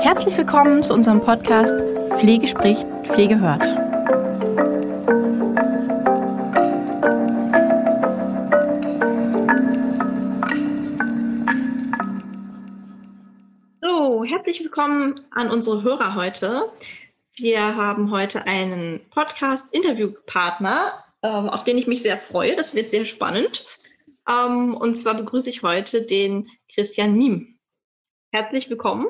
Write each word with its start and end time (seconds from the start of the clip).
Herzlich 0.00 0.36
willkommen 0.36 0.82
zu 0.82 0.92
unserem 0.92 1.20
Podcast 1.22 1.80
Pflege 2.18 2.46
spricht, 2.46 2.86
Pflege 3.04 3.40
hört. 3.40 3.62
So, 13.80 14.24
herzlich 14.24 14.62
willkommen 14.62 15.20
an 15.30 15.50
unsere 15.50 15.82
Hörer 15.82 16.14
heute. 16.14 16.68
Wir 17.36 17.74
haben 17.74 18.10
heute 18.10 18.46
einen 18.46 19.00
Podcast-Interviewpartner, 19.08 20.92
äh, 21.22 21.28
auf 21.28 21.64
den 21.64 21.78
ich 21.78 21.86
mich 21.86 22.02
sehr 22.02 22.18
freue. 22.18 22.54
Das 22.56 22.74
wird 22.74 22.90
sehr 22.90 23.04
spannend. 23.04 23.64
Ähm, 24.28 24.74
und 24.74 24.96
zwar 24.96 25.14
begrüße 25.14 25.48
ich 25.50 25.62
heute 25.62 26.02
den 26.02 26.48
Christian 26.72 27.14
Miem. 27.16 27.58
Herzlich 28.32 28.68
willkommen. 28.70 29.06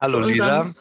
Hallo 0.00 0.20
zu 0.22 0.28
Lisa. 0.28 0.60
unserem- 0.60 0.74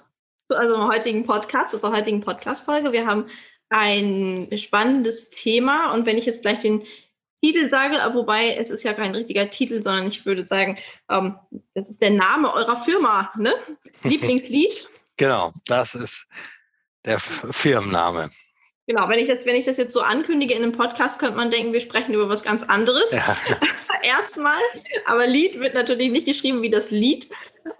Zu 0.49 0.57
unserem 0.59 0.87
heutigen 0.89 1.25
Podcast, 1.25 1.71
zu 1.71 1.77
unserer 1.77 1.93
heutigen 1.97 2.21
Podcast-Folge. 2.21 2.91
Wir 2.91 3.07
haben 3.07 3.27
ein 3.69 4.47
spannendes 4.57 5.31
Thema 5.31 5.91
und 5.93 6.05
wenn 6.05 6.17
ich 6.17 6.25
jetzt 6.25 6.43
gleich 6.43 6.59
den 6.59 6.83
Titel 7.41 7.69
sage, 7.69 7.97
äh, 7.97 8.13
wobei 8.13 8.55
es 8.55 8.69
ist 8.69 8.83
ja 8.83 8.93
kein 8.93 9.13
richtiger 9.15 9.49
Titel, 9.49 9.81
sondern 9.83 10.07
ich 10.07 10.25
würde 10.25 10.45
sagen, 10.45 10.77
ähm, 11.09 11.37
das 11.73 11.89
ist 11.89 12.01
der 12.01 12.11
Name 12.11 12.53
eurer 12.53 12.77
Firma, 12.77 13.31
ne? 13.37 13.53
Lieblingslied. 14.03 14.87
Genau, 15.17 15.51
das 15.65 15.95
ist 15.95 16.25
der 17.05 17.19
Firmenname. 17.19 18.29
Genau, 18.87 19.09
wenn 19.09 19.17
ich, 19.17 19.27
das, 19.27 19.45
wenn 19.47 19.55
ich 19.55 19.65
das 19.65 19.77
jetzt 19.77 19.93
so 19.93 20.01
ankündige 20.01 20.53
in 20.53 20.61
einem 20.61 20.71
Podcast, 20.71 21.19
könnte 21.19 21.37
man 21.37 21.49
denken, 21.49 21.73
wir 21.73 21.79
sprechen 21.79 22.13
über 22.13 22.29
was 22.29 22.43
ganz 22.43 22.61
anderes. 22.61 23.11
Ja, 23.11 23.35
Erstmal. 24.03 24.61
Aber 25.05 25.25
Lied 25.25 25.59
wird 25.59 25.73
natürlich 25.73 26.11
nicht 26.11 26.27
geschrieben 26.27 26.61
wie 26.61 26.69
das 26.69 26.91
Lied. 26.91 27.27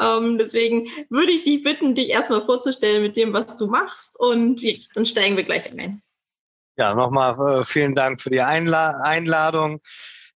Ähm, 0.02 0.40
deswegen 0.40 0.88
würde 1.10 1.32
ich 1.32 1.44
dich 1.44 1.64
bitten, 1.64 1.94
dich 1.94 2.10
erstmal 2.10 2.44
vorzustellen 2.44 3.04
mit 3.04 3.16
dem, 3.16 3.34
was 3.34 3.56
du 3.58 3.68
machst. 3.68 4.20
Und 4.20 4.62
ja, 4.64 4.74
dann 4.96 5.06
steigen 5.06 5.38
wir 5.38 5.44
gleich 5.44 5.72
ein. 5.72 6.02
ja 6.78 6.96
nochmal 6.96 7.60
äh, 7.60 7.64
vielen 7.64 7.94
Dank 7.94 8.20
für 8.20 8.32
die 8.32 8.42
Einla 8.42 9.00
Einladung. 9.04 9.82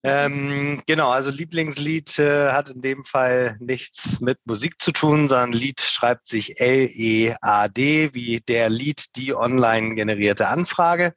Ähm, 0.02 0.82
genau, 0.86 1.10
also 1.10 1.30
Lieblingslied 1.30 2.18
äh, 2.18 2.52
hat 2.52 2.68
in 2.68 2.80
dem 2.80 3.02
Fall 3.02 3.56
nichts 3.58 4.20
mit 4.20 4.38
Musik 4.46 4.80
zu 4.80 4.92
tun, 4.92 5.28
sondern 5.28 5.52
Lied 5.52 5.80
schreibt 5.80 6.28
sich 6.28 6.60
L-E-A-D, 6.60 8.14
wie 8.14 8.40
der 8.40 8.68
Lied, 8.68 9.16
die 9.16 9.34
online 9.34 9.94
generierte 9.94 10.48
Anfrage. 10.48 11.14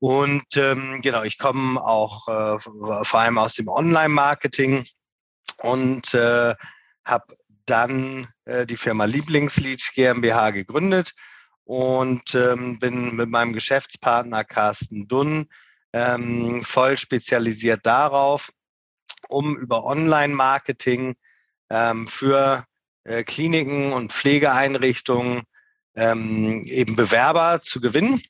Und 0.00 0.56
ähm, 0.56 1.00
genau, 1.02 1.22
ich 1.22 1.38
komme 1.38 1.80
auch 1.80 2.28
äh, 2.28 2.58
vor 2.58 3.20
allem 3.20 3.38
aus 3.38 3.54
dem 3.54 3.68
Online-Marketing 3.68 4.84
und 5.62 6.12
äh, 6.12 6.54
habe 7.04 7.36
dann 7.64 8.28
äh, 8.44 8.66
die 8.66 8.76
Firma 8.76 9.06
Lieblingslied 9.06 9.92
GmbH 9.94 10.50
gegründet 10.50 11.12
und 11.64 12.34
ähm, 12.34 12.78
bin 12.78 13.16
mit 13.16 13.30
meinem 13.30 13.54
Geschäftspartner 13.54 14.44
Carsten 14.44 15.08
Dunn 15.08 15.48
ähm, 15.94 16.64
voll 16.64 16.98
spezialisiert 16.98 17.86
darauf, 17.86 18.50
um 19.28 19.56
über 19.56 19.84
Online-Marketing 19.84 21.14
ähm, 21.70 22.08
für 22.08 22.64
äh, 23.04 23.22
Kliniken 23.22 23.92
und 23.92 24.12
Pflegeeinrichtungen 24.12 25.44
ähm, 25.94 26.64
eben 26.64 26.96
Bewerber 26.96 27.62
zu 27.62 27.80
gewinnen, 27.80 28.20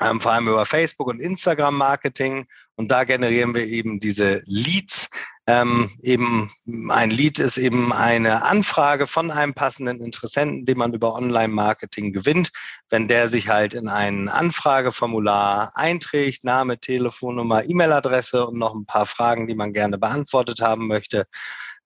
ähm, 0.00 0.20
vor 0.20 0.30
allem 0.32 0.46
über 0.46 0.64
Facebook 0.64 1.08
und 1.08 1.18
Instagram-Marketing. 1.18 2.46
Und 2.76 2.92
da 2.92 3.02
generieren 3.02 3.52
wir 3.52 3.66
eben 3.66 3.98
diese 3.98 4.40
Leads. 4.46 5.10
Ähm, 5.48 5.90
eben 6.02 6.52
ein 6.90 7.10
Lead 7.10 7.40
ist 7.40 7.56
eben 7.56 7.92
eine 7.92 8.44
Anfrage 8.44 9.08
von 9.08 9.32
einem 9.32 9.54
passenden 9.54 10.00
Interessenten, 10.00 10.66
den 10.66 10.78
man 10.78 10.94
über 10.94 11.14
Online-Marketing 11.14 12.12
gewinnt. 12.12 12.50
Wenn 12.90 13.08
der 13.08 13.28
sich 13.28 13.48
halt 13.48 13.74
in 13.74 13.88
ein 13.88 14.28
Anfrageformular 14.28 15.72
einträgt, 15.74 16.44
Name, 16.44 16.78
Telefonnummer, 16.78 17.64
E-Mail-Adresse 17.64 18.46
und 18.46 18.58
noch 18.58 18.74
ein 18.74 18.86
paar 18.86 19.06
Fragen, 19.06 19.48
die 19.48 19.56
man 19.56 19.72
gerne 19.72 19.98
beantwortet 19.98 20.60
haben 20.60 20.86
möchte, 20.86 21.26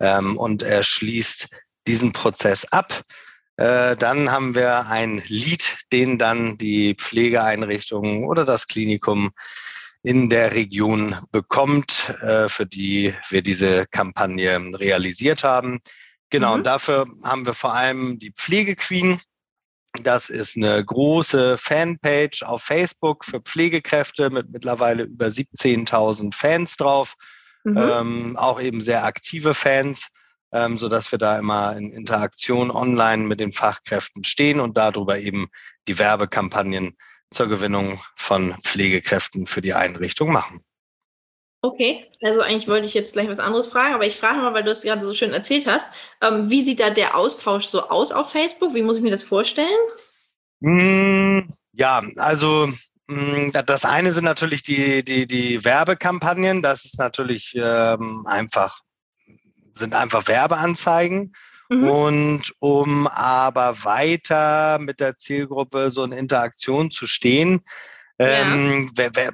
ähm, 0.00 0.36
und 0.36 0.62
er 0.62 0.82
schließt 0.82 1.48
diesen 1.86 2.12
Prozess 2.12 2.66
ab, 2.66 3.02
äh, 3.56 3.96
dann 3.96 4.30
haben 4.30 4.54
wir 4.54 4.86
ein 4.86 5.22
Lead, 5.28 5.78
den 5.92 6.18
dann 6.18 6.58
die 6.58 6.94
Pflegeeinrichtung 6.94 8.26
oder 8.26 8.44
das 8.44 8.66
Klinikum 8.66 9.30
in 10.06 10.30
der 10.30 10.52
Region 10.52 11.16
bekommt, 11.32 12.14
äh, 12.22 12.48
für 12.48 12.64
die 12.64 13.12
wir 13.28 13.42
diese 13.42 13.86
Kampagne 13.86 14.56
realisiert 14.78 15.42
haben. 15.42 15.80
Genau, 16.30 16.50
Mhm. 16.50 16.54
und 16.58 16.66
dafür 16.66 17.06
haben 17.24 17.44
wir 17.44 17.54
vor 17.54 17.74
allem 17.74 18.16
die 18.20 18.30
Pflegequeen. 18.30 19.20
Das 20.04 20.28
ist 20.28 20.56
eine 20.56 20.84
große 20.84 21.58
Fanpage 21.58 22.44
auf 22.44 22.62
Facebook 22.62 23.24
für 23.24 23.40
Pflegekräfte 23.40 24.30
mit 24.30 24.50
mittlerweile 24.50 25.04
über 25.04 25.26
17.000 25.26 26.34
Fans 26.36 26.76
drauf 26.76 27.14
Mhm. 27.64 27.76
ähm, 27.76 28.36
auch 28.36 28.60
eben 28.60 28.82
sehr 28.82 29.04
aktive 29.04 29.54
Fans, 29.54 30.06
ähm, 30.52 30.78
so 30.78 30.88
dass 30.88 31.10
wir 31.10 31.18
da 31.18 31.36
immer 31.36 31.76
in 31.76 31.90
Interaktion 31.90 32.70
online 32.70 33.24
mit 33.24 33.40
den 33.40 33.50
Fachkräften 33.50 34.22
stehen 34.22 34.60
und 34.60 34.76
darüber 34.76 35.18
eben 35.18 35.48
die 35.88 35.98
Werbekampagnen 35.98 36.96
zur 37.30 37.48
Gewinnung 37.48 38.00
von 38.16 38.54
Pflegekräften 38.62 39.46
für 39.46 39.62
die 39.62 39.74
Einrichtung 39.74 40.32
machen. 40.32 40.62
Okay, 41.62 42.06
also 42.22 42.42
eigentlich 42.42 42.68
wollte 42.68 42.86
ich 42.86 42.94
jetzt 42.94 43.14
gleich 43.14 43.28
was 43.28 43.40
anderes 43.40 43.66
fragen, 43.68 43.94
aber 43.94 44.06
ich 44.06 44.16
frage 44.16 44.38
mal, 44.38 44.54
weil 44.54 44.62
du 44.62 44.70
es 44.70 44.82
gerade 44.82 45.02
so 45.02 45.12
schön 45.14 45.32
erzählt 45.32 45.66
hast. 45.66 45.88
Ähm, 46.22 46.48
wie 46.50 46.60
sieht 46.62 46.78
da 46.80 46.90
der 46.90 47.16
Austausch 47.16 47.66
so 47.66 47.88
aus 47.88 48.12
auf 48.12 48.30
Facebook? 48.30 48.74
Wie 48.74 48.82
muss 48.82 48.98
ich 48.98 49.02
mir 49.02 49.10
das 49.10 49.24
vorstellen? 49.24 49.66
Mm, 50.60 51.48
Ja, 51.72 52.02
also 52.16 52.70
mm, 53.08 53.50
da- 53.52 53.62
das 53.62 53.84
eine 53.84 54.12
sind 54.12 54.24
natürlich 54.24 54.62
die, 54.62 55.04
die, 55.04 55.26
die 55.26 55.64
Werbekampagnen. 55.64 56.62
Das 56.62 56.84
ist 56.84 56.98
natürlich 56.98 57.54
ähm, 57.60 58.24
einfach, 58.28 58.80
sind 59.74 59.94
einfach 59.94 60.28
Werbeanzeigen. 60.28 61.34
Mhm. 61.68 61.84
Und 61.88 62.52
um 62.60 63.06
aber 63.06 63.84
weiter 63.84 64.78
mit 64.78 65.00
der 65.00 65.16
Zielgruppe 65.16 65.90
so 65.90 66.04
in 66.04 66.12
Interaktion 66.12 66.90
zu 66.90 67.06
stehen, 67.06 67.62
Ja. 68.18 68.26
ähm, 68.26 68.90
wer, 68.94 69.10
wer, 69.14 69.32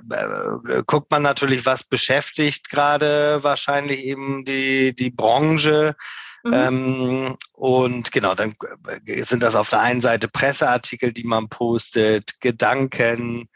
äh, 0.68 0.82
guckt 0.86 1.10
man 1.10 1.22
natürlich, 1.22 1.64
was 1.66 1.84
beschäftigt 1.84 2.68
gerade 2.68 3.38
wahrscheinlich 3.42 4.00
eben 4.04 4.44
die, 4.44 4.94
die 4.94 5.10
Branche. 5.10 5.94
Mhm. 6.44 6.52
Ähm, 6.52 7.36
und 7.52 8.10
genau, 8.10 8.34
dann 8.34 8.54
sind 9.06 9.42
das 9.42 9.54
auf 9.54 9.68
der 9.68 9.80
einen 9.80 10.00
Seite 10.00 10.26
Presseartikel, 10.28 11.12
die 11.12 11.24
man 11.24 11.48
postet, 11.48 12.40
Gedanken. 12.40 13.48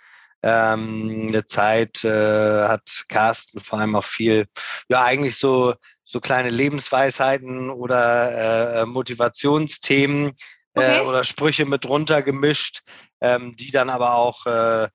Ähm, 0.43 1.29
eine 1.29 1.47
Zeit 1.47 2.05
äh, 2.05 2.69
hat 2.69 3.05
Carsten 3.09 3.59
vor 3.59 3.81
allem 3.81 3.97
auch 3.97 4.05
viel, 4.05 4.47
ja 4.89 5.03
eigentlich 5.03 5.37
so 5.37 5.75
so 6.07 6.21
kleine 6.21 6.49
Lebensweisheiten 6.49 7.69
oder 7.69 8.81
äh, 8.81 8.87
Motivationsthemen 8.87 10.33
Okay. 10.77 10.99
äh, 10.99 11.01
oder 11.01 11.25
Sprüche 11.25 11.65
mit 11.65 11.85
drunter 11.85 12.23
gemischt, 12.23 12.83
ähm, 13.23 13.57
die 13.57 13.71
dann 13.71 13.89
aber 13.89 14.15
auch 14.15 14.45
äh, 14.47 14.89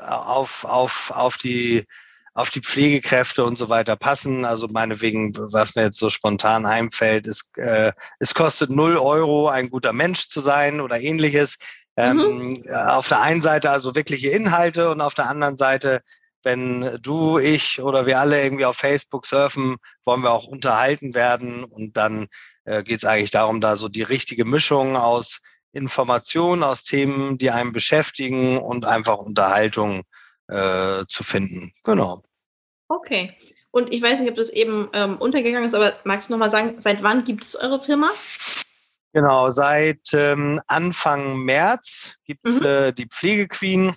auf, 0.00 0.64
auf, 0.64 1.12
auf 1.14 1.36
die 1.36 1.86
auf 2.34 2.48
die 2.48 2.62
Pflegekräfte 2.62 3.44
und 3.44 3.58
so 3.58 3.68
weiter 3.68 3.94
passen. 3.94 4.46
Also 4.46 4.66
meinetwegen, 4.66 5.34
was 5.52 5.74
mir 5.74 5.82
jetzt 5.82 5.98
so 5.98 6.08
spontan 6.08 6.64
einfällt, 6.64 7.26
ist, 7.26 7.50
äh, 7.58 7.92
es 8.20 8.32
kostet 8.32 8.70
null 8.70 8.96
Euro, 8.96 9.48
ein 9.48 9.68
guter 9.68 9.92
Mensch 9.92 10.28
zu 10.28 10.40
sein 10.40 10.80
oder 10.80 10.98
ähnliches. 10.98 11.56
Ähm, 11.94 12.64
Auf 12.72 13.08
der 13.08 13.20
einen 13.20 13.42
Seite 13.42 13.70
also 13.70 13.94
wirkliche 13.94 14.30
Inhalte 14.30 14.90
und 14.90 15.02
auf 15.02 15.12
der 15.12 15.28
anderen 15.28 15.58
Seite, 15.58 16.00
wenn 16.42 16.98
du, 17.00 17.38
ich 17.38 17.80
oder 17.80 18.06
wir 18.06 18.18
alle 18.20 18.42
irgendwie 18.42 18.64
auf 18.64 18.76
Facebook 18.76 19.26
surfen, 19.26 19.76
wollen 20.04 20.22
wir 20.22 20.32
auch 20.32 20.46
unterhalten 20.46 21.14
werden. 21.14 21.64
Und 21.64 21.96
dann 21.96 22.28
äh, 22.64 22.82
geht 22.82 22.98
es 22.98 23.04
eigentlich 23.04 23.30
darum, 23.30 23.60
da 23.60 23.76
so 23.76 23.88
die 23.88 24.02
richtige 24.02 24.44
Mischung 24.44 24.96
aus 24.96 25.40
Informationen, 25.72 26.62
aus 26.62 26.84
Themen, 26.84 27.38
die 27.38 27.50
einen 27.50 27.72
beschäftigen 27.72 28.58
und 28.58 28.84
einfach 28.84 29.18
Unterhaltung 29.18 30.02
äh, 30.48 31.04
zu 31.08 31.22
finden. 31.22 31.72
Genau. 31.84 32.22
Okay. 32.88 33.36
Und 33.70 33.92
ich 33.92 34.02
weiß 34.02 34.20
nicht, 34.20 34.28
ob 34.28 34.36
das 34.36 34.50
eben 34.50 34.90
ähm, 34.92 35.16
untergegangen 35.16 35.66
ist, 35.66 35.74
aber 35.74 35.94
magst 36.04 36.28
du 36.28 36.34
noch 36.34 36.38
mal 36.38 36.50
sagen, 36.50 36.74
seit 36.78 37.02
wann 37.02 37.24
gibt 37.24 37.42
es 37.42 37.56
eure 37.56 37.80
Firma? 37.80 38.10
Genau, 39.14 39.50
seit 39.50 40.12
ähm, 40.12 40.60
Anfang 40.66 41.38
März 41.38 42.14
gibt 42.24 42.46
es 42.46 42.60
Mhm. 42.60 42.66
äh, 42.66 42.92
die 42.92 43.06
Pflegequeen. 43.06 43.94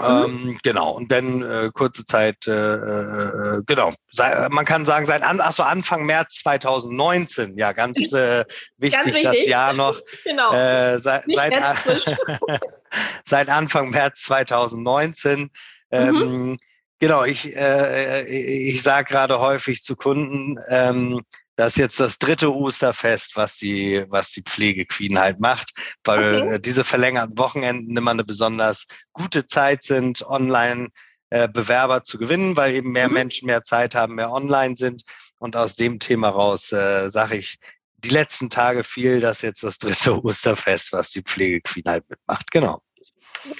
Ähm, 0.00 0.58
genau, 0.62 0.92
und 0.92 1.10
dann 1.12 1.42
äh, 1.42 1.70
kurze 1.72 2.04
Zeit, 2.04 2.46
äh, 2.46 2.52
äh, 2.52 3.62
genau, 3.66 3.92
sei, 4.10 4.48
man 4.50 4.64
kann 4.64 4.84
sagen, 4.84 5.06
seit 5.06 5.22
an, 5.22 5.40
so, 5.52 5.62
Anfang 5.62 6.04
März 6.04 6.40
2019, 6.42 7.56
ja, 7.56 7.72
ganz 7.72 7.96
äh, 8.12 8.44
wichtig, 8.76 9.22
das 9.22 9.32
wichtig. 9.32 9.46
Jahr 9.46 9.72
noch. 9.72 10.00
Genau. 10.24 10.52
Äh, 10.52 10.98
seit, 10.98 11.24
seit, 11.26 11.52
ganz 11.52 11.78
seit 13.24 13.48
Anfang 13.48 13.90
März 13.90 14.22
2019. 14.22 15.40
Mhm. 15.40 15.50
Ähm, 15.90 16.56
Genau, 17.00 17.24
ich, 17.24 17.54
äh, 17.54 18.24
ich 18.24 18.82
sage 18.82 19.12
gerade 19.12 19.38
häufig 19.38 19.82
zu 19.82 19.94
Kunden, 19.94 20.58
ähm, 20.68 21.22
das 21.56 21.72
ist 21.72 21.78
jetzt 21.78 22.00
das 22.00 22.18
dritte 22.18 22.54
Osterfest, 22.54 23.36
was 23.36 23.56
die, 23.56 24.04
was 24.08 24.30
die 24.32 24.42
Pflegequeen 24.42 25.18
halt 25.18 25.40
macht, 25.40 25.72
weil 26.04 26.42
okay. 26.42 26.54
Äh, 26.54 26.60
diese 26.60 26.84
verlängerten 26.84 27.38
Wochenenden 27.38 27.96
immer 27.96 28.10
eine 28.10 28.24
besonders 28.24 28.86
gute 29.12 29.46
Zeit 29.46 29.82
sind, 29.82 30.22
online 30.26 30.88
äh, 31.30 31.48
Bewerber 31.48 32.02
zu 32.02 32.18
gewinnen, 32.18 32.56
weil 32.56 32.74
eben 32.74 32.92
mehr 32.92 33.08
mhm. 33.08 33.14
Menschen 33.14 33.46
mehr 33.46 33.62
Zeit 33.62 33.94
haben, 33.94 34.16
mehr 34.16 34.30
online 34.30 34.76
sind. 34.76 35.02
Und 35.38 35.56
aus 35.56 35.74
dem 35.74 35.98
Thema 35.98 36.28
raus 36.28 36.72
äh, 36.72 37.08
sage 37.08 37.36
ich 37.36 37.58
die 37.98 38.10
letzten 38.10 38.50
Tage 38.50 38.84
viel, 38.84 39.20
dass 39.20 39.42
jetzt 39.42 39.62
das 39.62 39.78
dritte 39.78 40.14
Osterfest, 40.24 40.92
was 40.92 41.10
die 41.10 41.22
Pflegequeen 41.22 41.84
halt 41.86 42.08
mitmacht. 42.08 42.50
Genau. 42.50 42.82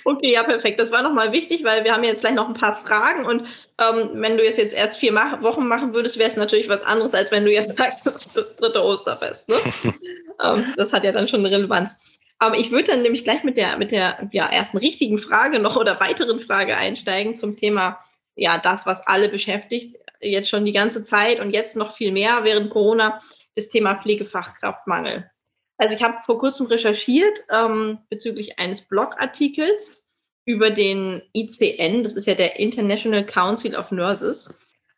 Okay, 0.04 0.32
ja, 0.32 0.42
perfekt. 0.42 0.80
Das 0.80 0.90
war 0.90 1.02
nochmal 1.02 1.32
wichtig, 1.32 1.64
weil 1.64 1.84
wir 1.84 1.92
haben 1.92 2.04
jetzt 2.04 2.20
gleich 2.20 2.34
noch 2.34 2.48
ein 2.48 2.54
paar 2.54 2.76
Fragen 2.76 3.24
und 3.26 3.42
ähm, 3.78 4.10
wenn 4.14 4.36
du 4.36 4.44
jetzt, 4.44 4.58
jetzt 4.58 4.74
erst 4.74 4.98
vier 4.98 5.12
Mach 5.12 5.42
Wochen 5.42 5.66
machen 5.66 5.92
würdest, 5.94 6.18
wäre 6.18 6.28
es 6.28 6.36
natürlich 6.36 6.68
was 6.68 6.84
anderes, 6.84 7.12
als 7.14 7.30
wenn 7.30 7.44
du 7.44 7.52
jetzt 7.52 7.76
sagst, 7.76 8.06
das 8.06 8.16
ist 8.16 8.36
das 8.36 8.56
dritte 8.56 8.82
Osterfest. 8.82 9.48
Ne? 9.48 9.56
ähm, 10.42 10.72
das 10.76 10.92
hat 10.92 11.04
ja 11.04 11.12
dann 11.12 11.28
schon 11.28 11.40
eine 11.40 11.50
Relevanz. 11.50 12.20
Aber 12.38 12.56
ich 12.56 12.70
würde 12.70 12.92
dann 12.92 13.02
nämlich 13.02 13.24
gleich 13.24 13.44
mit 13.44 13.56
der, 13.56 13.78
mit 13.78 13.90
der 13.90 14.28
ja, 14.32 14.46
ersten 14.46 14.78
richtigen 14.78 15.18
Frage 15.18 15.60
noch 15.60 15.76
oder 15.76 16.00
weiteren 16.00 16.40
Frage 16.40 16.76
einsteigen 16.76 17.36
zum 17.36 17.56
Thema, 17.56 17.98
ja, 18.36 18.58
das, 18.58 18.86
was 18.86 19.06
alle 19.06 19.28
beschäftigt, 19.28 19.96
jetzt 20.20 20.48
schon 20.48 20.64
die 20.64 20.72
ganze 20.72 21.02
Zeit 21.02 21.40
und 21.40 21.52
jetzt 21.52 21.76
noch 21.76 21.94
viel 21.94 22.12
mehr 22.12 22.40
während 22.42 22.70
Corona, 22.70 23.20
das 23.54 23.68
Thema 23.68 23.94
Pflegefachkraftmangel. 23.94 25.30
Also 25.76 25.96
ich 25.96 26.02
habe 26.02 26.18
vor 26.24 26.38
kurzem 26.38 26.66
recherchiert 26.66 27.40
ähm, 27.50 27.98
bezüglich 28.08 28.58
eines 28.58 28.82
Blogartikels 28.82 30.04
über 30.46 30.70
den 30.70 31.22
ICN, 31.32 32.02
das 32.02 32.14
ist 32.14 32.26
ja 32.26 32.34
der 32.34 32.58
International 32.58 33.24
Council 33.24 33.74
of 33.76 33.90
Nurses. 33.90 34.48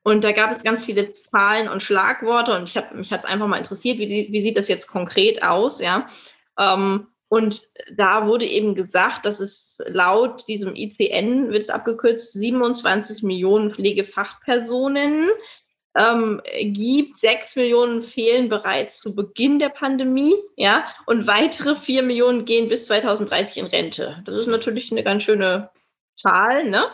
Und 0.02 0.23
da 0.23 0.32
gab 0.32 0.50
es 0.52 0.62
ganz 0.62 0.84
viele 0.84 1.14
Zahlen 1.14 1.69
und 1.69 1.82
Schlagworte 1.82 2.56
und 2.56 2.69
ich 2.69 2.76
hab, 2.76 2.94
mich 2.94 3.12
hat 3.12 3.20
es 3.20 3.26
einfach 3.26 3.46
mal 3.46 3.58
interessiert, 3.58 3.99
wie, 3.99 4.28
wie 4.31 4.40
sieht 4.40 4.56
das 4.56 4.69
jetzt 4.69 4.87
konkret 4.87 5.43
aus, 5.43 5.81
ja. 5.81 6.06
Ähm, 6.58 7.08
und 7.29 7.62
da 7.96 8.26
wurde 8.29 8.46
eben 8.46 8.76
gesagt, 8.76 9.26
dass 9.26 9.40
es 9.40 9.79
laut 9.87 10.46
diesem 10.46 10.76
ICN, 10.76 11.50
wird 11.50 11.62
es 11.62 11.70
abgekürzt, 11.70 12.34
27 12.34 13.25
Millionen 13.25 13.75
Pflegefachpersonen 13.75 15.26
ähm, 15.96 16.40
gibt. 16.60 17.20
Sechs 17.20 17.56
Millionen 17.56 18.02
fehlen 18.02 18.48
bereits 18.48 19.00
zu 19.00 19.14
Beginn 19.14 19.58
der 19.58 19.70
Pandemie, 19.70 20.34
ja, 20.56 20.87
und 21.06 21.26
weitere 21.26 21.75
vier 21.75 22.02
Millionen 22.02 22.44
gehen 22.44 22.69
bis 22.69 22.87
2030 22.87 23.58
in 23.58 23.66
Rente. 23.66 24.22
Das 24.25 24.37
ist 24.37 24.48
natürlich 24.48 24.93
eine 24.93 25.02
ganz 25.02 25.22
schöne 25.22 25.70
Zahl, 26.16 26.69
ne? 26.69 26.84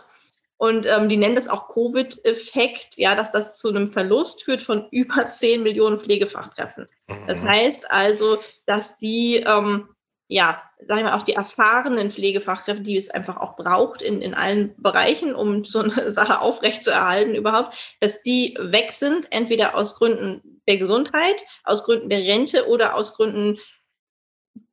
Und 0.56 0.87
ähm, 0.87 1.08
die 1.08 1.16
nennen 1.16 1.34
das 1.34 1.49
auch 1.49 1.66
Covid-Effekt, 1.66 2.96
ja, 2.96 3.16
dass 3.16 3.32
das 3.32 3.58
zu 3.58 3.70
einem 3.70 3.90
Verlust 3.90 4.44
führt 4.44 4.62
von 4.62 4.87
über 4.93 5.28
10 5.28 5.62
Millionen 5.62 5.99
Pflegefachkräften. 5.99 6.87
Das 7.26 7.43
mhm. 7.43 7.49
heißt 7.49 7.90
also, 7.90 8.38
dass 8.66 8.96
die 8.96 9.38
ähm, 9.38 9.88
ja, 10.32 10.62
sagen 10.81 11.05
wir 11.05 11.14
auch 11.14 11.25
die 11.25 11.34
erfahrenen 11.34 12.11
Pflegefachkräfte, 12.11 12.82
die 12.82 12.96
es 12.96 13.11
einfach 13.11 13.37
auch 13.37 13.55
braucht 13.55 14.00
in, 14.00 14.23
in 14.23 14.32
allen 14.32 14.75
Bereichen, 14.81 15.34
um 15.34 15.62
so 15.64 15.81
eine 15.81 16.11
Sache 16.11 16.40
aufrechtzuerhalten 16.40 17.34
überhaupt, 17.34 17.96
dass 18.00 18.23
die 18.23 18.56
weg 18.58 18.94
sind, 18.94 19.31
entweder 19.31 19.76
aus 19.76 19.96
Gründen 19.96 20.61
der 20.67 20.79
Gesundheit, 20.79 21.44
aus 21.64 21.84
Gründen 21.84 22.08
der 22.08 22.20
Rente 22.20 22.67
oder 22.67 22.96
aus 22.96 23.14
Gründen 23.14 23.58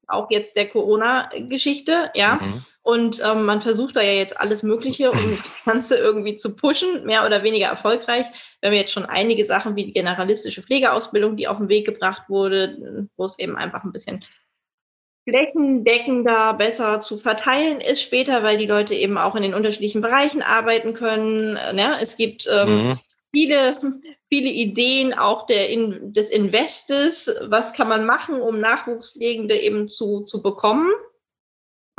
auch 0.08 0.32
jetzt 0.32 0.56
der 0.56 0.70
Corona-Geschichte, 0.70 2.10
ja. 2.16 2.40
Mhm. 2.42 2.66
Und 2.82 3.22
ähm, 3.24 3.46
man 3.46 3.62
versucht 3.62 3.98
da 3.98 4.02
ja 4.02 4.14
jetzt 4.14 4.40
alles 4.40 4.64
Mögliche, 4.64 5.12
um 5.12 5.38
das 5.38 5.52
Ganze 5.66 5.98
irgendwie 5.98 6.38
zu 6.38 6.56
pushen, 6.56 7.06
mehr 7.06 7.26
oder 7.26 7.44
weniger 7.44 7.68
erfolgreich. 7.68 8.26
Wir 8.62 8.70
haben 8.70 8.78
jetzt 8.78 8.94
schon 8.94 9.06
einige 9.06 9.46
Sachen 9.46 9.76
wie 9.76 9.86
die 9.86 9.94
generalistische 9.94 10.64
Pflegeausbildung, 10.64 11.36
die 11.36 11.50
auf 11.50 11.58
den 11.58 11.68
Weg 11.68 11.86
gebracht 11.86 12.24
wurde, 12.30 13.08
wo 13.18 13.26
es 13.26 13.38
eben 13.38 13.58
einfach 13.58 13.84
ein 13.84 13.92
bisschen 13.92 14.24
flächendeckender 15.27 16.54
besser 16.54 17.00
zu 17.00 17.18
verteilen 17.18 17.81
ist 17.81 18.01
später, 18.01 18.44
weil 18.44 18.57
die 18.57 18.66
Leute 18.66 18.95
eben 18.95 19.18
auch 19.18 19.36
in 19.36 19.44
den 19.44 19.54
unterschiedlichen 19.54 20.01
Bereichen 20.01 20.42
arbeiten 20.42 20.94
können. 20.94 21.54
Ne? 21.54 21.95
Es 22.01 22.18
gibt 22.18 22.48
ähm, 22.51 22.69
mhm. 22.69 23.00
viele, 23.31 23.77
viele 24.30 24.50
Ideen 24.50 25.13
auch 25.13 25.45
der 25.45 25.69
in, 25.69 26.13
des 26.13 26.30
Investes. 26.30 27.31
Was 27.44 27.74
kann 27.74 27.89
man 27.89 28.06
machen, 28.06 28.42
um 28.42 28.60
Nachwuchspflegende 28.60 29.56
eben 29.56 29.89
zu, 29.89 30.21
zu 30.21 30.42
bekommen? 30.42 30.92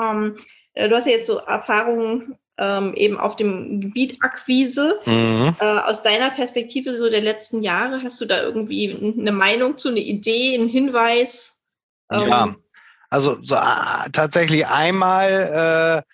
Ähm, 0.01 0.35
äh, 0.75 0.89
du 0.89 0.97
hast 0.97 1.07
ja 1.07 1.13
jetzt 1.13 1.27
so 1.27 1.39
Erfahrungen 1.39 2.37
ähm, 2.59 2.95
eben 2.95 3.19
auf 3.19 3.37
dem 3.37 3.81
Gebiet 3.81 4.19
Akquise. 4.21 5.01
Mhm. 5.07 5.57
Äh, 5.61 5.65
aus 5.65 6.03
deiner 6.03 6.31
Perspektive 6.31 6.99
so 6.99 7.09
der 7.09 7.23
letzten 7.23 7.63
Jahre, 7.63 8.03
hast 8.03 8.21
du 8.21 8.27
da 8.27 8.43
irgendwie 8.43 9.15
eine 9.19 9.33
Meinung 9.33 9.79
zu, 9.79 9.89
eine 9.89 10.01
Idee, 10.01 10.55
einen 10.55 10.69
Hinweis? 10.69 11.59
ja, 12.13 12.53
also 13.11 13.39
so, 13.43 13.57
äh, 13.57 14.11
tatsächlich 14.13 14.67
einmal 14.67 16.05
äh, 16.07 16.13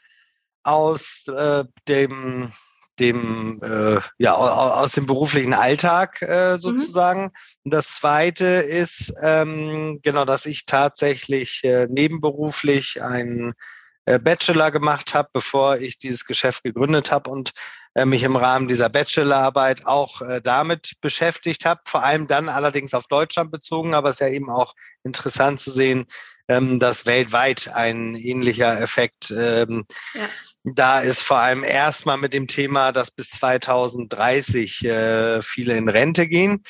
aus 0.62 1.24
äh, 1.28 1.64
dem 1.86 2.52
dem 2.98 3.60
äh, 3.62 4.00
ja 4.18 4.34
aus 4.34 4.92
dem 4.92 5.04
beruflichen 5.04 5.52
Alltag 5.52 6.22
äh, 6.22 6.54
mhm. 6.54 6.58
sozusagen. 6.58 7.24
Mhm. 7.64 7.70
Das 7.70 7.88
zweite 7.96 8.46
ist 8.46 9.12
ähm, 9.22 10.00
genau, 10.02 10.24
dass 10.24 10.46
ich 10.46 10.64
tatsächlich 10.64 11.62
äh, 11.62 11.86
nebenberuflich 11.90 13.02
einen 13.02 13.52
äh, 14.06 14.18
Bachelor 14.18 14.70
gemacht 14.70 15.14
habe, 15.14 15.28
bevor 15.32 15.76
ich 15.76 15.98
dieses 15.98 16.24
Geschäft 16.24 16.62
gegründet 16.62 17.10
habe 17.10 17.28
und 17.28 17.52
äh, 17.94 18.06
mich 18.06 18.22
im 18.22 18.36
Rahmen 18.36 18.68
dieser 18.68 18.88
Bachelorarbeit 18.88 19.84
auch 19.84 20.22
äh, 20.22 20.40
damit 20.40 20.92
beschäftigt 21.00 21.64
habe. 21.66 21.80
Vor 21.86 22.02
allem 22.02 22.26
dann 22.26 22.48
allerdings 22.48 22.94
auf 22.94 23.08
Deutschland 23.08 23.50
bezogen, 23.50 23.94
aber 23.94 24.08
es 24.08 24.16
ist 24.16 24.20
ja 24.20 24.28
eben 24.28 24.48
auch 24.48 24.74
interessant 25.02 25.60
zu 25.60 25.70
sehen, 25.70 26.06
ähm, 26.48 26.78
dass 26.78 27.06
weltweit 27.06 27.70
ein 27.74 28.14
ähnlicher 28.14 28.80
Effekt 28.80 29.30
ähm, 29.30 29.84
ja. 30.14 30.28
da 30.64 31.00
ist. 31.00 31.22
Vor 31.22 31.38
allem 31.38 31.64
erstmal 31.64 32.18
mit 32.18 32.34
dem 32.34 32.46
Thema, 32.46 32.92
dass 32.92 33.10
bis 33.10 33.30
2030 33.30 34.84
äh, 34.84 35.42
viele 35.42 35.76
in 35.76 35.88
Rente 35.88 36.26
gehen. 36.26 36.62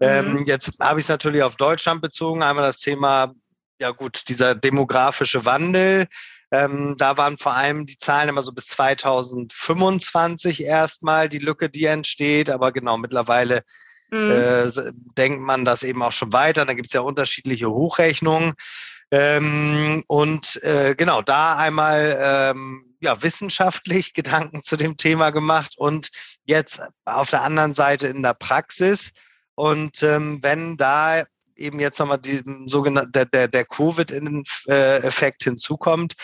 Ähm, 0.00 0.40
mhm. 0.40 0.44
Jetzt 0.46 0.72
habe 0.80 1.00
ich 1.00 1.04
es 1.04 1.08
natürlich 1.08 1.42
auf 1.42 1.56
Deutschland 1.56 2.02
bezogen. 2.02 2.42
Einmal 2.42 2.66
das 2.66 2.78
Thema, 2.78 3.32
ja 3.78 3.90
gut, 3.90 4.28
dieser 4.28 4.54
demografische 4.54 5.44
Wandel. 5.44 6.08
Ähm, 6.50 6.94
da 6.98 7.16
waren 7.16 7.38
vor 7.38 7.54
allem 7.54 7.86
die 7.86 7.96
Zahlen 7.96 8.28
immer 8.28 8.42
so 8.42 8.52
bis 8.52 8.66
2025 8.68 10.62
erstmal 10.62 11.28
die 11.28 11.38
Lücke, 11.38 11.68
die 11.68 11.86
entsteht. 11.86 12.50
Aber 12.50 12.70
genau, 12.70 12.96
mittlerweile 12.96 13.64
mhm. 14.10 14.30
äh, 14.30 14.70
denkt 15.16 15.40
man 15.40 15.64
das 15.64 15.82
eben 15.82 16.02
auch 16.02 16.12
schon 16.12 16.32
weiter. 16.32 16.64
Da 16.64 16.74
gibt 16.74 16.86
es 16.86 16.92
ja 16.92 17.00
unterschiedliche 17.00 17.70
Hochrechnungen. 17.70 18.54
Ähm, 19.14 20.02
und 20.08 20.60
äh, 20.64 20.96
genau, 20.96 21.22
da 21.22 21.56
einmal 21.56 22.18
ähm, 22.20 22.96
ja, 22.98 23.22
wissenschaftlich 23.22 24.12
Gedanken 24.14 24.60
zu 24.60 24.76
dem 24.76 24.96
Thema 24.96 25.30
gemacht 25.30 25.74
und 25.76 26.10
jetzt 26.46 26.82
auf 27.04 27.30
der 27.30 27.42
anderen 27.42 27.74
Seite 27.74 28.08
in 28.08 28.24
der 28.24 28.34
Praxis. 28.34 29.12
Und 29.54 30.02
ähm, 30.02 30.42
wenn 30.42 30.76
da 30.76 31.22
eben 31.54 31.78
jetzt 31.78 32.00
nochmal 32.00 32.18
sogenannte 32.66 33.12
der, 33.12 33.26
der, 33.26 33.46
der 33.46 33.64
Covid-Effekt 33.64 35.44
hinzukommt, 35.44 36.14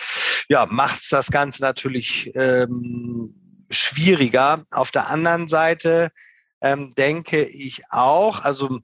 ja, 0.48 0.66
macht 0.66 1.02
es 1.02 1.10
das 1.10 1.30
Ganze 1.30 1.62
natürlich 1.62 2.32
ähm, 2.34 3.32
schwieriger. 3.70 4.64
Auf 4.72 4.90
der 4.90 5.06
anderen 5.06 5.46
Seite 5.46 6.10
ähm, 6.60 6.92
denke 6.98 7.44
ich 7.44 7.84
auch, 7.90 8.40
also 8.40 8.80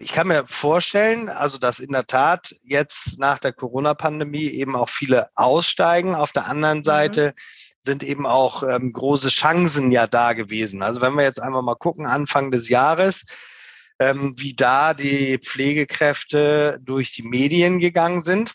ich 0.00 0.12
kann 0.12 0.28
mir 0.28 0.46
vorstellen, 0.46 1.28
also 1.28 1.58
dass 1.58 1.78
in 1.78 1.92
der 1.92 2.06
Tat 2.06 2.54
jetzt 2.62 3.18
nach 3.18 3.38
der 3.38 3.52
Corona-Pandemie 3.52 4.46
eben 4.46 4.74
auch 4.74 4.88
viele 4.88 5.28
aussteigen. 5.34 6.14
Auf 6.14 6.32
der 6.32 6.46
anderen 6.46 6.78
mhm. 6.78 6.84
Seite 6.84 7.26
mhm. 7.26 7.40
sind 7.80 8.02
eben 8.02 8.26
auch 8.26 8.62
ähm, 8.62 8.94
große 8.94 9.28
Chancen 9.28 9.92
ja 9.92 10.06
da 10.06 10.32
gewesen. 10.32 10.82
Also 10.82 11.02
wenn 11.02 11.14
wir 11.14 11.24
jetzt 11.24 11.40
einfach 11.40 11.60
mal 11.60 11.74
gucken, 11.74 12.06
Anfang 12.06 12.50
des 12.50 12.70
Jahres, 12.70 13.26
ähm, 13.98 14.34
wie 14.38 14.54
da 14.54 14.94
die 14.94 15.38
Pflegekräfte 15.38 16.80
durch 16.82 17.12
die 17.12 17.22
Medien 17.22 17.78
gegangen 17.78 18.22
sind. 18.22 18.54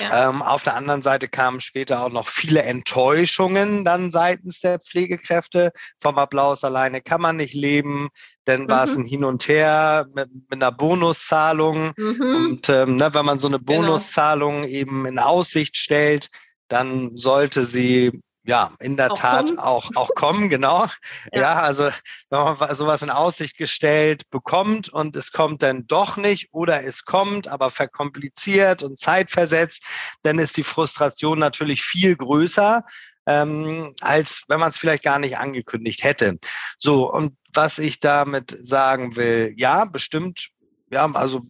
Ja. 0.00 0.30
Ähm, 0.30 0.42
auf 0.42 0.62
der 0.62 0.76
anderen 0.76 1.02
Seite 1.02 1.26
kamen 1.26 1.60
später 1.60 2.04
auch 2.04 2.10
noch 2.10 2.28
viele 2.28 2.62
Enttäuschungen 2.62 3.84
dann 3.84 4.12
seitens 4.12 4.60
der 4.60 4.78
Pflegekräfte. 4.78 5.72
Vom 6.00 6.18
Applaus 6.18 6.62
alleine 6.62 7.00
kann 7.00 7.20
man 7.20 7.36
nicht 7.36 7.54
leben. 7.54 8.08
Dann 8.44 8.62
mhm. 8.62 8.68
war 8.68 8.84
es 8.84 8.96
mhm. 8.96 9.02
ein 9.02 9.06
Hin 9.06 9.24
und 9.24 9.48
Her 9.48 10.06
mit, 10.14 10.30
mit 10.32 10.52
einer 10.52 10.70
Bonuszahlung. 10.70 11.92
Mhm. 11.96 12.20
Und 12.20 12.68
ähm, 12.68 12.96
ne, 12.96 13.12
wenn 13.12 13.24
man 13.24 13.40
so 13.40 13.48
eine 13.48 13.58
genau. 13.58 13.80
Bonuszahlung 13.80 14.62
genau. 14.62 14.68
eben 14.68 15.06
in 15.06 15.18
Aussicht 15.18 15.76
stellt, 15.76 16.28
dann 16.68 17.16
sollte 17.16 17.64
sie 17.64 18.20
ja, 18.48 18.72
in 18.80 18.96
der 18.96 19.12
auch 19.12 19.18
Tat 19.18 19.46
kommen. 19.48 19.58
auch, 19.58 19.90
auch 19.94 20.08
kommen, 20.14 20.48
genau. 20.48 20.86
ja. 21.32 21.40
ja. 21.40 21.62
also 21.62 21.90
wenn 22.30 22.38
man 22.40 22.74
sowas 22.74 23.02
in 23.02 23.10
Aussicht 23.10 23.58
gestellt 23.58 24.22
bekommt 24.30 24.88
und 24.88 25.14
es 25.16 25.32
kommt 25.32 25.62
dann 25.62 25.86
doch 25.86 26.16
nicht 26.16 26.48
oder 26.52 26.82
es 26.82 27.04
kommt, 27.04 27.46
aber 27.46 27.68
verkompliziert 27.68 28.82
und 28.82 28.98
zeitversetzt, 28.98 29.82
dann 30.22 30.38
ist 30.38 30.56
die 30.56 30.62
Frustration 30.62 31.38
natürlich 31.38 31.82
viel 31.82 32.16
größer. 32.16 32.84
ähm, 33.26 33.94
als 34.00 34.44
wenn 34.48 34.58
man 34.58 34.70
es 34.70 34.78
vielleicht 34.78 35.02
gar 35.02 35.18
nicht 35.18 35.36
angekündigt 35.36 36.02
hätte. 36.02 36.38
So, 36.78 37.12
und 37.12 37.34
was 37.52 37.78
ich 37.78 38.00
damit 38.00 38.56
sagen 38.58 39.16
will, 39.16 39.52
ja, 39.56 39.84
bestimmt, 39.84 40.48
ja, 40.90 41.10
also 41.12 41.42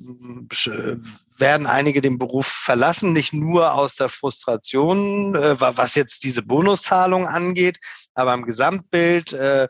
werden 1.39 1.67
einige 1.67 2.01
den 2.01 2.19
Beruf 2.19 2.47
verlassen, 2.47 3.13
nicht 3.13 3.33
nur 3.33 3.75
aus 3.75 3.97
der 3.97 4.09
Frustration, 4.09 5.35
äh, 5.35 5.61
was 5.61 5.95
jetzt 5.95 6.25
diese 6.25 6.43
Bonuszahlung 6.43 7.27
angeht, 7.27 7.79
aber 8.15 8.35
im 8.35 8.45
Gesamtbild, 8.45 9.33
äh, 9.33 9.69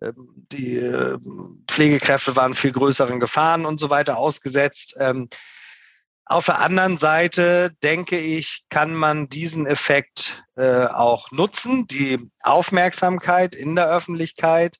ähm, 0.00 0.46
die 0.52 0.76
äh, 0.76 1.18
Pflegekräfte 1.66 2.36
waren 2.36 2.54
viel 2.54 2.72
größeren 2.72 3.20
Gefahren 3.20 3.66
und 3.66 3.80
so 3.80 3.90
weiter 3.90 4.16
ausgesetzt. 4.16 4.94
Ähm, 4.98 5.28
auf 6.24 6.46
der 6.46 6.60
anderen 6.60 6.98
Seite 6.98 7.70
denke 7.82 8.18
ich, 8.18 8.64
kann 8.68 8.94
man 8.94 9.28
diesen 9.28 9.66
Effekt 9.66 10.44
äh, 10.56 10.84
auch 10.86 11.30
nutzen, 11.30 11.86
die 11.86 12.18
Aufmerksamkeit 12.42 13.54
in 13.54 13.74
der 13.74 13.88
Öffentlichkeit 13.90 14.78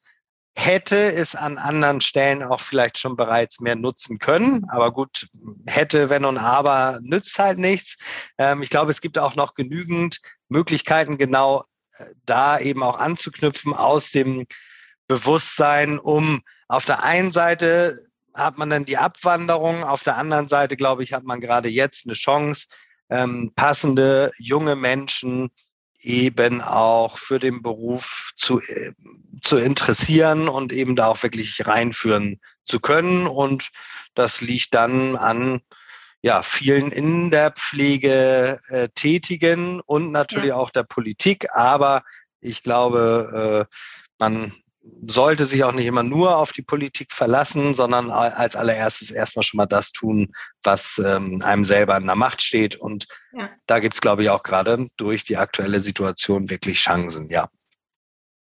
hätte 0.59 1.13
es 1.13 1.37
an 1.37 1.57
anderen 1.57 2.01
Stellen 2.01 2.43
auch 2.43 2.61
vielleicht 2.61 2.99
schon 2.99 3.17
bereits 3.17 3.61
mehr 3.61 3.77
nutzen 3.77 4.19
können. 4.19 4.65
Aber 4.69 4.93
gut, 4.93 5.29
hätte, 5.67 6.11
wenn 6.11 6.25
und 6.25 6.37
aber, 6.37 6.99
nützt 7.01 7.39
halt 7.39 7.61
nichts. 7.61 7.97
Ähm, 8.39 8.61
ich 8.63 8.69
glaube, 8.69 8.91
es 8.91 9.01
gibt 9.01 9.19
auch 9.19 9.37
noch 9.37 9.55
genügend 9.55 10.21
Möglichkeiten, 10.49 11.17
genau 11.17 11.63
äh, 11.99 12.07
da 12.27 12.59
eben 12.59 12.83
auch 12.83 12.99
anzuknüpfen 12.99 13.73
aus 13.73 14.11
dem 14.11 14.47
Bewusstsein, 15.07 16.01
um 16.01 16.43
auf 16.67 16.85
der 16.85 17.05
einen 17.05 17.31
Seite 17.31 17.97
hat 18.35 18.59
man 18.59 18.69
dann 18.69 18.85
die 18.85 18.99
Abwanderung, 18.99 19.85
auf 19.85 20.03
der 20.03 20.17
anderen 20.17 20.49
Seite, 20.49 20.77
glaube 20.77 21.05
ich, 21.05 21.13
hat 21.13 21.25
man 21.25 21.41
gerade 21.41 21.69
jetzt 21.69 22.05
eine 22.07 22.15
Chance, 22.15 22.67
ähm, 23.11 23.53
passende 23.55 24.33
junge 24.39 24.75
Menschen 24.75 25.51
eben 26.01 26.63
auch 26.63 27.19
für 27.19 27.39
den 27.39 27.63
Beruf 27.63 28.33
zu, 28.37 28.61
äh, 28.61 28.93
zu 29.43 29.57
interessieren 29.57 30.49
und 30.49 30.73
eben 30.73 30.97
da 30.97 31.09
auch 31.09 31.23
wirklich 31.23 31.67
reinführen 31.67 32.41
zu 32.65 32.81
können. 32.81 33.27
Und 33.27 33.71
das 34.15 34.41
liegt 34.41 34.75
dann 34.75 35.17
an 35.17 35.61
ja, 36.21 36.43
vielen 36.43 36.91
in 36.91 37.31
der 37.31 37.53
Pflege 37.53 38.61
äh, 38.69 38.89
Tätigen 38.95 39.81
und 39.81 40.11
natürlich 40.11 40.49
ja. 40.49 40.57
auch 40.57 40.71
der 40.71 40.83
Politik. 40.83 41.47
Aber 41.53 42.03
ich 42.41 42.63
glaube, 42.63 43.67
äh, 43.69 43.77
man 44.19 44.53
sollte 45.01 45.47
sich 45.47 45.65
auch 45.65 45.73
nicht 45.73 45.87
immer 45.87 46.03
nur 46.03 46.37
auf 46.37 46.53
die 46.53 46.63
Politik 46.63 47.13
verlassen, 47.13 47.75
sondern 47.75 48.11
als 48.11 48.57
allererstes 48.57 49.11
erstmal 49.11 49.43
schon 49.43 49.59
mal 49.59 49.67
das 49.67 49.93
tun, 49.93 50.33
was 50.63 51.01
ähm, 51.05 51.43
einem 51.45 51.65
selber 51.65 51.97
in 51.97 52.07
der 52.07 52.17
Macht 52.17 52.43
steht. 52.43 52.77
Und 52.77 53.07
ja. 53.33 53.51
da 53.67 53.79
gibt 53.79 53.95
es, 53.95 54.01
glaube 54.01 54.23
ich, 54.23 54.31
auch 54.31 54.43
gerade 54.43 54.87
durch 54.97 55.25
die 55.25 55.37
aktuelle 55.37 55.81
Situation 55.81 56.51
wirklich 56.51 56.79
Chancen, 56.79 57.29
ja. 57.31 57.49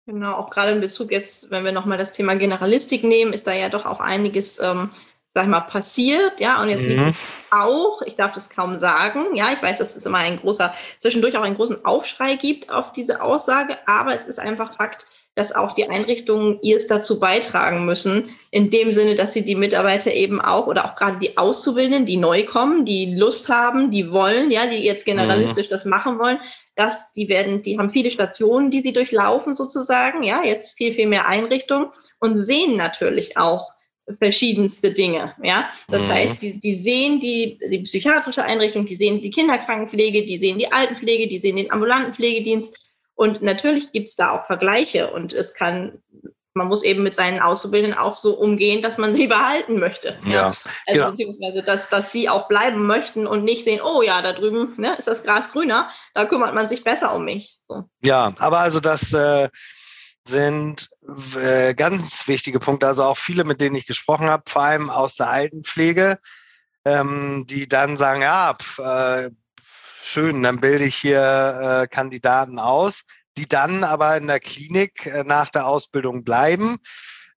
Genau, 0.06 0.34
auch 0.34 0.50
gerade 0.50 0.72
in 0.72 0.82
Bezug 0.82 1.12
jetzt, 1.12 1.50
wenn 1.50 1.64
wir 1.64 1.72
nochmal 1.72 1.98
das 1.98 2.12
Thema 2.12 2.36
Generalistik 2.36 3.04
nehmen, 3.04 3.32
ist 3.32 3.48
da 3.48 3.54
ja 3.54 3.70
doch 3.70 3.86
auch 3.86 4.02
einiges, 4.02 4.60
ähm, 4.60 4.90
sag 5.34 5.44
ich 5.44 5.50
mal, 5.50 5.62
passiert, 5.62 6.42
ja, 6.42 6.62
und 6.62 6.70
jetzt 6.70 6.88
mhm. 6.88 7.16
auch, 7.52 8.02
ich 8.02 8.18
darf 8.18 8.34
das 8.34 8.50
kaum 8.50 8.80
sagen, 8.80 9.34
ja, 9.34 9.52
ich 9.54 9.62
weiß, 9.62 9.78
dass 9.78 9.96
es 9.96 10.06
immer 10.06 10.18
ein 10.18 10.38
großer, 10.38 10.74
zwischendurch 11.00 11.38
auch 11.38 11.44
einen 11.44 11.56
großen 11.56 11.86
Aufschrei 11.86 12.36
gibt 12.36 12.70
auf 12.70 12.92
diese 12.92 13.22
Aussage, 13.22 13.78
aber 13.88 14.14
es 14.14 14.24
ist 14.24 14.40
einfach 14.40 14.76
Fakt, 14.76 15.08
dass 15.36 15.52
auch 15.52 15.74
die 15.74 15.90
Einrichtungen 15.90 16.60
ihrs 16.62 16.88
dazu 16.88 17.20
beitragen 17.20 17.86
müssen, 17.86 18.30
in 18.52 18.70
dem 18.70 18.92
Sinne, 18.92 19.16
dass 19.16 19.34
sie 19.34 19.44
die 19.44 19.56
Mitarbeiter 19.56 20.14
eben 20.14 20.40
auch 20.40 20.68
oder 20.68 20.86
auch 20.86 20.96
gerade 20.96 21.18
die 21.18 21.38
Auszubildenden, 21.38 22.06
die 22.06 22.18
neu 22.18 22.44
kommen, 22.44 22.86
die 22.86 23.16
Lust 23.16 23.50
haben, 23.50 23.90
die 23.90 24.12
wollen, 24.12 24.52
ja, 24.52 24.68
die 24.68 24.84
jetzt 24.84 25.06
generalistisch 25.06 25.68
mhm. 25.68 25.74
das 25.74 25.86
machen 25.86 26.20
wollen, 26.20 26.40
dass 26.76 27.12
die 27.14 27.30
werden, 27.30 27.62
die 27.64 27.78
haben 27.78 27.90
viele 27.90 28.12
Stationen, 28.12 28.70
die 28.70 28.82
sie 28.82 28.94
durchlaufen 28.94 29.56
sozusagen, 29.56 30.24
ja, 30.24 30.44
jetzt 30.44 30.78
viel, 30.78 30.94
viel 30.94 31.08
mehr 31.08 31.28
Einrichtungen 31.28 31.88
und 32.20 32.36
sehen 32.36 32.78
natürlich 32.78 33.38
auch 33.38 33.72
verschiedenste 34.20 34.92
Dinge, 34.92 35.34
ja. 35.42 35.68
Das 35.88 36.08
mhm. 36.08 36.12
heißt, 36.12 36.42
die, 36.42 36.60
die 36.60 36.76
sehen 36.76 37.20
die, 37.20 37.58
die 37.72 37.80
psychiatrische 37.80 38.44
Einrichtung, 38.44 38.86
die 38.86 38.96
sehen 38.96 39.22
die 39.22 39.32
Kinderkrankenpflege, 39.32 40.26
die 40.26 40.38
sehen 40.38 40.60
die 40.60 40.72
Altenpflege, 40.72 41.28
die 41.28 41.40
sehen 41.40 41.56
den 41.56 41.72
ambulanten 41.72 42.14
Pflegedienst, 42.14 42.78
und 43.16 43.42
natürlich 43.42 43.92
gibt 43.92 44.08
es 44.10 44.16
da 44.16 44.32
auch 44.32 44.46
Vergleiche 44.48 45.12
und 45.12 45.34
es 45.34 45.54
kann, 45.54 46.02
man 46.54 46.68
muss 46.68 46.84
eben 46.84 47.04
mit 47.04 47.16
seinen 47.16 47.40
Auszubildenden 47.40 47.98
auch 47.98 48.14
so 48.14 48.34
umgehen, 48.34 48.82
dass 48.82 48.98
man 48.98 49.14
sie 49.14 49.28
behalten 49.28 49.80
möchte. 49.80 50.18
Ja, 50.26 50.32
ja. 50.32 50.54
Also 50.88 51.02
ja. 51.02 51.10
beziehungsweise, 51.10 51.64
dass, 51.64 51.90
dass 51.90 52.12
sie 52.12 52.30
auch 52.30 52.48
bleiben 52.48 52.86
möchten 52.86 53.28
und 53.28 53.44
nicht 53.44 53.66
sehen, 53.66 53.82
oh 53.84 54.02
ja, 54.02 54.22
da 54.22 54.34
drüben 54.34 54.74
ne, 54.78 54.96
ist 54.98 55.08
das 55.08 55.24
Gras 55.24 55.52
grüner, 55.52 55.90
da 56.14 56.26
kümmert 56.26 56.56
man 56.56 56.70
sich 56.70 56.84
besser 56.84 57.14
um 57.14 57.26
mich. 57.26 57.58
So. 57.68 57.84
Ja, 58.04 58.34
aber 58.40 58.60
also 58.60 58.80
das 58.80 59.14
äh, 59.14 59.50
sind 60.28 60.90
äh, 61.36 61.74
ganz 61.76 62.28
wichtige 62.28 62.60
Punkte, 62.60 62.88
also 62.88 63.04
auch 63.04 63.18
viele, 63.18 63.44
mit 63.44 63.62
denen 63.62 63.76
ich 63.76 63.86
gesprochen 63.86 64.28
habe, 64.28 64.44
vor 64.48 64.64
allem 64.64 64.90
aus 64.90 65.16
der 65.16 65.30
Altenpflege, 65.30 66.20
ähm, 66.86 67.46
die 67.48 67.68
dann 67.68 67.98
sagen, 67.98 68.22
ja, 68.22 68.56
pf, 68.60 68.80
äh, 68.80 69.32
schön, 70.04 70.44
dann 70.44 70.60
bilde 70.60 70.86
ich 70.86 70.96
hier 70.96 71.84
äh, 71.84 71.88
Kandidaten 71.88 72.60
aus, 72.60 73.06
die 73.38 73.48
dann 73.48 73.84
aber 73.84 74.18
in 74.18 74.28
der 74.28 74.40
Klinik 74.40 75.06
äh, 75.06 75.24
nach 75.24 75.50
der 75.50 75.66
Ausbildung 75.66 76.24
bleiben, 76.24 76.78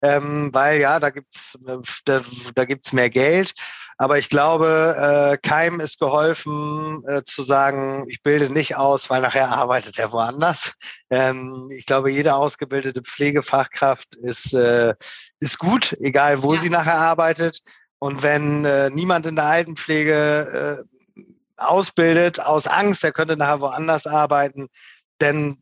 ähm, 0.03 0.51
weil 0.53 0.81
ja, 0.81 1.01
da 1.01 1.11
gibt's 1.11 1.57
äh, 1.67 1.79
da, 2.05 2.23
da 2.55 2.65
gibt's 2.65 2.93
mehr 2.93 3.11
Geld. 3.11 3.55
Aber 3.99 4.19
ich 4.19 4.29
glaube, 4.29 4.95
äh, 4.99 5.39
keinem 5.39 5.81
ist 5.81 5.99
geholfen 5.99 7.03
äh, 7.09 7.23
zu 7.25 7.43
sagen, 7.43 8.05
ich 8.09 8.23
bilde 8.23 8.53
nicht 8.53 8.77
aus, 8.77 9.09
weil 9.09 9.23
nachher 9.23 9.49
arbeitet 9.49 9.99
er 9.99 10.13
woanders. 10.13 10.75
Ähm, 11.09 11.71
ich 11.71 11.87
glaube, 11.87 12.13
jede 12.13 12.35
ausgebildete 12.35 13.01
Pflegefachkraft 13.01 14.15
ist, 14.17 14.53
äh, 14.53 14.95
ist 15.41 15.59
gut, 15.59 15.97
egal 16.01 16.43
wo 16.43 16.53
ja. 16.55 16.61
sie 16.61 16.69
nachher 16.69 16.99
arbeitet. 16.99 17.61
Und 17.99 18.23
wenn 18.23 18.67
äh, 18.67 18.91
niemand 18.91 19.25
in 19.25 19.37
der 19.37 19.47
Altenpflege 19.47 20.85
äh, 20.85 21.06
ausbildet 21.57 22.41
aus 22.41 22.67
Angst, 22.67 23.05
er 23.05 23.13
könnte 23.13 23.37
nachher 23.37 23.61
woanders 23.61 24.07
arbeiten, 24.07 24.69
denn 25.21 25.59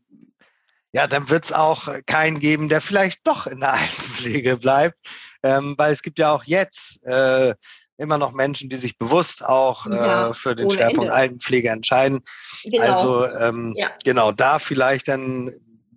ja, 0.93 1.07
dann 1.07 1.29
wird 1.29 1.43
es 1.45 1.53
auch 1.53 1.89
keinen 2.05 2.39
geben, 2.39 2.69
der 2.69 2.79
vielleicht 2.79 3.27
doch 3.27 3.47
in 3.47 3.59
der 3.59 3.73
Altenpflege 3.73 4.57
bleibt, 4.57 4.97
ähm, 5.43 5.75
weil 5.77 5.91
es 5.91 6.01
gibt 6.01 6.19
ja 6.19 6.31
auch 6.31 6.43
jetzt 6.45 7.05
äh, 7.05 7.53
immer 7.97 8.17
noch 8.17 8.31
Menschen, 8.31 8.69
die 8.69 8.77
sich 8.77 8.97
bewusst 8.97 9.43
auch 9.45 9.85
ja, 9.87 10.29
äh, 10.29 10.33
für 10.33 10.55
den 10.55 10.69
Schwerpunkt 10.69 11.03
Ende. 11.03 11.13
Altenpflege 11.13 11.69
entscheiden. 11.69 12.21
Genau. 12.63 12.83
Also 12.83 13.25
ähm, 13.27 13.73
ja. 13.75 13.91
genau, 14.03 14.31
da 14.31 14.59
vielleicht 14.59 15.07
dann 15.07 15.51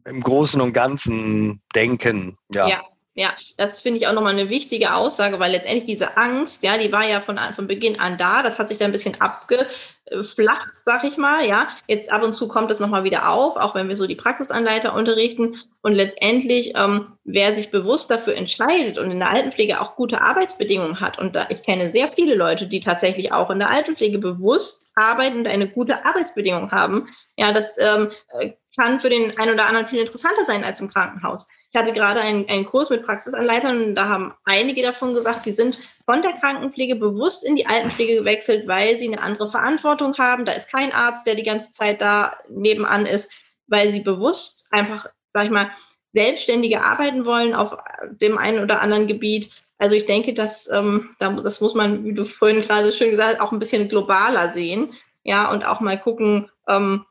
im 0.04 0.20
Großen 0.20 0.60
und 0.60 0.72
Ganzen 0.72 1.62
denken. 1.74 2.36
Ja. 2.52 2.68
ja. 2.68 2.82
Ja, 3.18 3.32
das 3.56 3.80
finde 3.80 3.98
ich 3.98 4.06
auch 4.06 4.12
nochmal 4.12 4.32
eine 4.32 4.48
wichtige 4.48 4.94
Aussage, 4.94 5.40
weil 5.40 5.50
letztendlich 5.50 5.86
diese 5.86 6.16
Angst, 6.16 6.62
ja, 6.62 6.78
die 6.78 6.92
war 6.92 7.04
ja 7.04 7.20
von, 7.20 7.36
von 7.36 7.66
Beginn 7.66 7.98
an 7.98 8.16
da. 8.16 8.44
Das 8.44 8.60
hat 8.60 8.68
sich 8.68 8.78
dann 8.78 8.90
ein 8.90 8.92
bisschen 8.92 9.20
abgeflacht, 9.20 10.68
sag 10.84 11.02
ich 11.02 11.16
mal, 11.16 11.44
ja. 11.44 11.66
Jetzt 11.88 12.12
ab 12.12 12.22
und 12.22 12.32
zu 12.32 12.46
kommt 12.46 12.70
es 12.70 12.78
nochmal 12.78 13.02
wieder 13.02 13.32
auf, 13.32 13.56
auch 13.56 13.74
wenn 13.74 13.88
wir 13.88 13.96
so 13.96 14.06
die 14.06 14.14
Praxisanleiter 14.14 14.94
unterrichten. 14.94 15.56
Und 15.82 15.94
letztendlich, 15.94 16.74
ähm, 16.76 17.18
wer 17.24 17.56
sich 17.56 17.72
bewusst 17.72 18.08
dafür 18.08 18.36
entscheidet 18.36 18.98
und 18.98 19.10
in 19.10 19.18
der 19.18 19.32
Altenpflege 19.32 19.80
auch 19.80 19.96
gute 19.96 20.20
Arbeitsbedingungen 20.20 21.00
hat, 21.00 21.18
und 21.18 21.34
da, 21.34 21.46
ich 21.48 21.64
kenne 21.64 21.90
sehr 21.90 22.06
viele 22.12 22.36
Leute, 22.36 22.68
die 22.68 22.78
tatsächlich 22.78 23.32
auch 23.32 23.50
in 23.50 23.58
der 23.58 23.70
Altenpflege 23.70 24.20
bewusst 24.20 24.92
arbeiten 24.94 25.38
und 25.38 25.48
eine 25.48 25.68
gute 25.68 26.04
Arbeitsbedingung 26.04 26.70
haben, 26.70 27.08
ja, 27.36 27.50
das 27.50 27.76
ähm, 27.78 28.10
kann 28.78 29.00
für 29.00 29.10
den 29.10 29.36
einen 29.40 29.54
oder 29.54 29.66
anderen 29.66 29.88
viel 29.88 29.98
interessanter 29.98 30.44
sein 30.44 30.62
als 30.62 30.78
im 30.78 30.88
Krankenhaus. 30.88 31.48
Ich 31.70 31.78
hatte 31.78 31.92
gerade 31.92 32.20
einen, 32.20 32.48
einen 32.48 32.64
Kurs 32.64 32.88
mit 32.88 33.04
Praxisanleitern 33.04 33.82
und 33.82 33.94
da 33.94 34.08
haben 34.08 34.34
einige 34.44 34.82
davon 34.82 35.12
gesagt, 35.12 35.44
die 35.44 35.52
sind 35.52 35.78
von 36.06 36.22
der 36.22 36.32
Krankenpflege 36.32 36.96
bewusst 36.96 37.44
in 37.44 37.56
die 37.56 37.66
Altenpflege 37.66 38.14
gewechselt, 38.14 38.66
weil 38.66 38.96
sie 38.96 39.08
eine 39.08 39.22
andere 39.22 39.50
Verantwortung 39.50 40.16
haben. 40.16 40.46
Da 40.46 40.52
ist 40.52 40.70
kein 40.70 40.92
Arzt, 40.92 41.26
der 41.26 41.34
die 41.34 41.42
ganze 41.42 41.70
Zeit 41.70 42.00
da 42.00 42.38
nebenan 42.48 43.04
ist, 43.04 43.30
weil 43.66 43.90
sie 43.90 44.00
bewusst 44.00 44.66
einfach, 44.70 45.06
sag 45.34 45.44
ich 45.44 45.50
mal, 45.50 45.70
selbstständiger 46.14 46.84
arbeiten 46.84 47.26
wollen 47.26 47.54
auf 47.54 47.76
dem 48.12 48.38
einen 48.38 48.62
oder 48.62 48.80
anderen 48.80 49.06
Gebiet. 49.06 49.50
Also 49.76 49.94
ich 49.94 50.06
denke, 50.06 50.32
dass 50.32 50.70
ähm, 50.72 51.10
das 51.18 51.60
muss 51.60 51.74
man, 51.74 52.02
wie 52.04 52.14
du 52.14 52.24
vorhin 52.24 52.62
gerade 52.62 52.92
schön 52.92 53.10
gesagt 53.10 53.34
hast, 53.34 53.40
auch 53.40 53.52
ein 53.52 53.58
bisschen 53.58 53.88
globaler 53.88 54.48
sehen. 54.54 54.92
Ja, 55.22 55.50
und 55.50 55.66
auch 55.66 55.80
mal 55.80 56.00
gucken, 56.00 56.50
ähm, 56.66 57.04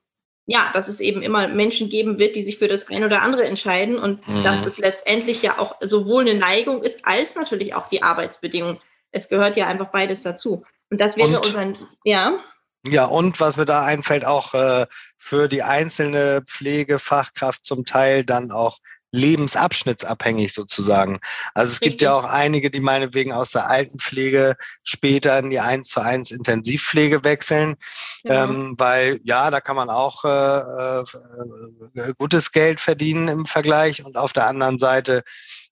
ja, 0.48 0.72
dass 0.74 0.88
es 0.88 1.02
eben 1.02 1.22
immer 1.22 1.50
Menschen 1.50 1.90
geben 1.90 2.20
wird, 2.20 2.38
die 2.38 2.44
sich 2.44 2.58
für 2.58 2.70
das 2.70 2.88
eine 2.88 3.06
oder 3.06 3.22
andere 3.22 3.46
entscheiden 3.46 4.00
und 4.00 4.26
mhm. 4.28 4.44
dass 4.44 4.66
es 4.66 4.78
letztendlich 4.78 5.42
ja 5.42 5.60
auch 5.60 5.76
sowohl 5.82 6.22
eine 6.22 6.40
Neigung 6.40 6.84
ist, 6.84 7.06
als 7.06 7.36
natürlich 7.36 7.76
auch 7.76 7.88
die 7.88 8.02
Arbeitsbedingungen. 8.02 8.80
Es 9.12 9.28
gehört 9.28 9.58
ja 9.58 9.68
einfach 9.68 9.88
beides 9.88 10.24
dazu. 10.24 10.64
Und 10.90 11.02
das 11.02 11.18
wäre 11.18 11.42
unser, 11.42 11.74
ja. 12.06 12.40
Ja, 12.86 13.06
und 13.06 13.42
was 13.42 13.58
mir 13.58 13.66
da 13.66 13.84
einfällt, 13.84 14.24
auch 14.24 14.54
äh, 14.54 14.88
für 15.18 15.50
die 15.50 15.64
einzelne 15.64 16.44
Pflegefachkraft 16.46 17.66
zum 17.66 17.84
Teil 17.84 18.24
dann 18.24 18.52
auch 18.52 18.78
lebensabschnittsabhängig 19.12 20.54
sozusagen. 20.54 21.20
Also 21.54 21.72
es 21.72 21.82
Richtig. 21.82 21.92
gibt 21.92 22.02
ja 22.02 22.14
auch 22.14 22.26
einige, 22.26 22.70
die 22.70 22.80
meinetwegen 22.80 23.32
aus 23.32 23.52
der 23.52 23.70
Altenpflege 23.70 24.58
später 24.84 25.40
in 25.40 25.50
die 25.50 25.60
1 25.60 25.88
zu 25.88 26.02
1 26.02 26.32
Intensivpflege 26.32 27.24
wechseln, 27.24 27.76
ja. 28.24 28.44
ähm, 28.44 28.76
weil 28.78 29.20
ja, 29.24 29.50
da 29.50 29.62
kann 29.62 29.76
man 29.76 29.90
auch 29.90 30.26
äh, 30.26 31.00
äh, 31.00 32.14
gutes 32.18 32.52
Geld 32.52 32.82
verdienen 32.82 33.28
im 33.28 33.46
Vergleich 33.46 34.04
und 34.04 34.18
auf 34.18 34.34
der 34.34 34.48
anderen 34.48 34.78
Seite 34.78 35.24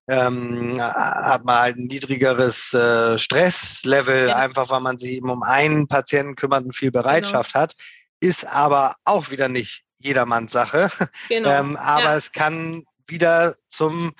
ähm, 0.07 0.79
hat 0.79 1.45
man 1.45 1.59
halt 1.59 1.77
ein 1.77 1.87
niedrigeres 1.87 2.73
äh, 2.73 3.17
Stresslevel, 3.17 4.29
ja. 4.29 4.35
einfach 4.35 4.69
weil 4.69 4.81
man 4.81 4.97
sich 4.97 5.13
eben 5.13 5.29
um 5.29 5.41
einen 5.41 5.87
Patienten 5.87 6.35
kümmert 6.35 6.63
und 6.63 6.75
viel 6.75 6.91
Bereitschaft 6.91 7.53
genau. 7.53 7.63
hat, 7.63 7.73
ist 8.19 8.45
aber 8.45 8.95
auch 9.03 9.31
wieder 9.31 9.49
nicht 9.49 9.83
jedermanns 9.97 10.51
Sache. 10.51 10.89
Genau. 11.29 11.49
ähm, 11.49 11.75
aber 11.77 12.03
ja. 12.03 12.15
es 12.15 12.31
kann 12.31 12.83
wieder 13.07 13.55
zum 13.69 14.13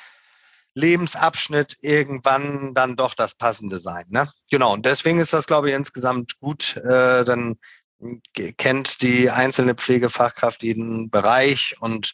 Lebensabschnitt 0.73 1.77
irgendwann 1.81 2.73
dann 2.73 2.95
doch 2.95 3.13
das 3.13 3.35
Passende 3.35 3.79
sein. 3.79 4.05
Ne? 4.09 4.31
Genau, 4.51 4.73
und 4.73 4.85
deswegen 4.85 5.19
ist 5.19 5.33
das, 5.33 5.47
glaube 5.47 5.69
ich, 5.69 5.75
insgesamt 5.75 6.37
gut. 6.39 6.75
Äh, 6.77 7.23
dann 7.23 7.57
kennt 8.57 9.01
die 9.01 9.29
einzelne 9.29 9.73
Pflegefachkraft 9.75 10.63
jeden 10.63 11.09
Bereich 11.09 11.75
und 11.79 12.13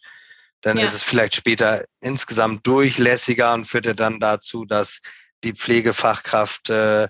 dann 0.62 0.78
ja. 0.78 0.86
ist 0.86 0.94
es 0.94 1.04
vielleicht 1.04 1.36
später 1.36 1.84
insgesamt 2.02 2.66
durchlässiger 2.68 3.54
und 3.54 3.66
führt 3.66 3.88
ja 3.88 3.96
dann 3.96 4.20
dazu, 4.20 4.66
dass 4.66 5.02
die 5.44 5.54
Pflegefachkraft 5.54 6.70
äh, 6.70 7.08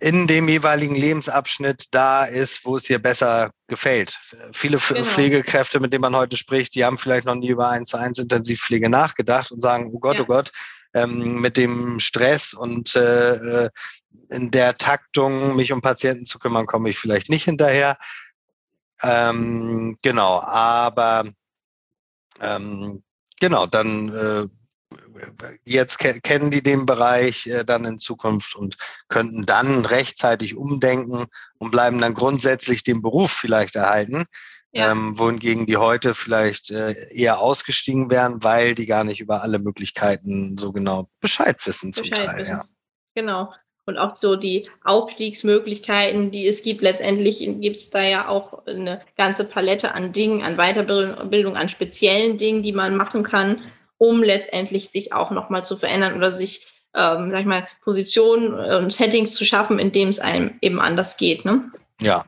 in 0.00 0.26
dem 0.26 0.48
jeweiligen 0.48 0.94
Lebensabschnitt 0.94 1.86
da 1.90 2.24
ist, 2.24 2.64
wo 2.64 2.76
es 2.76 2.88
ihr 2.88 2.98
besser 2.98 3.50
gefällt. 3.66 4.18
Viele 4.52 4.78
genau. 4.78 5.04
Pflegekräfte, 5.04 5.80
mit 5.80 5.92
denen 5.92 6.02
man 6.02 6.16
heute 6.16 6.36
spricht, 6.36 6.74
die 6.74 6.84
haben 6.84 6.98
vielleicht 6.98 7.26
noch 7.26 7.34
nie 7.34 7.48
über 7.48 7.68
eins 7.68 7.90
zu 7.90 7.96
eins 7.96 8.18
Intensivpflege 8.18 8.88
nachgedacht 8.88 9.50
und 9.52 9.60
sagen, 9.60 9.90
oh 9.92 9.98
Gott, 9.98 10.16
ja. 10.16 10.22
oh 10.22 10.26
Gott, 10.26 10.52
ähm, 10.94 11.40
mit 11.40 11.56
dem 11.56 12.00
Stress 12.00 12.54
und 12.54 12.96
äh, 12.96 13.64
äh, 13.64 13.70
in 14.30 14.50
der 14.50 14.76
Taktung, 14.76 15.56
mich 15.56 15.72
um 15.72 15.80
Patienten 15.80 16.26
zu 16.26 16.38
kümmern, 16.38 16.66
komme 16.66 16.90
ich 16.90 16.98
vielleicht 16.98 17.28
nicht 17.28 17.44
hinterher. 17.44 17.98
Ähm, 19.02 19.96
genau, 20.02 20.40
aber 20.40 21.24
ähm, 22.40 23.02
genau, 23.40 23.66
dann 23.66 24.08
äh, 24.08 24.59
jetzt 25.64 25.98
kennen 25.98 26.50
die 26.50 26.62
den 26.62 26.86
Bereich 26.86 27.46
äh, 27.46 27.64
dann 27.64 27.84
in 27.84 27.98
Zukunft 27.98 28.54
und 28.56 28.76
könnten 29.08 29.46
dann 29.46 29.84
rechtzeitig 29.84 30.56
umdenken 30.56 31.26
und 31.58 31.70
bleiben 31.70 32.00
dann 32.00 32.14
grundsätzlich 32.14 32.82
den 32.82 33.02
Beruf 33.02 33.30
vielleicht 33.32 33.76
erhalten. 33.76 34.24
Ja. 34.72 34.92
Ähm, 34.92 35.18
wohingegen 35.18 35.66
die 35.66 35.78
heute 35.78 36.14
vielleicht 36.14 36.70
äh, 36.70 36.94
eher 37.12 37.40
ausgestiegen 37.40 38.08
wären, 38.08 38.44
weil 38.44 38.76
die 38.76 38.86
gar 38.86 39.02
nicht 39.02 39.20
über 39.20 39.42
alle 39.42 39.58
Möglichkeiten 39.58 40.56
so 40.58 40.70
genau 40.70 41.08
Bescheid 41.20 41.56
wissen 41.66 41.90
Bescheid 41.90 42.16
zum 42.16 42.26
Teil. 42.26 42.38
Wissen. 42.38 42.52
Ja. 42.52 42.64
Genau. 43.16 43.52
Und 43.86 43.98
auch 43.98 44.14
so 44.14 44.36
die 44.36 44.70
Aufstiegsmöglichkeiten, 44.84 46.30
die 46.30 46.46
es 46.46 46.62
gibt. 46.62 46.82
Letztendlich 46.82 47.38
gibt 47.60 47.76
es 47.76 47.90
da 47.90 48.00
ja 48.02 48.28
auch 48.28 48.64
eine 48.66 49.00
ganze 49.16 49.44
Palette 49.44 49.92
an 49.94 50.12
Dingen, 50.12 50.42
an 50.42 50.56
Weiterbildung, 50.56 51.56
an 51.56 51.68
speziellen 51.68 52.38
Dingen, 52.38 52.62
die 52.62 52.72
man 52.72 52.94
machen 52.94 53.24
kann, 53.24 53.60
um 54.00 54.22
letztendlich 54.22 54.88
sich 54.88 55.12
auch 55.12 55.30
nochmal 55.30 55.62
zu 55.62 55.76
verändern 55.76 56.16
oder 56.16 56.32
sich, 56.32 56.66
ähm, 56.94 57.30
sag 57.30 57.40
ich 57.40 57.46
mal, 57.46 57.68
Positionen 57.84 58.54
und 58.54 58.92
Settings 58.92 59.34
zu 59.34 59.44
schaffen, 59.44 59.78
in 59.78 59.92
dem 59.92 60.08
es 60.08 60.20
einem 60.20 60.54
eben 60.62 60.80
anders 60.80 61.18
geht. 61.18 61.44
Ne? 61.44 61.70
Ja. 62.00 62.24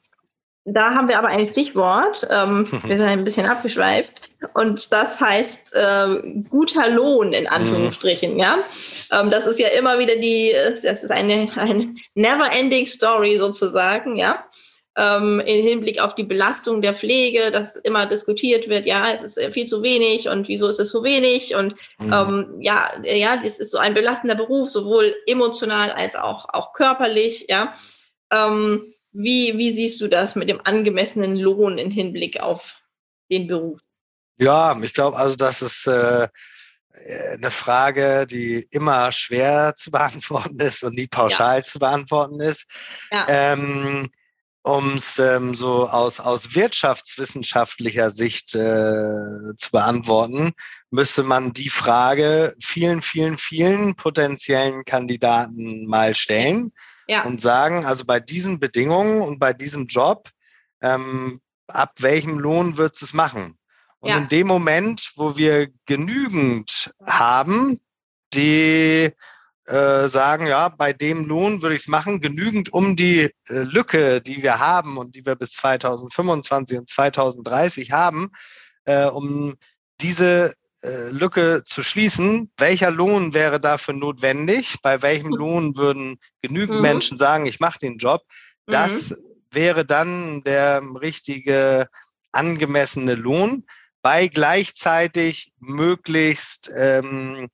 Da 0.66 0.94
haben 0.94 1.08
wir 1.08 1.18
aber 1.18 1.28
ein 1.28 1.48
Stichwort. 1.48 2.28
Ähm, 2.30 2.68
wir 2.84 2.96
sind 2.98 3.08
ein 3.08 3.24
bisschen 3.24 3.46
abgeschweift. 3.46 4.28
Und 4.52 4.92
das 4.92 5.18
heißt 5.18 5.74
äh, 5.74 6.42
guter 6.50 6.90
Lohn 6.90 7.32
in 7.32 7.46
Anführungsstrichen. 7.46 8.34
Mhm. 8.34 8.38
Ja, 8.38 8.58
ähm, 9.10 9.30
das 9.30 9.46
ist 9.46 9.58
ja 9.58 9.68
immer 9.68 9.98
wieder 9.98 10.16
die, 10.16 10.52
das 10.54 10.84
ist 10.84 11.10
eine, 11.10 11.48
eine 11.56 11.94
never-ending 12.14 12.86
Story 12.86 13.38
sozusagen. 13.38 14.16
Ja, 14.16 14.44
ähm, 14.96 15.40
im 15.40 15.62
Hinblick 15.64 16.00
auf 16.00 16.14
die 16.14 16.24
Belastung 16.24 16.82
der 16.82 16.94
Pflege, 16.94 17.50
dass 17.50 17.76
immer 17.76 18.06
diskutiert 18.06 18.68
wird, 18.68 18.84
ja, 18.84 19.10
es 19.10 19.22
ist 19.22 19.52
viel 19.52 19.66
zu 19.66 19.82
wenig 19.82 20.28
und 20.28 20.48
wieso 20.48 20.68
ist 20.68 20.80
es 20.80 20.90
so 20.90 21.02
wenig 21.02 21.54
und 21.54 21.74
mhm. 21.98 22.12
ähm, 22.12 22.58
ja, 22.60 22.92
ja, 23.02 23.36
das 23.36 23.58
ist 23.58 23.70
so 23.70 23.78
ein 23.78 23.94
belastender 23.94 24.34
Beruf, 24.34 24.68
sowohl 24.70 25.14
emotional 25.26 25.90
als 25.92 26.14
auch, 26.14 26.46
auch 26.52 26.72
körperlich, 26.74 27.46
ja. 27.48 27.72
Ähm, 28.30 28.92
wie, 29.12 29.58
wie 29.58 29.72
siehst 29.72 30.00
du 30.00 30.08
das 30.08 30.36
mit 30.36 30.48
dem 30.48 30.60
angemessenen 30.64 31.36
Lohn 31.36 31.78
im 31.78 31.90
Hinblick 31.90 32.40
auf 32.40 32.76
den 33.30 33.46
Beruf? 33.46 33.80
Ja, 34.38 34.78
ich 34.82 34.94
glaube, 34.94 35.16
also 35.16 35.36
das 35.36 35.60
ist 35.60 35.86
äh, 35.86 36.28
eine 37.34 37.50
Frage, 37.50 38.26
die 38.26 38.66
immer 38.70 39.12
schwer 39.12 39.74
zu 39.76 39.90
beantworten 39.90 40.58
ist 40.60 40.82
und 40.82 40.94
nie 40.94 41.06
pauschal 41.06 41.58
ja. 41.58 41.62
zu 41.62 41.78
beantworten 41.78 42.40
ist. 42.40 42.66
Ja. 43.10 43.24
Ähm, 43.28 44.10
um 44.62 44.96
es 44.96 45.18
ähm, 45.18 45.54
so 45.54 45.88
aus, 45.88 46.20
aus 46.20 46.54
wirtschaftswissenschaftlicher 46.54 48.10
Sicht 48.10 48.54
äh, 48.54 49.56
zu 49.56 49.70
beantworten, 49.72 50.52
müsste 50.90 51.24
man 51.24 51.52
die 51.52 51.68
Frage 51.68 52.54
vielen, 52.60 53.02
vielen, 53.02 53.38
vielen 53.38 53.96
potenziellen 53.96 54.84
Kandidaten 54.84 55.86
mal 55.86 56.14
stellen 56.14 56.72
ja. 57.08 57.24
und 57.24 57.40
sagen, 57.40 57.84
also 57.84 58.04
bei 58.04 58.20
diesen 58.20 58.60
Bedingungen 58.60 59.22
und 59.22 59.40
bei 59.40 59.52
diesem 59.52 59.86
Job, 59.86 60.28
ähm, 60.80 61.40
ab 61.66 61.94
welchem 61.98 62.38
Lohn 62.38 62.76
wird 62.76 63.00
es 63.00 63.12
machen? 63.12 63.58
Und 63.98 64.10
ja. 64.10 64.18
in 64.18 64.28
dem 64.28 64.46
Moment, 64.46 65.12
wo 65.16 65.36
wir 65.36 65.68
genügend 65.86 66.92
haben, 67.06 67.78
die 68.34 69.12
äh, 69.66 70.08
sagen, 70.08 70.46
ja, 70.46 70.68
bei 70.68 70.92
dem 70.92 71.26
Lohn 71.26 71.62
würde 71.62 71.76
ich 71.76 71.82
es 71.82 71.88
machen, 71.88 72.20
genügend 72.20 72.72
um 72.72 72.96
die 72.96 73.22
äh, 73.22 73.30
Lücke, 73.48 74.20
die 74.20 74.42
wir 74.42 74.58
haben 74.58 74.96
und 74.96 75.14
die 75.14 75.24
wir 75.24 75.36
bis 75.36 75.52
2025 75.52 76.78
und 76.78 76.88
2030 76.88 77.92
haben, 77.92 78.30
äh, 78.84 79.06
um 79.06 79.54
diese 80.00 80.54
äh, 80.82 81.10
Lücke 81.10 81.62
zu 81.64 81.82
schließen. 81.84 82.50
Welcher 82.56 82.90
Lohn 82.90 83.34
wäre 83.34 83.60
dafür 83.60 83.94
notwendig? 83.94 84.78
Bei 84.82 85.00
welchem 85.00 85.28
mhm. 85.28 85.36
Lohn 85.36 85.76
würden 85.76 86.18
genügend 86.40 86.78
mhm. 86.78 86.82
Menschen 86.82 87.18
sagen, 87.18 87.46
ich 87.46 87.60
mache 87.60 87.78
den 87.78 87.98
Job? 87.98 88.22
Das 88.66 89.10
mhm. 89.10 89.16
wäre 89.52 89.84
dann 89.84 90.42
der 90.42 90.82
richtige 91.00 91.88
angemessene 92.32 93.14
Lohn 93.14 93.64
bei 94.02 94.26
gleichzeitig 94.26 95.52
möglichst 95.60 96.68
ähm, 96.76 97.48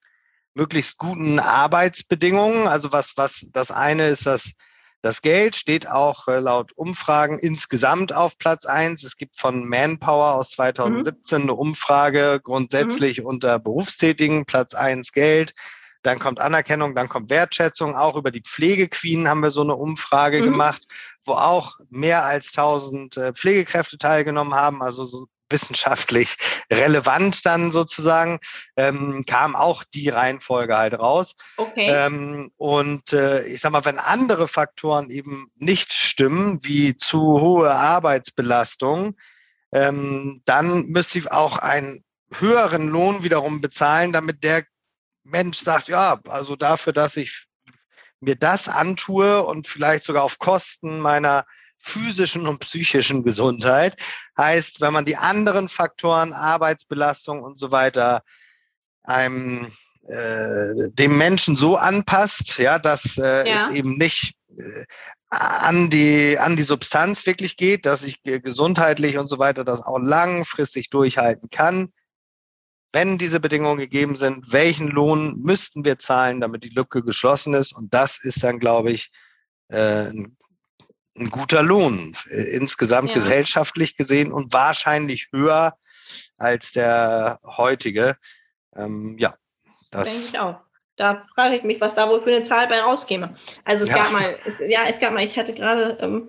möglichst 0.58 0.98
guten 0.98 1.38
Arbeitsbedingungen. 1.38 2.66
Also 2.66 2.92
was, 2.92 3.12
was 3.16 3.48
das 3.52 3.70
eine 3.70 4.08
ist, 4.08 4.26
das, 4.26 4.52
das 5.00 5.22
Geld 5.22 5.54
steht 5.54 5.88
auch 5.88 6.26
äh, 6.26 6.40
laut 6.40 6.72
Umfragen 6.72 7.38
insgesamt 7.38 8.12
auf 8.12 8.36
Platz 8.36 8.66
eins. 8.66 9.04
Es 9.04 9.16
gibt 9.16 9.36
von 9.36 9.68
Manpower 9.68 10.34
aus 10.34 10.50
2017 10.50 11.38
mhm. 11.38 11.42
eine 11.44 11.54
Umfrage 11.54 12.40
grundsätzlich 12.42 13.20
mhm. 13.20 13.26
unter 13.26 13.58
Berufstätigen, 13.60 14.44
Platz 14.44 14.74
eins 14.74 15.12
Geld. 15.12 15.54
Dann 16.02 16.18
kommt 16.18 16.40
Anerkennung, 16.40 16.94
dann 16.94 17.08
kommt 17.08 17.30
Wertschätzung. 17.30 17.96
Auch 17.96 18.16
über 18.16 18.32
die 18.32 18.42
Pflegequeen 18.42 19.28
haben 19.28 19.40
wir 19.40 19.50
so 19.50 19.62
eine 19.62 19.76
Umfrage 19.76 20.42
mhm. 20.42 20.52
gemacht, 20.52 20.82
wo 21.24 21.34
auch 21.34 21.78
mehr 21.90 22.24
als 22.24 22.48
1000 22.48 23.16
äh, 23.16 23.32
Pflegekräfte 23.32 23.98
teilgenommen 23.98 24.54
haben. 24.54 24.82
Also 24.82 25.06
so 25.06 25.26
wissenschaftlich 25.50 26.36
relevant 26.70 27.44
dann 27.46 27.70
sozusagen, 27.70 28.38
ähm, 28.76 29.24
kam 29.26 29.56
auch 29.56 29.84
die 29.84 30.08
Reihenfolge 30.08 30.76
halt 30.76 30.94
raus. 30.94 31.34
Okay. 31.56 31.88
Ähm, 31.88 32.50
und 32.56 33.12
äh, 33.12 33.46
ich 33.46 33.60
sag 33.60 33.72
mal, 33.72 33.84
wenn 33.84 33.98
andere 33.98 34.48
Faktoren 34.48 35.10
eben 35.10 35.48
nicht 35.56 35.92
stimmen, 35.92 36.58
wie 36.62 36.96
zu 36.96 37.20
hohe 37.20 37.70
Arbeitsbelastung, 37.70 39.16
ähm, 39.72 40.40
dann 40.44 40.86
müsste 40.86 41.18
ich 41.18 41.30
auch 41.30 41.58
einen 41.58 42.02
höheren 42.34 42.88
Lohn 42.88 43.22
wiederum 43.22 43.60
bezahlen, 43.60 44.12
damit 44.12 44.44
der 44.44 44.64
Mensch 45.24 45.58
sagt, 45.58 45.88
ja, 45.88 46.20
also 46.28 46.56
dafür, 46.56 46.92
dass 46.92 47.16
ich 47.16 47.46
mir 48.20 48.36
das 48.36 48.68
antue 48.68 49.44
und 49.44 49.66
vielleicht 49.66 50.04
sogar 50.04 50.24
auf 50.24 50.38
Kosten 50.38 51.00
meiner 51.00 51.44
physischen 51.78 52.46
und 52.46 52.60
psychischen 52.60 53.22
Gesundheit. 53.22 53.96
Heißt, 54.36 54.80
wenn 54.80 54.92
man 54.92 55.04
die 55.04 55.16
anderen 55.16 55.68
Faktoren, 55.68 56.32
Arbeitsbelastung 56.32 57.42
und 57.42 57.58
so 57.58 57.70
weiter, 57.70 58.22
einem 59.02 59.72
äh, 60.08 60.90
dem 60.92 61.16
Menschen 61.16 61.56
so 61.56 61.76
anpasst, 61.76 62.58
ja, 62.58 62.78
dass 62.78 63.18
äh, 63.18 63.48
ja. 63.48 63.56
es 63.56 63.68
eben 63.68 63.96
nicht 63.96 64.34
äh, 64.56 64.84
an 65.30 65.90
die 65.90 66.38
an 66.38 66.56
die 66.56 66.62
Substanz 66.62 67.26
wirklich 67.26 67.56
geht, 67.56 67.84
dass 67.84 68.04
ich 68.04 68.22
gesundheitlich 68.22 69.18
und 69.18 69.28
so 69.28 69.38
weiter 69.38 69.64
das 69.64 69.82
auch 69.82 69.98
langfristig 69.98 70.88
durchhalten 70.88 71.50
kann. 71.50 71.92
Wenn 72.92 73.18
diese 73.18 73.38
Bedingungen 73.38 73.78
gegeben 73.78 74.16
sind, 74.16 74.50
welchen 74.50 74.88
Lohn 74.88 75.36
müssten 75.36 75.84
wir 75.84 75.98
zahlen, 75.98 76.40
damit 76.40 76.64
die 76.64 76.70
Lücke 76.70 77.02
geschlossen 77.02 77.52
ist? 77.52 77.72
Und 77.72 77.92
das 77.92 78.24
ist 78.24 78.42
dann, 78.42 78.58
glaube 78.58 78.92
ich, 78.92 79.10
äh, 79.68 80.08
ein 80.08 80.38
ein 81.18 81.30
guter 81.30 81.62
Lohn, 81.62 82.16
äh, 82.30 82.42
insgesamt 82.42 83.08
ja. 83.08 83.14
gesellschaftlich 83.14 83.96
gesehen 83.96 84.32
und 84.32 84.52
wahrscheinlich 84.52 85.28
höher 85.32 85.76
als 86.36 86.72
der 86.72 87.40
heutige. 87.44 88.16
ähm, 88.76 89.16
ja, 89.18 89.34
das. 89.90 90.08
Denke 90.08 90.28
ich 90.28 90.38
auch. 90.38 90.60
Da 90.96 91.24
frage 91.34 91.56
ich 91.56 91.62
mich, 91.62 91.80
was 91.80 91.94
da 91.94 92.08
wohl 92.08 92.20
für 92.20 92.30
eine 92.30 92.42
Zahl 92.42 92.66
bei 92.66 92.80
rauskäme. 92.80 93.32
Also 93.64 93.84
es 93.84 93.90
ja. 93.90 93.96
gab 93.96 94.12
mal, 94.12 94.36
es, 94.44 94.54
ja, 94.68 94.80
es 94.92 94.98
gab 94.98 95.12
mal, 95.12 95.24
ich 95.24 95.38
hatte 95.38 95.54
gerade 95.54 95.96
ähm, 96.00 96.28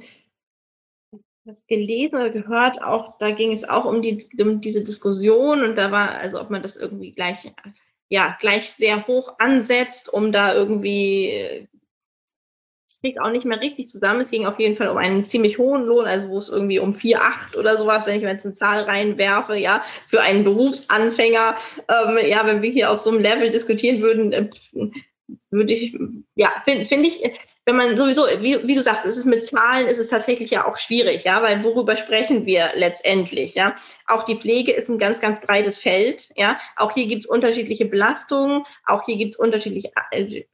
das 1.44 1.66
gelesen 1.66 2.16
oder 2.16 2.30
gehört, 2.30 2.84
auch 2.84 3.18
da 3.18 3.32
ging 3.32 3.52
es 3.52 3.68
auch 3.68 3.86
um, 3.86 4.04
die, 4.04 4.28
um 4.40 4.62
diese 4.62 4.84
Diskussion 4.84 5.64
und 5.64 5.76
da 5.76 5.90
war, 5.92 6.12
also 6.20 6.40
ob 6.40 6.52
man 6.52 6.62
das 6.62 6.78
irgendwie 6.78 7.12
gleich, 7.12 7.52
ja, 8.10 8.38
gleich 8.40 8.70
sehr 8.70 9.08
hoch 9.08 9.34
ansetzt, 9.40 10.14
um 10.14 10.32
da 10.32 10.54
irgendwie 10.54 11.68
kriege 13.02 13.24
auch 13.24 13.32
nicht 13.32 13.46
mehr 13.46 13.62
richtig 13.62 13.90
zusammen. 13.90 14.22
Es 14.22 14.32
ging 14.32 14.46
auf 14.46 14.60
jeden 14.60 14.76
Fall 14.76 14.90
um 14.90 14.98
einen 14.98 15.24
ziemlich 15.24 15.58
hohen 15.58 15.86
Lohn, 15.86 16.06
also 16.06 16.30
wo 16.30 16.38
es 16.38 16.50
irgendwie 16.50 16.80
um 16.80 16.94
4,8 16.94 17.58
oder 17.58 17.78
sowas, 17.78 18.06
wenn 18.06 18.18
ich 18.18 18.24
mir 18.24 18.32
jetzt 18.32 18.46
eine 18.46 18.56
Zahl 18.56 18.82
reinwerfe, 18.82 19.58
ja, 19.58 19.84
für 20.06 20.22
einen 20.22 20.44
Berufsanfänger. 20.44 21.56
Ähm, 21.88 22.20
ja, 22.28 22.46
wenn 22.46 22.62
wir 22.62 22.72
hier 22.72 22.92
auf 22.92 23.00
so 23.00 23.12
einem 23.12 23.22
Level 23.22 23.50
diskutieren 23.50 24.02
würden, 24.02 24.34
äh, 24.34 24.50
würde 25.52 25.74
ich, 25.74 25.98
ja, 26.36 26.50
finde 26.66 26.86
find 26.86 27.08
ich, 27.08 27.24
wenn 27.70 27.76
man 27.76 27.96
sowieso, 27.96 28.26
wie, 28.42 28.68
wie, 28.68 28.74
du 28.74 28.82
sagst, 28.82 29.06
es 29.06 29.16
ist 29.16 29.26
mit 29.26 29.46
Zahlen, 29.46 29.86
ist 29.86 30.00
es 30.00 30.10
tatsächlich 30.10 30.50
ja 30.50 30.66
auch 30.66 30.76
schwierig, 30.80 31.26
ja, 31.26 31.40
weil 31.44 31.64
worüber 31.64 31.96
sprechen 31.96 32.48
wir 32.48 32.68
letztendlich, 32.74 33.54
ja? 33.54 33.76
Auch 34.08 34.24
die 34.24 34.38
Pflege 34.38 34.72
ist 34.72 34.90
ein 34.90 34.98
ganz, 34.98 35.20
ganz 35.20 35.40
breites 35.40 35.78
Feld, 35.78 36.30
ja. 36.36 36.58
Auch 36.78 36.92
hier 36.92 37.06
gibt 37.06 37.26
es 37.26 37.30
unterschiedliche 37.30 37.86
Belastungen, 37.86 38.64
auch 38.88 39.06
hier 39.06 39.18
gibt 39.18 39.36
es 39.36 39.40
unterschiedliche 39.40 39.92
äh, 40.10 40.46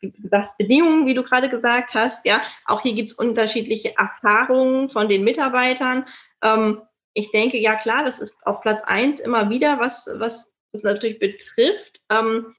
Bedingungen, 0.58 1.06
wie 1.06 1.14
du 1.14 1.24
gerade 1.24 1.48
gesagt 1.48 1.94
hast, 1.94 2.26
ja. 2.26 2.42
Auch 2.66 2.82
hier 2.82 2.94
gibt 2.94 3.12
es 3.12 3.18
unterschiedliche 3.18 3.94
Erfahrungen 3.98 4.90
von 4.90 5.08
den 5.08 5.24
Mitarbeitern. 5.24 6.04
Ähm, 6.44 6.82
ich 7.14 7.32
denke, 7.32 7.58
ja 7.58 7.76
klar, 7.76 8.04
das 8.04 8.20
ist 8.20 8.46
auf 8.46 8.60
Platz 8.60 8.82
eins 8.88 9.22
immer 9.22 9.50
wieder, 9.50 9.80
was, 9.80 10.10
was 10.16 10.52
das 10.74 10.84
natürlich 10.84 11.20
betrifft. 11.20 12.02
Ähm, 12.10 12.54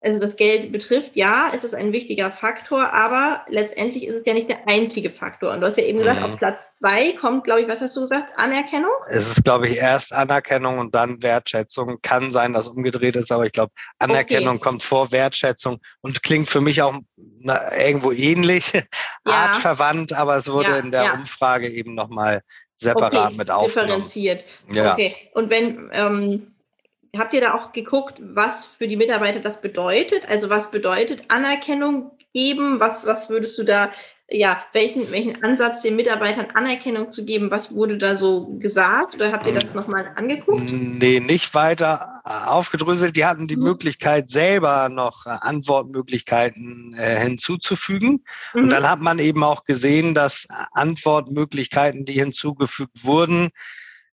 also 0.00 0.20
das 0.20 0.36
Geld 0.36 0.70
betrifft, 0.70 1.16
ja, 1.16 1.48
ist 1.48 1.64
es 1.64 1.74
ein 1.74 1.92
wichtiger 1.92 2.30
Faktor, 2.30 2.92
aber 2.92 3.44
letztendlich 3.48 4.06
ist 4.06 4.14
es 4.14 4.26
ja 4.26 4.34
nicht 4.34 4.48
der 4.48 4.66
einzige 4.68 5.10
Faktor. 5.10 5.52
Und 5.52 5.60
du 5.60 5.66
hast 5.66 5.76
ja 5.76 5.84
eben 5.84 5.98
gesagt, 5.98 6.20
mhm. 6.20 6.26
auf 6.26 6.36
Platz 6.36 6.76
zwei 6.78 7.12
kommt, 7.12 7.44
glaube 7.44 7.62
ich, 7.62 7.68
was 7.68 7.80
hast 7.80 7.96
du 7.96 8.02
gesagt, 8.02 8.32
Anerkennung? 8.36 8.90
Es 9.08 9.28
ist, 9.28 9.44
glaube 9.44 9.68
ich, 9.68 9.78
erst 9.78 10.12
Anerkennung 10.12 10.78
und 10.78 10.94
dann 10.94 11.20
Wertschätzung. 11.22 11.98
Kann 12.02 12.30
sein, 12.30 12.52
dass 12.52 12.68
umgedreht 12.68 13.16
ist, 13.16 13.32
aber 13.32 13.46
ich 13.46 13.52
glaube, 13.52 13.72
Anerkennung 13.98 14.56
okay. 14.56 14.64
kommt 14.64 14.82
vor 14.84 15.10
Wertschätzung 15.10 15.78
und 16.00 16.22
klingt 16.22 16.48
für 16.48 16.60
mich 16.60 16.80
auch 16.80 16.94
na, 17.40 17.76
irgendwo 17.76 18.12
ähnlich, 18.12 18.72
ja. 18.74 18.82
artverwandt, 19.26 20.12
aber 20.12 20.36
es 20.36 20.48
wurde 20.48 20.70
ja, 20.70 20.76
in 20.78 20.92
der 20.92 21.04
ja. 21.04 21.14
Umfrage 21.14 21.68
eben 21.68 21.94
nochmal 21.94 22.42
separat 22.80 23.26
okay, 23.26 23.36
mit 23.36 23.50
aufgenommen. 23.50 23.88
Differenziert. 23.88 24.44
Ja. 24.70 24.92
Okay. 24.92 25.16
Und 25.34 25.50
wenn 25.50 25.90
ähm, 25.92 26.46
habt 27.16 27.32
ihr 27.32 27.40
da 27.40 27.54
auch 27.54 27.72
geguckt, 27.72 28.20
was 28.20 28.64
für 28.64 28.88
die 28.88 28.96
Mitarbeiter 28.96 29.40
das 29.40 29.60
bedeutet? 29.60 30.28
Also 30.28 30.50
was 30.50 30.70
bedeutet 30.70 31.24
Anerkennung 31.28 32.12
geben? 32.34 32.80
Was, 32.80 33.06
was 33.06 33.30
würdest 33.30 33.58
du 33.58 33.64
da, 33.64 33.90
ja, 34.28 34.62
welchen, 34.72 35.10
welchen 35.10 35.42
Ansatz 35.42 35.82
den 35.82 35.96
Mitarbeitern 35.96 36.48
Anerkennung 36.54 37.10
zu 37.10 37.24
geben? 37.24 37.50
Was 37.50 37.74
wurde 37.74 37.96
da 37.96 38.16
so 38.16 38.58
gesagt? 38.58 39.14
Oder 39.14 39.32
habt 39.32 39.46
ihr 39.46 39.54
das 39.54 39.74
nochmal 39.74 40.12
angeguckt? 40.16 40.62
Nee, 40.70 41.20
nicht 41.20 41.54
weiter 41.54 42.20
aufgedröselt. 42.24 43.16
Die 43.16 43.24
hatten 43.24 43.48
die 43.48 43.56
mhm. 43.56 43.64
Möglichkeit, 43.64 44.28
selber 44.28 44.88
noch 44.88 45.24
Antwortmöglichkeiten 45.24 46.94
äh, 46.98 47.18
hinzuzufügen. 47.18 48.24
Mhm. 48.54 48.64
Und 48.64 48.70
dann 48.70 48.88
hat 48.88 49.00
man 49.00 49.18
eben 49.18 49.42
auch 49.42 49.64
gesehen, 49.64 50.14
dass 50.14 50.46
Antwortmöglichkeiten, 50.72 52.04
die 52.04 52.12
hinzugefügt 52.12 53.04
wurden, 53.04 53.50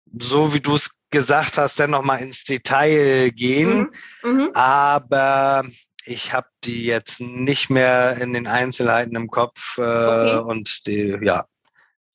so 0.06 0.54
wie 0.54 0.60
du 0.60 0.76
es 0.76 0.90
gesagt 1.14 1.56
hast, 1.56 1.80
dann 1.80 1.92
nochmal 1.92 2.20
ins 2.20 2.44
Detail 2.44 3.30
gehen. 3.30 3.90
Mhm. 4.22 4.30
Mhm. 4.30 4.50
Aber 4.52 5.64
ich 6.04 6.34
habe 6.34 6.48
die 6.64 6.84
jetzt 6.84 7.20
nicht 7.20 7.70
mehr 7.70 8.18
in 8.20 8.34
den 8.34 8.46
Einzelheiten 8.46 9.16
im 9.16 9.28
Kopf 9.28 9.78
äh, 9.78 9.80
okay. 9.80 10.38
und 10.38 10.86
die, 10.86 11.16
ja. 11.22 11.46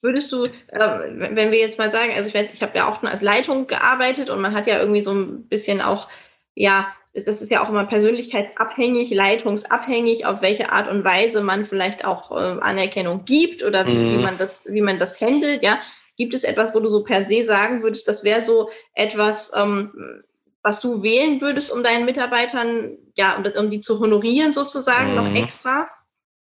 Würdest 0.02 0.32
du, 0.32 0.44
äh, 0.44 1.00
wenn 1.18 1.52
wir 1.52 1.60
jetzt 1.60 1.80
mal 1.80 1.92
sagen, 1.92 2.12
also 2.16 2.28
ich 2.28 2.36
weiß, 2.36 2.50
ich 2.54 2.62
habe 2.62 2.78
ja 2.78 2.88
auch 2.88 3.00
schon 3.00 3.10
als 3.10 3.22
Leitung 3.22 3.68
gearbeitet 3.68 4.30
und 4.30 4.42
man 4.42 4.54
hat 4.54 4.68
ja 4.68 4.80
irgendwie 4.80 5.02
so 5.02 5.14
ein 5.14 5.48
bisschen 5.48 5.82
auch, 5.82 6.08
ja, 6.54 6.88
das 7.14 7.42
ist 7.42 7.50
ja 7.50 7.64
auch 7.64 7.70
immer 7.70 7.86
persönlichkeitsabhängig, 7.86 9.10
leitungsabhängig, 9.10 10.26
auf 10.26 10.42
welche 10.42 10.72
Art 10.72 10.88
und 10.88 11.04
Weise 11.04 11.42
man 11.42 11.66
vielleicht 11.66 12.06
auch 12.06 12.32
äh, 12.32 12.60
Anerkennung 12.62 13.26
gibt 13.26 13.64
oder 13.64 13.88
wie, 13.88 13.96
mhm. 13.96 14.18
wie, 14.18 14.24
man 14.24 14.38
das, 14.38 14.64
wie 14.68 14.82
man 14.82 15.00
das 15.00 15.20
handelt, 15.20 15.64
ja. 15.64 15.80
Gibt 16.20 16.34
es 16.34 16.44
etwas, 16.44 16.76
wo 16.76 16.82
du 16.82 16.90
so 16.90 17.02
per 17.02 17.26
se 17.26 17.46
sagen 17.46 17.82
würdest, 17.82 18.08
das 18.10 18.26
wäre 18.26 18.44
so 18.44 18.70
etwas, 18.94 19.52
ähm, 19.56 20.24
was 20.62 20.82
du 20.82 21.02
wählen 21.02 21.40
würdest, 21.40 21.72
um 21.72 21.82
deinen 21.82 22.04
Mitarbeitern, 22.04 22.98
ja, 23.16 23.38
um, 23.38 23.46
um 23.58 23.72
die 23.72 23.80
zu 23.80 24.00
honorieren 24.00 24.52
sozusagen, 24.52 25.12
mhm. 25.12 25.16
noch 25.16 25.34
extra? 25.34 25.90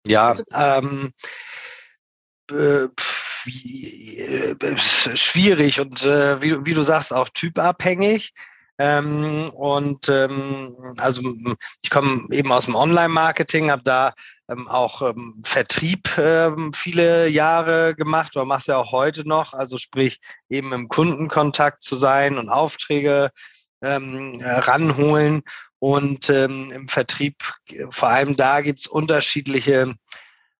Ja, 0.05 0.27
also, 0.27 0.43
ähm, 0.53 1.13
äh, 2.51 2.89
äh, 3.45 4.77
schwierig 4.77 5.79
und 5.79 6.03
äh, 6.03 6.41
wie, 6.41 6.65
wie, 6.65 6.73
du 6.73 6.81
sagst, 6.81 7.13
auch 7.13 7.29
typabhängig. 7.29 8.33
Ähm, 8.79 9.49
und 9.51 10.09
ähm, 10.09 10.75
also 10.97 11.21
ich 11.81 11.89
komme 11.89 12.27
eben 12.31 12.51
aus 12.51 12.65
dem 12.65 12.75
Online-Marketing, 12.75 13.71
habe 13.71 13.83
da 13.83 14.13
ähm, 14.49 14.67
auch 14.67 15.01
ähm, 15.01 15.41
Vertrieb 15.45 16.17
ähm, 16.17 16.73
viele 16.73 17.27
Jahre 17.27 17.95
gemacht 17.95 18.35
oder 18.35 18.45
machst 18.45 18.67
ja 18.67 18.77
auch 18.77 18.91
heute 18.91 19.27
noch, 19.27 19.53
also 19.53 19.77
sprich 19.77 20.19
eben 20.49 20.73
im 20.73 20.89
Kundenkontakt 20.89 21.81
zu 21.81 21.95
sein 21.95 22.37
und 22.37 22.49
Aufträge 22.49 23.31
ähm, 23.81 24.41
ranholen. 24.43 25.43
Und 25.79 26.29
ähm, 26.29 26.71
im 26.71 26.87
Vertrieb, 26.87 27.43
vor 27.89 28.07
allem 28.07 28.37
da 28.37 28.61
gibt's 28.61 28.87
unterschiedliche 28.87 29.93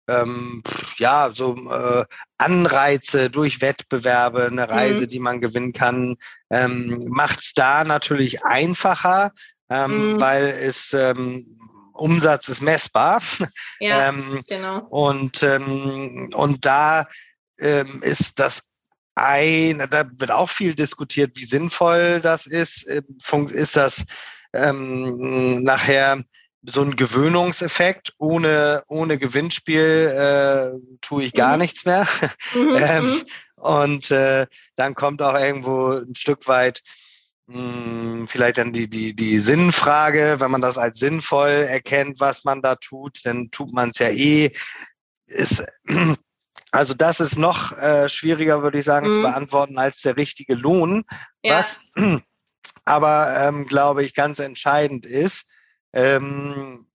ähm, 0.07 0.61
ja, 0.97 1.31
so 1.33 1.55
äh, 1.55 2.05
Anreize 2.37 3.29
durch 3.29 3.61
Wettbewerbe, 3.61 4.47
eine 4.47 4.69
Reise, 4.69 5.03
mhm. 5.03 5.09
die 5.09 5.19
man 5.19 5.41
gewinnen 5.41 5.73
kann, 5.73 6.17
ähm, 6.49 7.07
macht 7.09 7.39
es 7.39 7.53
da 7.53 7.83
natürlich 7.83 8.43
einfacher, 8.43 9.31
ähm, 9.69 10.13
mhm. 10.13 10.19
weil 10.19 10.45
es 10.45 10.93
ähm, 10.93 11.45
Umsatz 11.93 12.49
ist 12.49 12.61
messbar. 12.61 13.21
Ja, 13.79 14.09
ähm, 14.09 14.43
genau. 14.47 14.79
Und, 14.89 15.43
ähm, 15.43 16.31
und 16.33 16.65
da 16.65 17.07
ähm, 17.59 18.01
ist 18.03 18.39
das 18.39 18.63
ein, 19.15 19.85
da 19.89 20.05
wird 20.17 20.31
auch 20.31 20.49
viel 20.49 20.73
diskutiert, 20.73 21.31
wie 21.35 21.45
sinnvoll 21.45 22.19
das 22.21 22.47
ist. 22.47 22.87
Ähm, 22.89 23.47
ist 23.49 23.75
das 23.75 24.05
ähm, 24.53 25.63
nachher 25.63 26.23
so 26.63 26.81
ein 26.81 26.95
Gewöhnungseffekt? 26.95 28.13
Ohne, 28.17 28.83
ohne 28.87 29.17
Gewinnspiel 29.17 30.11
äh, 30.15 30.97
tue 31.01 31.23
ich 31.25 31.33
gar 31.33 31.53
mhm. 31.53 31.61
nichts 31.61 31.85
mehr. 31.85 32.07
Mhm, 32.53 32.75
ähm, 32.79 33.05
mhm. 33.05 33.21
und 33.55 34.11
äh, 34.11 34.47
dann 34.75 34.95
kommt 34.95 35.21
auch 35.21 35.37
irgendwo 35.37 35.91
ein 35.91 36.15
Stück 36.15 36.47
weit 36.47 36.81
vielleicht 37.47 38.57
dann 38.57 38.71
die, 38.71 38.89
die, 38.89 39.15
die 39.15 39.37
Sinnfrage, 39.37 40.37
wenn 40.39 40.51
man 40.51 40.61
das 40.61 40.77
als 40.77 40.99
sinnvoll 40.99 41.49
erkennt, 41.49 42.19
was 42.19 42.45
man 42.45 42.61
da 42.61 42.75
tut, 42.75 43.19
dann 43.25 43.49
tut 43.51 43.73
man 43.73 43.89
es 43.89 43.99
ja 43.99 44.09
eh. 44.09 44.51
Ist, 45.25 45.63
also 46.71 46.93
das 46.93 47.19
ist 47.19 47.37
noch 47.37 47.77
äh, 47.77 48.07
schwieriger, 48.07 48.63
würde 48.63 48.79
ich 48.79 48.85
sagen, 48.85 49.07
mhm. 49.07 49.11
zu 49.11 49.21
beantworten 49.21 49.77
als 49.77 50.01
der 50.01 50.15
richtige 50.15 50.55
Lohn. 50.55 51.03
Ja. 51.43 51.59
Was 51.59 51.79
aber, 52.85 53.35
ähm, 53.39 53.67
glaube 53.67 54.03
ich, 54.03 54.13
ganz 54.13 54.39
entscheidend 54.39 55.05
ist, 55.05 55.45
ähm, 55.93 56.85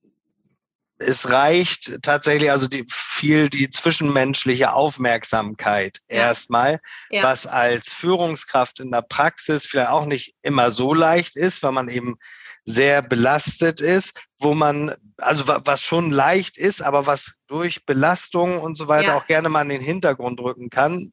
es 0.98 1.30
reicht 1.30 2.02
tatsächlich, 2.02 2.50
also 2.50 2.66
die, 2.66 2.84
viel 2.88 3.48
die 3.48 3.70
zwischenmenschliche 3.70 4.72
Aufmerksamkeit 4.72 6.00
ja. 6.08 6.16
erstmal, 6.16 6.80
ja. 7.11 7.22
was 7.22 7.46
als 7.46 7.92
Führungskraft 7.92 8.80
in 8.80 8.90
der 8.90 9.02
Praxis 9.02 9.66
vielleicht 9.66 9.90
auch 9.90 10.06
nicht 10.06 10.34
immer 10.42 10.70
so 10.70 10.94
leicht 10.94 11.37
ist, 11.37 11.62
weil 11.62 11.72
man 11.72 11.88
eben 11.88 12.16
sehr 12.64 13.00
belastet 13.00 13.80
ist, 13.80 14.20
wo 14.38 14.54
man, 14.54 14.94
also 15.16 15.44
was 15.46 15.82
schon 15.82 16.11
leicht 16.11 16.58
ist, 16.58 16.82
aber 16.82 17.06
was 17.06 17.38
durch 17.46 17.87
Belastung 17.87 18.61
und 18.61 18.76
so 18.76 18.88
weiter 18.88 19.08
ja. 19.08 19.16
auch 19.16 19.26
gerne 19.26 19.48
mal 19.48 19.62
in 19.62 19.70
den 19.70 19.80
Hintergrund 19.80 20.40
rücken 20.40 20.68
kann, 20.68 21.12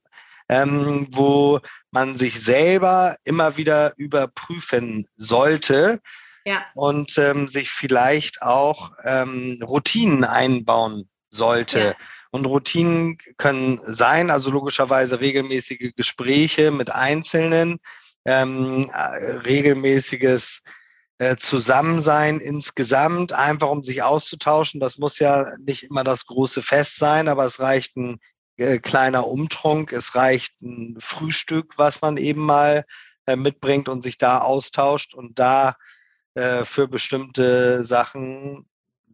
ähm, 0.50 1.08
wo 1.12 1.62
man 1.92 2.18
sich 2.18 2.42
selber 2.42 3.18
immer 3.24 3.56
wieder 3.58 3.94
überprüfen 3.98 5.06
sollte, 5.16 6.02
ja. 6.46 6.66
und 6.76 7.18
ähm, 7.18 7.48
sich 7.48 7.72
vielleicht 7.72 8.42
auch 8.42 8.92
ähm, 9.04 9.60
Routinen 9.64 10.24
einbauen 10.24 11.10
sollte. 11.30 11.80
Ja. 11.80 11.96
Und 12.32 12.46
Routinen 12.46 13.18
können 13.38 13.80
sein, 13.84 14.30
also 14.30 14.52
logischerweise 14.52 15.20
regelmäßige 15.20 15.94
Gespräche 15.96 16.72
mit 16.72 16.92
Einzelnen, 16.92 17.80
ähm, 18.26 18.90
äh, 18.94 19.38
regelmäßiges 19.38 20.64
äh, 21.18 21.38
Zusammensein 21.38 22.40
insgesamt, 22.40 23.32
einfach 23.32 23.70
um 23.70 23.84
sich 23.84 24.04
auszutauschen. 24.04 24.82
Das 24.82 24.98
muss 24.98 25.20
ja 25.20 25.46
nicht 25.60 25.84
immer 25.84 26.04
das 26.04 26.26
große 26.26 26.62
Fest 26.62 26.98
sein, 26.98 27.30
aber 27.30 27.46
es 27.46 27.60
reicht 27.60 27.96
ein 27.96 28.20
äh, 28.58 28.80
kleiner 28.80 29.28
Umtrunk, 29.28 29.94
es 29.94 30.16
reicht 30.16 30.62
ein 30.62 30.98
Frühstück, 31.00 31.76
was 31.78 32.02
man 32.02 32.18
eben 32.18 32.42
mal 32.42 32.86
äh, 33.28 33.36
mitbringt 33.36 33.88
und 33.88 34.02
sich 34.02 34.18
da 34.18 34.40
austauscht 34.40 35.14
und 35.14 35.40
da 35.40 35.76
äh, 36.36 36.64
für 36.66 36.88
bestimmte 36.88 37.84
Sachen 37.84 38.66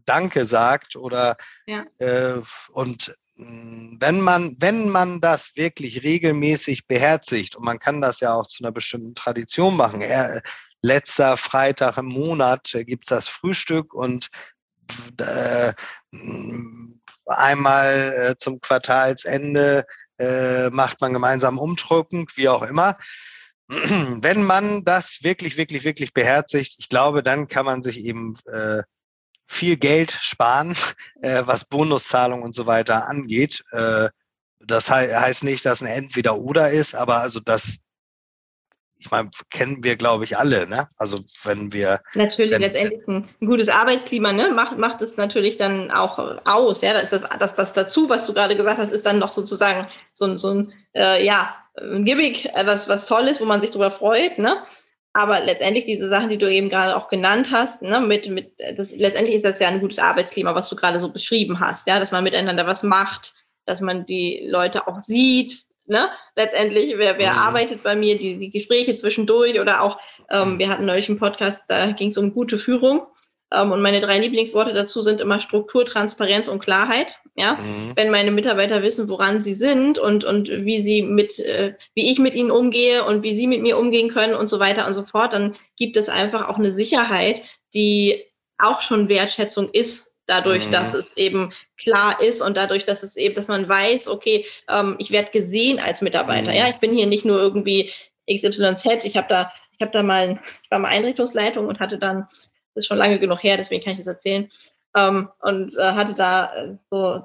Danke 0.06 0.46
sagt 0.46 0.96
oder 0.96 1.38
ja. 1.68 1.86
äh, 2.00 2.42
und 2.72 3.16
hm, 3.36 3.98
wenn 4.00 4.20
man, 4.20 4.56
wenn 4.60 4.90
man 4.90 5.22
das 5.22 5.56
wirklich 5.56 6.04
regelmäßig 6.04 6.88
beherzigt 6.88 7.56
und 7.56 7.66
man 7.66 7.80
kann 7.80 8.02
das 8.02 8.20
ja 8.20 8.34
auch 8.34 8.48
zu 8.48 8.64
einer 8.64 8.72
bestimmten 8.72 9.16
Tradition 9.16 9.78
machen, 9.78 10.02
er, 10.02 10.42
letzter 10.82 11.38
Freitag 11.38 11.98
im 11.98 12.08
Monat 12.08 12.72
gibt's 12.86 13.10
das 13.10 13.28
Frühstück 13.28 13.94
und 13.94 14.30
äh, 15.20 15.74
einmal 17.28 18.14
äh, 18.18 18.36
zum 18.38 18.60
Quartalsende 18.60 19.86
äh, 20.18 20.70
macht 20.70 21.02
man 21.02 21.14
gemeinsam 21.14 21.58
umdrückend, 21.58 22.36
wie 22.36 22.50
auch 22.50 22.64
immer. 22.64 22.98
Wenn 24.22 24.44
man 24.44 24.84
das 24.84 25.24
wirklich, 25.24 25.56
wirklich, 25.56 25.86
wirklich 25.86 26.14
beherzigt, 26.14 26.76
ich 26.78 26.90
glaube, 26.90 27.24
dann 27.24 27.48
kann 27.48 27.66
man 27.66 27.82
sich 27.82 28.04
eben 28.04 28.38
äh, 28.52 28.84
viel 29.48 29.78
Geld 29.78 30.12
sparen, 30.12 30.76
äh, 31.22 31.44
was 31.46 31.66
Bonuszahlungen 31.66 32.44
und 32.44 32.54
so 32.54 32.66
weiter 32.66 33.08
angeht. 33.08 33.64
Äh, 33.72 34.10
das 34.60 34.88
he 34.90 35.16
heißt 35.16 35.44
nicht, 35.44 35.66
dass 35.66 35.82
ein 35.82 35.88
Entweder-Oder 35.88 36.70
ist, 36.70 36.96
aber 36.96 37.22
also 37.22 37.40
das 37.40 37.80
ich 39.02 39.10
meine, 39.10 39.32
kennen 39.50 39.84
wir, 39.84 39.96
glaube 39.96 40.26
ich, 40.26 40.38
alle, 40.38 40.70
ne? 40.70 40.88
Also 40.98 41.18
wenn 41.46 41.74
wir. 41.74 42.02
Natürlich, 42.14 42.52
wenn, 42.52 42.62
letztendlich 42.62 43.08
ein, 43.08 43.28
ein, 43.42 43.48
gutes 43.48 43.68
Arbeitsklima, 43.68 44.32
ne, 44.32 44.52
macht, 44.52 44.78
macht 44.78 45.02
es 45.02 45.18
natürlich 45.18 45.58
dann 45.58 45.90
auch 45.90 46.20
aus. 46.46 46.82
Ja, 46.82 46.94
da 46.94 47.00
ist 47.00 47.12
das, 47.12 47.24
das, 47.40 47.56
das 47.56 47.74
dazu, 47.74 48.10
was 48.10 48.28
du 48.28 48.34
gerade 48.34 48.56
gesagt 48.56 48.78
hast, 48.78 48.92
ist 48.92 49.06
dann 49.06 49.18
noch 49.18 49.32
sozusagen 49.32 49.88
so, 50.12 50.38
so 50.38 50.52
ein, 50.52 50.74
äh, 50.94 51.26
ja, 51.26 51.56
ein 51.80 52.06
Gimmick, 52.06 52.46
äh, 52.46 52.66
was, 52.66 52.88
was 52.88 53.08
toll 53.08 53.28
ist, 53.28 53.42
wo 53.42 53.46
man 53.46 53.62
sich 53.62 53.72
drüber 53.72 53.90
freut, 53.90 54.38
ne? 54.38 54.62
Aber 55.14 55.42
letztendlich 55.42 55.86
diese 55.86 56.08
Sachen, 56.08 56.30
die 56.30 56.38
du 56.38 56.50
eben 56.50 56.70
gerade 56.70 56.96
auch 56.96 57.08
genannt 57.08 57.50
hast, 57.52 57.82
ne, 57.82 58.00
mit, 58.00 58.30
mit, 58.30 58.54
das, 58.78 58.96
letztendlich 58.96 59.36
ist 59.36 59.46
das 59.46 59.58
ja 59.58 59.68
ein 59.68 59.82
gutes 59.82 59.98
Arbeitsklima, 59.98 60.54
was 60.54 60.70
du 60.70 60.76
gerade 60.76 61.00
so 61.00 61.10
beschrieben 61.12 61.60
hast, 61.60 61.88
ja, 61.88 62.00
dass 62.00 62.12
man 62.12 62.24
miteinander 62.24 62.68
was 62.68 62.84
macht, 62.84 63.34
dass 63.66 63.82
man 63.82 64.06
die 64.06 64.46
Leute 64.48 64.88
auch 64.88 65.00
sieht, 65.00 65.66
ne? 65.92 66.10
Letztendlich, 66.36 66.98
wer, 66.98 67.20
wer 67.20 67.34
mhm. 67.34 67.40
arbeitet 67.40 67.84
bei 67.84 67.96
mir, 67.96 68.18
die, 68.18 68.40
die 68.40 68.50
Gespräche 68.50 68.96
zwischendurch 68.96 69.60
oder 69.60 69.84
auch, 69.84 70.00
ähm, 70.32 70.58
wir 70.58 70.70
hatten 70.70 70.86
neulich 70.86 71.10
einen 71.10 71.20
Podcast, 71.20 71.66
da 71.70 71.92
ging 71.92 72.10
es 72.10 72.18
um 72.18 72.34
gute 72.34 72.58
Führung. 72.58 73.06
Ähm, 73.54 73.72
und 73.72 73.82
meine 73.82 74.00
drei 74.00 74.18
Lieblingsworte 74.18 74.74
dazu 74.74 75.04
sind 75.04 75.20
immer 75.20 75.42
Struktur, 75.42 75.86
Transparenz 75.86 76.48
und 76.48 76.60
Klarheit. 76.64 77.18
Ja, 77.36 77.54
mhm. 77.54 77.92
wenn 77.96 78.10
meine 78.10 78.32
Mitarbeiter 78.32 78.82
wissen, 78.82 79.10
woran 79.10 79.40
sie 79.42 79.56
sind 79.56 80.00
und, 80.00 80.24
und 80.24 80.50
wie 80.50 80.82
sie 80.82 81.02
mit, 81.04 81.40
äh, 81.40 81.76
wie 81.94 82.12
ich 82.12 82.20
mit 82.20 82.34
ihnen 82.34 82.52
umgehe 82.52 83.04
und 83.04 83.24
wie 83.24 83.36
sie 83.36 83.48
mit 83.48 83.62
mir 83.62 83.78
umgehen 83.78 84.10
können 84.10 84.34
und 84.34 84.50
so 84.50 84.60
weiter 84.60 84.88
und 84.88 84.94
so 84.94 85.06
fort, 85.06 85.34
dann 85.34 85.56
gibt 85.78 85.98
es 85.98 86.10
einfach 86.10 86.50
auch 86.50 86.58
eine 86.58 86.72
Sicherheit, 86.72 87.42
die 87.74 88.24
auch 88.58 88.82
schon 88.82 89.10
Wertschätzung 89.10 89.70
ist 89.72 90.11
dadurch, 90.32 90.66
mhm. 90.68 90.72
dass 90.72 90.94
es 90.94 91.18
eben 91.18 91.52
klar 91.78 92.22
ist 92.22 92.42
und 92.42 92.56
dadurch, 92.56 92.86
dass 92.86 93.04
es 93.04 93.18
eben, 93.18 93.36
dass 93.36 93.48
man 93.48 93.68
weiß, 93.68 94.08
okay, 94.08 94.46
ähm, 94.70 94.96
ich 94.98 95.12
werde 95.12 95.32
gesehen 95.32 95.80
als 95.80 96.02
Mitarbeiter. 96.02 96.52
Mhm. 96.52 96.58
Ja, 96.58 96.70
ich 96.70 96.78
bin 96.78 96.94
hier 96.94 97.08
nicht 97.08 97.26
nur 97.26 97.40
irgendwie 97.40 97.92
XYZ. 98.30 99.04
Ich 99.04 99.18
habe 99.18 99.28
da, 99.28 99.52
ich 99.74 99.82
habe 99.82 99.92
da 99.92 100.02
mal, 100.02 100.40
ich 100.64 100.72
war 100.72 100.80
mal 100.80 100.88
Einrichtungsleitung 100.88 101.68
und 101.68 101.80
hatte 101.80 101.98
dann, 101.98 102.22
das 102.22 102.84
ist 102.84 102.88
schon 102.88 102.98
lange 102.98 103.20
genug 103.20 103.44
her, 103.44 103.58
deswegen 103.58 103.84
kann 103.84 103.94
ich 103.94 104.00
das 104.00 104.08
erzählen. 104.08 104.48
Ähm, 104.96 105.30
und 105.42 105.78
äh, 105.78 105.84
hatte 105.84 106.14
da 106.14 106.46
äh, 106.56 106.76
so 106.90 107.24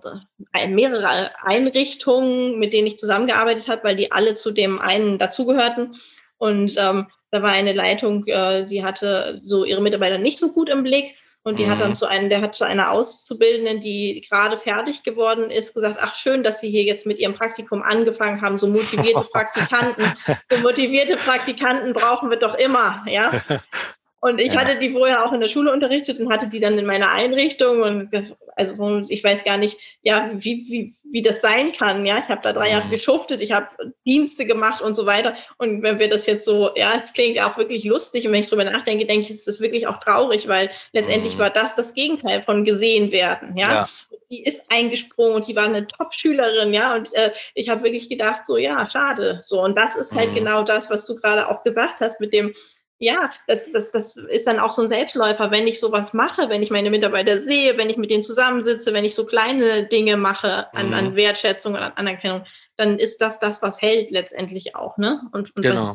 äh, 0.53 0.67
mehrere 0.67 1.31
Einrichtungen, 1.43 2.59
mit 2.59 2.73
denen 2.73 2.87
ich 2.87 2.99
zusammengearbeitet 2.99 3.69
habe, 3.69 3.85
weil 3.85 3.97
die 3.97 4.11
alle 4.11 4.35
zu 4.35 4.51
dem 4.51 4.81
einen 4.81 5.19
dazugehörten. 5.19 5.95
Und 6.39 6.77
ähm, 6.77 7.07
da 7.31 7.43
war 7.43 7.51
eine 7.51 7.73
Leitung, 7.73 8.27
äh, 8.27 8.65
die 8.65 8.85
hatte 8.85 9.37
so 9.39 9.65
ihre 9.65 9.81
Mitarbeiter 9.81 10.19
nicht 10.19 10.39
so 10.39 10.53
gut 10.53 10.69
im 10.69 10.83
Blick 10.83 11.17
und 11.47 11.61
die 11.61 11.65
mhm. 11.65 11.71
hat 11.71 11.81
dann 11.81 11.91
mhm. 11.91 11.95
zu 11.95 12.07
einem, 12.07 12.29
der 12.29 12.43
hat 12.43 12.57
zu 12.57 12.65
einer 12.65 12.91
Auszubildenden, 12.91 13.79
die 13.79 14.21
gerade 14.29 14.57
fertig 14.57 15.05
geworden 15.05 15.49
ist, 15.49 15.75
gesagt, 15.75 15.99
ach 16.01 16.17
schön, 16.17 16.43
dass 16.43 16.61
Sie 16.61 16.69
hier 16.69 16.83
jetzt 16.83 17.07
mit 17.07 17.21
Ihrem 17.21 17.35
Praktikum 17.35 17.85
angefangen 17.85 18.43
haben, 18.43 18.59
so 18.59 18.67
motivierte 18.67 19.21
Praktikanten, 19.33 20.13
so 20.51 20.59
motivierte 20.59 21.17
Praktikanten 21.17 21.93
brauchen 21.93 22.31
wir 22.31 22.39
doch 22.41 22.55
immer, 22.55 23.05
ja. 23.07 23.31
Und 24.21 24.41
ich 24.41 24.55
ja. 24.55 24.61
hatte 24.61 24.79
die 24.79 24.91
vorher 24.91 25.25
auch 25.25 25.33
in 25.33 25.41
der 25.41 25.49
Schule 25.49 25.73
unterrichtet 25.73 26.19
und 26.19 26.33
hatte 26.33 26.49
die 26.49 26.59
dann 26.59 26.79
in 26.79 26.87
meiner 26.87 27.11
Einrichtung 27.11 27.83
und 27.83 28.11
also 28.57 29.03
ich 29.09 29.23
weiß 29.23 29.45
gar 29.45 29.59
nicht, 29.59 29.79
ja, 30.03 30.31
wie, 30.33 30.65
wie, 30.71 30.95
wie 31.05 31.23
das 31.23 31.43
sein 31.43 31.73
kann. 31.73 32.07
Ja, 32.07 32.19
ich 32.19 32.29
habe 32.29 32.41
da 32.43 32.55
drei 32.55 32.71
Jahre 32.71 32.87
mhm. 32.87 32.91
geschuftet, 32.91 33.43
ich 33.43 33.53
habe 33.53 33.69
Dienste 34.07 34.47
gemacht 34.47 34.81
und 34.81 34.95
so 34.95 35.05
weiter. 35.05 35.35
Und 35.59 35.83
wenn 35.83 35.99
wir 35.99 36.09
das 36.09 36.27
jetzt 36.27 36.47
so, 36.47 36.71
ja, 36.75 36.95
es 37.01 37.13
klingt 37.13 37.39
auch 37.43 37.59
wirklich 37.59 37.85
lustig 37.85 38.27
und 38.27 38.33
wenn 38.33 38.41
ich 38.41 38.49
drüber 38.49 38.65
nachdenke, 38.65 39.05
denke 39.05 39.27
ich, 39.27 39.31
es 39.31 39.47
ist 39.47 39.61
wirklich 39.61 39.87
auch 39.87 40.01
traurig, 40.01 40.49
weil 40.49 40.71
letztendlich 40.93 41.35
mhm. 41.35 41.41
war 41.41 41.51
das 41.51 41.77
das 41.77 41.93
Gegenteil 41.93 42.43
von 42.43 42.65
gesehen 42.65 43.13
werden. 43.13 43.57
Ja, 43.59 43.69
ja. 43.69 43.89
die 44.31 44.45
ist 44.45 44.63
eingesprungen 44.73 45.35
und 45.35 45.47
die 45.47 45.57
war 45.57 45.67
eine 45.67 45.87
Top-Schülerin, 45.87 46.73
ja, 46.73 46.95
und 46.95 47.13
äh, 47.15 47.33
ich 47.55 47.69
habe 47.69 47.85
wirklich 47.85 48.09
gedacht, 48.09 48.47
so 48.47 48.57
ja, 48.57 48.89
schade, 48.89 49.41
so 49.43 49.63
und 49.63 49.77
das 49.77 49.95
ist 49.95 50.15
halt 50.15 50.31
mhm. 50.31 50.37
genau 50.37 50.63
das, 50.63 50.89
was 50.89 51.05
du 51.05 51.17
gerade 51.17 51.51
auch 51.51 51.63
gesagt 51.63 52.01
hast 52.01 52.19
mit 52.19 52.33
dem 52.33 52.55
ja, 52.99 53.31
das, 53.47 53.61
das, 53.73 53.91
das 53.93 54.17
ist 54.17 54.47
dann 54.47 54.59
auch 54.59 54.73
so 54.73 54.83
ein 54.83 54.89
Selbstläufer, 54.89 55.51
wenn 55.51 55.67
ich 55.67 55.81
sowas 55.81 56.15
mache, 56.15 56.49
wenn 56.49 56.63
ich 56.63 56.71
meine 56.71 56.91
Mitarbeiter 56.91 57.41
sehe, 57.41 57.77
wenn 57.77 57.91
ich 57.91 57.99
mit 57.99 58.11
denen 58.11 58.23
zusammensitze, 58.23 58.93
wenn 58.95 59.05
ich 59.05 59.15
so 59.15 59.27
kleine 59.27 59.85
Dinge 59.85 60.17
mache 60.17 60.73
an, 60.75 60.89
mhm. 60.89 60.95
an 60.95 61.17
Wertschätzung 61.17 61.75
und 61.75 61.81
an 61.81 61.93
Anerkennung, 61.97 62.45
dann 62.77 62.99
ist 62.99 63.21
das 63.21 63.39
das, 63.39 63.61
was 63.63 63.81
hält 63.83 64.11
letztendlich 64.11 64.75
auch, 64.77 64.97
ne? 64.97 65.23
Und, 65.33 65.55
und 65.57 65.63
genau. 65.63 65.95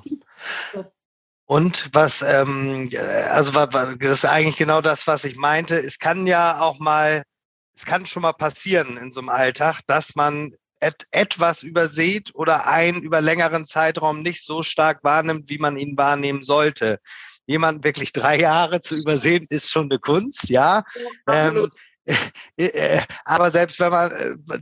Was, 0.73 0.85
und 1.45 1.89
was, 1.93 2.21
ähm, 2.21 2.89
also 3.29 3.51
das 3.51 3.97
ist 3.99 4.25
eigentlich 4.25 4.57
genau 4.57 4.81
das, 4.81 5.05
was 5.07 5.25
ich 5.25 5.35
meinte. 5.35 5.75
Es 5.75 5.99
kann 5.99 6.25
ja 6.25 6.61
auch 6.61 6.79
mal, 6.79 7.23
es 7.75 7.83
kann 7.83 8.05
schon 8.05 8.21
mal 8.21 8.33
passieren 8.33 8.97
in 8.97 9.11
so 9.11 9.19
einem 9.19 9.29
Alltag, 9.29 9.81
dass 9.87 10.15
man 10.15 10.55
et 10.81 11.05
etwas 11.11 11.63
übersieht 11.63 12.31
oder 12.33 12.67
einen 12.67 13.01
über 13.01 13.21
längeren 13.21 13.65
Zeitraum 13.65 14.21
nicht 14.21 14.45
so 14.45 14.63
stark 14.63 15.03
wahrnimmt, 15.03 15.47
wie 15.49 15.59
man 15.59 15.77
ihn 15.77 15.97
wahrnehmen 15.97 16.43
sollte. 16.43 16.99
Jemanden 17.45 17.83
wirklich 17.83 18.13
drei 18.13 18.37
Jahre 18.39 18.81
zu 18.81 18.95
übersehen, 18.95 19.45
ist 19.49 19.71
schon 19.71 19.91
eine 19.91 19.99
Kunst, 19.99 20.49
ja. 20.49 20.83
ähm, 21.29 21.69
äh, 22.05 22.15
äh, 22.65 23.01
aber 23.25 23.51
selbst 23.51 23.79
wenn 23.79 23.91
man 23.91 24.11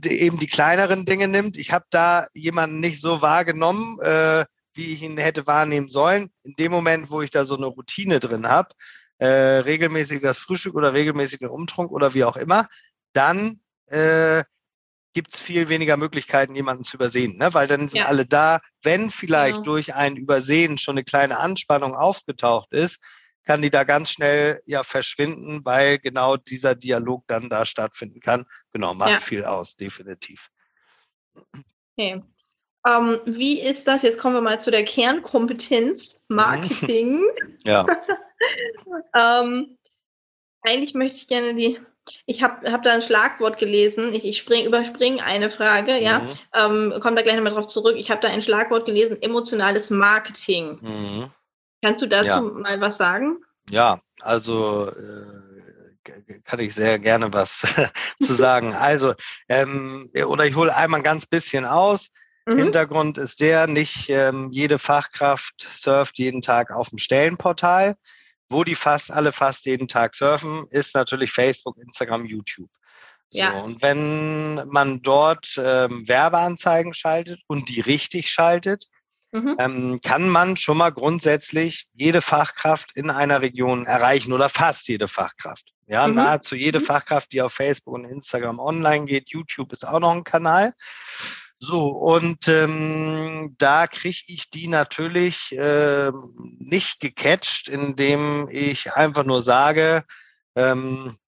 äh, 0.02 0.08
eben 0.08 0.38
die 0.38 0.46
kleineren 0.46 1.04
Dinge 1.04 1.26
nimmt, 1.26 1.56
ich 1.56 1.72
habe 1.72 1.86
da 1.90 2.26
jemanden 2.34 2.80
nicht 2.80 3.00
so 3.00 3.22
wahrgenommen, 3.22 3.98
äh, 4.00 4.44
wie 4.74 4.92
ich 4.92 5.02
ihn 5.02 5.18
hätte 5.18 5.46
wahrnehmen 5.46 5.88
sollen. 5.88 6.30
In 6.44 6.54
dem 6.58 6.70
Moment, 6.70 7.10
wo 7.10 7.22
ich 7.22 7.30
da 7.30 7.44
so 7.44 7.56
eine 7.56 7.66
Routine 7.66 8.20
drin 8.20 8.48
habe, 8.48 8.74
äh, 9.18 9.26
regelmäßig 9.26 10.20
das 10.20 10.38
Frühstück 10.38 10.74
oder 10.74 10.92
regelmäßig 10.92 11.40
den 11.40 11.48
Umtrunk 11.48 11.90
oder 11.90 12.14
wie 12.14 12.24
auch 12.24 12.36
immer, 12.36 12.66
dann 13.12 13.60
äh, 13.86 14.44
gibt 15.12 15.34
es 15.34 15.40
viel 15.40 15.68
weniger 15.68 15.96
Möglichkeiten, 15.96 16.54
jemanden 16.54 16.84
zu 16.84 16.96
übersehen, 16.96 17.36
ne? 17.36 17.52
weil 17.52 17.66
dann 17.66 17.88
sind 17.88 18.00
ja. 18.00 18.06
alle 18.06 18.26
da. 18.26 18.60
Wenn 18.82 19.10
vielleicht 19.10 19.56
genau. 19.56 19.64
durch 19.64 19.94
ein 19.94 20.16
Übersehen 20.16 20.78
schon 20.78 20.94
eine 20.94 21.04
kleine 21.04 21.38
Anspannung 21.38 21.94
aufgetaucht 21.94 22.72
ist, 22.72 23.00
kann 23.44 23.62
die 23.62 23.70
da 23.70 23.84
ganz 23.84 24.10
schnell 24.10 24.60
ja 24.66 24.82
verschwinden, 24.82 25.64
weil 25.64 25.98
genau 25.98 26.36
dieser 26.36 26.74
Dialog 26.74 27.24
dann 27.26 27.48
da 27.48 27.64
stattfinden 27.64 28.20
kann. 28.20 28.44
Genau, 28.72 28.94
macht 28.94 29.10
ja. 29.10 29.18
viel 29.18 29.44
aus, 29.44 29.76
definitiv. 29.76 30.50
Okay. 31.96 32.22
Ähm, 32.86 33.20
wie 33.26 33.60
ist 33.60 33.86
das? 33.86 34.02
Jetzt 34.02 34.18
kommen 34.18 34.34
wir 34.34 34.40
mal 34.40 34.60
zu 34.60 34.70
der 34.70 34.84
Kernkompetenz 34.84 36.20
Marketing. 36.28 37.24
ja. 37.64 37.86
ähm, 39.14 39.76
eigentlich 40.62 40.94
möchte 40.94 41.18
ich 41.18 41.26
gerne 41.26 41.54
die 41.54 41.80
ich 42.26 42.42
habe 42.42 42.70
hab 42.72 42.82
da 42.82 42.94
ein 42.94 43.02
Schlagwort 43.02 43.58
gelesen. 43.58 44.12
Ich, 44.12 44.24
ich 44.24 44.38
spring, 44.38 44.64
überspringe 44.64 45.22
eine 45.24 45.50
Frage, 45.50 45.92
mhm. 45.92 46.02
ja. 46.02 46.22
Ähm, 46.54 46.94
Komme 47.00 47.16
da 47.16 47.22
gleich 47.22 47.36
nochmal 47.36 47.52
drauf 47.52 47.68
zurück. 47.68 47.96
Ich 47.96 48.10
habe 48.10 48.20
da 48.20 48.28
ein 48.28 48.42
Schlagwort 48.42 48.86
gelesen, 48.86 49.20
emotionales 49.22 49.90
Marketing. 49.90 50.78
Mhm. 50.80 51.30
Kannst 51.82 52.02
du 52.02 52.06
dazu 52.06 52.26
ja. 52.26 52.40
mal 52.40 52.80
was 52.80 52.98
sagen? 52.98 53.38
Ja, 53.70 54.00
also 54.20 54.88
äh, 54.88 56.10
kann 56.44 56.60
ich 56.60 56.74
sehr 56.74 56.98
gerne 56.98 57.32
was 57.32 57.74
zu 58.20 58.34
sagen. 58.34 58.74
Also, 58.80 59.14
ähm, 59.48 60.10
oder 60.26 60.46
ich 60.46 60.56
hole 60.56 60.74
einmal 60.74 61.00
ein 61.00 61.04
ganz 61.04 61.26
bisschen 61.26 61.64
aus. 61.64 62.08
Mhm. 62.46 62.56
Hintergrund 62.56 63.18
ist 63.18 63.40
der, 63.40 63.66
nicht 63.66 64.08
ähm, 64.08 64.48
jede 64.50 64.78
Fachkraft 64.78 65.68
surft 65.72 66.18
jeden 66.18 66.42
Tag 66.42 66.70
auf 66.70 66.90
dem 66.90 66.98
Stellenportal 66.98 67.96
wo 68.50 68.64
die 68.64 68.74
fast 68.74 69.10
alle 69.10 69.32
fast 69.32 69.64
jeden 69.64 69.88
Tag 69.88 70.14
surfen, 70.14 70.66
ist 70.70 70.94
natürlich 70.94 71.32
Facebook, 71.32 71.78
Instagram, 71.78 72.26
YouTube. 72.26 72.68
So, 73.30 73.38
ja. 73.38 73.60
Und 73.60 73.80
wenn 73.80 74.68
man 74.68 75.02
dort 75.02 75.54
ähm, 75.56 76.06
Werbeanzeigen 76.08 76.92
schaltet 76.94 77.40
und 77.46 77.68
die 77.68 77.80
richtig 77.80 78.28
schaltet, 78.28 78.86
mhm. 79.30 79.56
ähm, 79.60 80.00
kann 80.04 80.28
man 80.28 80.56
schon 80.56 80.78
mal 80.78 80.90
grundsätzlich 80.90 81.86
jede 81.94 82.20
Fachkraft 82.20 82.90
in 82.96 83.08
einer 83.08 83.40
Region 83.40 83.86
erreichen 83.86 84.32
oder 84.32 84.48
fast 84.48 84.88
jede 84.88 85.06
Fachkraft. 85.06 85.72
Ja, 85.86 86.08
mhm. 86.08 86.16
nahezu 86.16 86.56
jede 86.56 86.80
mhm. 86.80 86.84
Fachkraft, 86.84 87.32
die 87.32 87.40
auf 87.40 87.52
Facebook 87.52 87.94
und 87.94 88.04
Instagram 88.04 88.58
online 88.58 89.06
geht. 89.06 89.30
YouTube 89.30 89.72
ist 89.72 89.86
auch 89.86 90.00
noch 90.00 90.12
ein 90.12 90.24
Kanal. 90.24 90.74
So, 91.62 91.88
und 91.88 92.48
ähm, 92.48 93.54
da 93.58 93.86
kriege 93.86 94.24
ich 94.28 94.48
die 94.48 94.66
natürlich 94.66 95.52
äh, 95.52 96.10
nicht 96.58 97.00
gecatcht, 97.00 97.68
indem 97.68 98.48
ich 98.50 98.94
einfach 98.94 99.24
nur 99.24 99.42
sage, 99.42 100.04
ähm, 100.56 101.18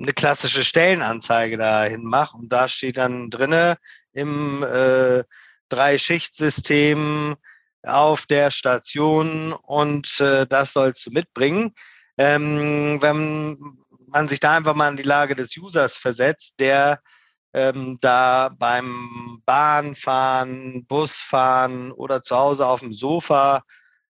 eine 0.00 0.14
klassische 0.14 0.64
Stellenanzeige 0.64 1.58
dahin 1.58 2.04
mache 2.04 2.34
und 2.38 2.50
da 2.50 2.66
steht 2.66 2.96
dann 2.96 3.28
drinne 3.28 3.76
im 4.14 4.62
äh, 4.62 5.22
Drei-Schicht-System 5.68 7.36
auf 7.82 8.24
der 8.24 8.50
Station 8.50 9.52
und 9.52 10.18
äh, 10.20 10.46
das 10.46 10.72
sollst 10.72 11.04
du 11.04 11.10
mitbringen. 11.10 11.74
Ähm, 12.16 13.02
wenn 13.02 13.58
man 14.08 14.28
sich 14.28 14.40
da 14.40 14.56
einfach 14.56 14.74
mal 14.74 14.90
in 14.90 14.96
die 14.96 15.02
Lage 15.02 15.36
des 15.36 15.54
Users 15.58 15.94
versetzt, 15.94 16.54
der 16.58 17.02
ähm, 17.54 17.98
da 18.00 18.50
beim 18.58 19.40
Bahnfahren, 19.46 20.84
Busfahren 20.86 21.92
oder 21.92 22.20
zu 22.20 22.36
Hause 22.36 22.66
auf 22.66 22.80
dem 22.80 22.92
Sofa 22.92 23.62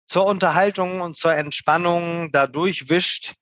zur 0.05 0.25
Unterhaltung 0.25 1.01
und 1.01 1.17
zur 1.17 1.33
Entspannung 1.33 2.31
da 2.31 2.47
durchwischt, 2.47 3.33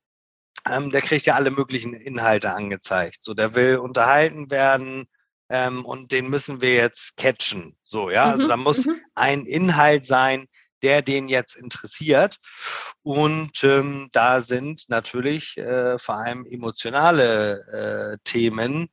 ähm, 0.70 0.92
der 0.92 1.02
kriegt 1.02 1.26
ja 1.26 1.36
alle 1.36 1.52
möglichen 1.52 1.94
Inhalte 1.94 2.54
angezeigt. 2.54 3.18
So, 3.22 3.34
der 3.34 3.56
will 3.56 3.78
unterhalten 3.78 4.50
werden 4.50 5.06
ähm, 5.50 5.84
und 5.86 6.12
den 6.12 6.30
müssen 6.30 6.62
wir 6.62 6.76
jetzt 6.76 7.18
catchen. 7.18 7.76
So, 7.84 8.10
ja, 8.10 8.26
also 8.26 8.36
mhm, 8.36 8.42
also 8.42 8.48
da 8.48 8.58
muss 8.58 8.86
mhm. 8.86 9.02
ein 9.16 9.46
Inhalt 9.46 10.06
sein, 10.06 10.46
der 10.82 11.02
den 11.02 11.28
jetzt 11.28 11.56
interessiert. 11.56 12.38
Und 13.02 13.64
ähm, 13.64 14.10
da 14.14 14.42
sind 14.42 14.86
natürlich 14.88 15.58
äh, 15.58 15.98
vor 15.98 16.16
allem 16.16 16.46
emotionale 16.46 18.14
äh, 18.14 18.18
Themen, 18.24 18.90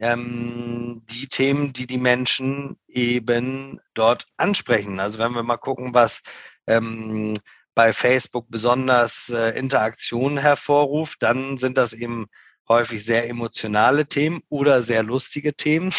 ähm, 0.00 1.02
die 1.10 1.28
Themen, 1.28 1.72
die 1.72 1.86
die 1.86 1.98
Menschen 1.98 2.78
eben 2.88 3.80
dort 3.94 4.26
ansprechen. 4.36 4.98
Also 4.98 5.18
wenn 5.18 5.32
wir 5.32 5.42
mal 5.42 5.58
gucken, 5.58 5.94
was 5.94 6.22
ähm, 6.66 7.38
bei 7.74 7.92
Facebook 7.92 8.46
besonders 8.48 9.28
äh, 9.28 9.58
Interaktion 9.58 10.38
hervorruft, 10.38 11.22
dann 11.22 11.58
sind 11.58 11.78
das 11.78 11.92
eben 11.92 12.26
häufig 12.68 13.04
sehr 13.04 13.28
emotionale 13.28 14.06
Themen 14.06 14.40
oder 14.48 14.82
sehr 14.82 15.02
lustige 15.02 15.54
Themen. 15.54 15.92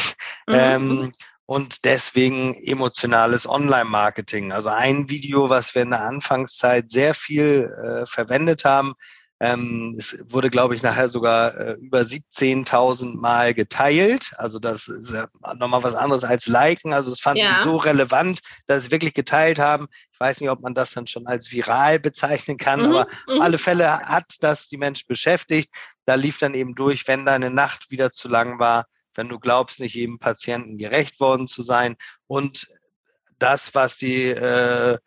Mhm. 0.48 0.56
Ähm, 0.56 1.12
und 1.46 1.84
deswegen 1.84 2.56
emotionales 2.64 3.48
Online-Marketing. 3.48 4.54
Also 4.54 4.70
ein 4.70 5.10
Video, 5.10 5.50
was 5.50 5.76
wir 5.76 5.82
in 5.82 5.90
der 5.90 6.06
Anfangszeit 6.06 6.90
sehr 6.90 7.14
viel 7.14 7.70
äh, 7.84 8.06
verwendet 8.06 8.64
haben, 8.64 8.94
ähm, 9.42 9.96
es 9.98 10.24
wurde, 10.30 10.52
glaube 10.52 10.76
ich, 10.76 10.84
nachher 10.84 11.10
sogar 11.10 11.58
äh, 11.58 11.74
über 11.82 12.02
17.000 12.02 13.20
Mal 13.20 13.56
geteilt. 13.56 14.34
Also 14.38 14.60
das 14.60 14.88
ist 14.88 15.12
ja 15.12 15.28
nochmal 15.56 15.82
was 15.82 15.96
anderes 15.96 16.24
als 16.24 16.46
liken. 16.46 16.94
Also 16.94 17.12
es 17.12 17.20
fand 17.20 17.40
ja. 17.40 17.50
ich 17.50 17.64
so 17.64 17.78
relevant, 17.78 18.42
dass 18.68 18.84
sie 18.84 18.92
wirklich 18.92 19.16
geteilt 19.16 19.58
haben. 19.58 19.88
Ich 20.14 20.20
weiß 20.20 20.42
nicht, 20.42 20.52
ob 20.52 20.62
man 20.62 20.76
das 20.76 20.92
dann 20.92 21.08
schon 21.08 21.26
als 21.26 21.52
viral 21.52 22.00
bezeichnen 22.00 22.58
kann, 22.58 22.82
mhm. 22.82 22.86
aber 22.92 23.02
auf 23.26 23.36
mhm. 23.36 23.42
alle 23.42 23.58
Fälle 23.58 24.00
hat 24.02 24.36
das 24.42 24.68
die 24.68 24.78
Menschen 24.78 25.08
beschäftigt. 25.08 25.74
Da 26.06 26.14
lief 26.14 26.38
dann 26.38 26.54
eben 26.54 26.76
durch, 26.76 27.08
wenn 27.08 27.26
deine 27.26 27.50
Nacht 27.50 27.90
wieder 27.90 28.12
zu 28.12 28.28
lang 28.28 28.60
war, 28.60 28.86
wenn 29.16 29.28
du 29.28 29.40
glaubst, 29.40 29.80
nicht 29.80 29.96
jedem 29.96 30.20
Patienten 30.20 30.78
gerecht 30.78 31.20
worden 31.20 31.48
zu 31.48 31.64
sein 31.64 31.96
und 32.28 32.68
das, 33.40 33.74
was 33.74 33.98
die 33.98 34.26
äh, 34.26 35.00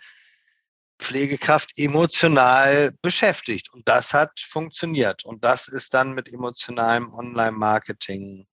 Pflegekraft 0.99 1.73
emotional 1.77 2.93
beschäftigt. 3.03 3.73
Und 3.73 3.89
das 3.89 4.15
hat 4.15 4.39
funktioniert. 4.41 5.25
Und 5.25 5.45
das 5.45 5.69
ist 5.69 5.95
dann 5.95 6.15
mit 6.15 6.33
emotionalem 6.33 7.13
Online-Marketing 7.13 8.47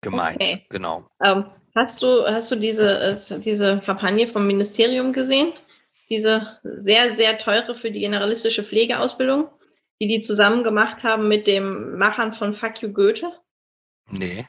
gemeint. 0.00 0.40
Okay. 0.40 0.66
Genau. 0.70 1.04
Ähm, 1.22 1.46
hast 1.74 2.02
du, 2.02 2.26
hast 2.26 2.50
du 2.50 2.56
diese, 2.56 3.00
äh, 3.00 3.40
diese 3.40 3.80
Kampagne 3.80 4.26
vom 4.26 4.46
Ministerium 4.46 5.12
gesehen? 5.12 5.52
Diese 6.08 6.58
sehr, 6.62 7.16
sehr 7.16 7.38
teure 7.38 7.74
für 7.74 7.90
die 7.90 8.00
generalistische 8.00 8.64
Pflegeausbildung, 8.64 9.48
die 10.00 10.08
die 10.08 10.20
zusammen 10.20 10.64
gemacht 10.64 11.02
haben 11.02 11.28
mit 11.28 11.46
dem 11.46 11.96
Machern 11.98 12.32
von 12.32 12.52
Fuck 12.52 12.82
You 12.82 12.92
Goethe? 12.92 13.32
Nee. 14.08 14.46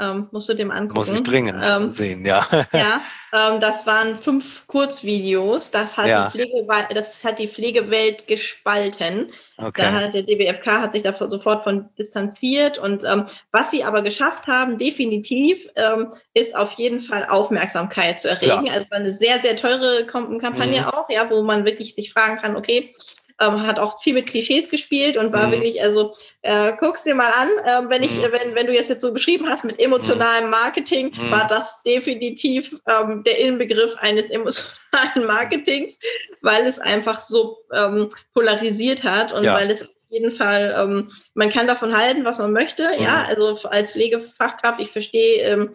Ähm, 0.00 0.28
musst 0.30 0.48
du 0.48 0.54
dem 0.54 0.70
angucken. 0.70 0.98
Muss 0.98 1.10
ich 1.10 1.24
dringend 1.24 1.64
ähm, 1.68 1.90
sehen, 1.90 2.24
ja. 2.24 2.46
Ja, 2.72 3.00
ähm, 3.32 3.58
das 3.58 3.84
waren 3.86 4.16
fünf 4.16 4.64
Kurzvideos. 4.68 5.72
Das 5.72 5.96
hat, 5.96 6.06
ja. 6.06 6.26
die 6.26 6.30
Pflege, 6.30 6.66
das 6.94 7.24
hat 7.24 7.40
die 7.40 7.48
Pflegewelt 7.48 8.28
gespalten. 8.28 9.32
Okay. 9.56 9.82
Da 9.82 9.92
hat 9.92 10.14
der 10.14 10.22
DBFK 10.22 10.66
hat 10.66 10.92
sich 10.92 11.02
davor 11.02 11.28
sofort 11.28 11.64
von 11.64 11.88
distanziert. 11.98 12.78
Und 12.78 13.02
ähm, 13.04 13.24
was 13.50 13.72
sie 13.72 13.82
aber 13.82 14.02
geschafft 14.02 14.46
haben, 14.46 14.78
definitiv, 14.78 15.66
ähm, 15.74 16.12
ist 16.34 16.54
auf 16.54 16.72
jeden 16.72 17.00
Fall 17.00 17.26
Aufmerksamkeit 17.28 18.20
zu 18.20 18.28
erregen. 18.28 18.66
Ja. 18.66 18.74
Also 18.74 18.84
es 18.84 18.90
war 18.92 18.98
eine 18.98 19.12
sehr, 19.12 19.40
sehr 19.40 19.56
teure 19.56 20.06
Kampagne 20.06 20.82
mhm. 20.82 20.86
auch, 20.86 21.10
ja, 21.10 21.28
wo 21.28 21.42
man 21.42 21.64
wirklich 21.64 21.96
sich 21.96 22.12
fragen 22.12 22.36
kann, 22.36 22.54
okay, 22.54 22.94
ähm, 23.40 23.66
hat 23.66 23.78
auch 23.78 24.02
viel 24.02 24.14
mit 24.14 24.26
Klischees 24.26 24.68
gespielt 24.68 25.16
und 25.16 25.32
war 25.32 25.46
mhm. 25.46 25.52
wirklich, 25.52 25.82
also 25.82 26.14
äh, 26.42 26.72
guck's 26.78 27.04
dir 27.04 27.14
mal 27.14 27.30
an, 27.30 27.48
äh, 27.64 27.90
wenn 27.90 28.02
ich, 28.02 28.16
mhm. 28.16 28.32
wenn, 28.32 28.54
wenn 28.54 28.66
du 28.66 28.76
es 28.76 28.88
jetzt 28.88 29.00
so 29.00 29.12
beschrieben 29.12 29.48
hast 29.48 29.64
mit 29.64 29.80
emotionalem 29.80 30.44
mhm. 30.44 30.50
Marketing, 30.50 31.06
mhm. 31.06 31.30
war 31.30 31.46
das 31.48 31.82
definitiv 31.82 32.74
ähm, 32.86 33.22
der 33.24 33.38
Inbegriff 33.38 33.94
eines 33.98 34.24
emotionalen 34.30 35.26
Marketings, 35.26 35.96
weil 36.42 36.66
es 36.66 36.78
einfach 36.78 37.20
so 37.20 37.58
ähm, 37.72 38.10
polarisiert 38.34 39.04
hat 39.04 39.32
und 39.32 39.44
ja. 39.44 39.54
weil 39.54 39.70
es 39.70 39.82
auf 39.82 39.88
jeden 40.10 40.32
Fall, 40.32 40.74
ähm, 40.76 41.10
man 41.34 41.50
kann 41.50 41.66
davon 41.66 41.96
halten, 41.96 42.24
was 42.24 42.38
man 42.38 42.52
möchte. 42.52 42.88
Mhm. 42.96 43.04
Ja, 43.04 43.24
also 43.26 43.58
als 43.68 43.92
Pflegefachkraft, 43.92 44.80
ich 44.80 44.90
verstehe 44.90 45.42
ähm, 45.42 45.74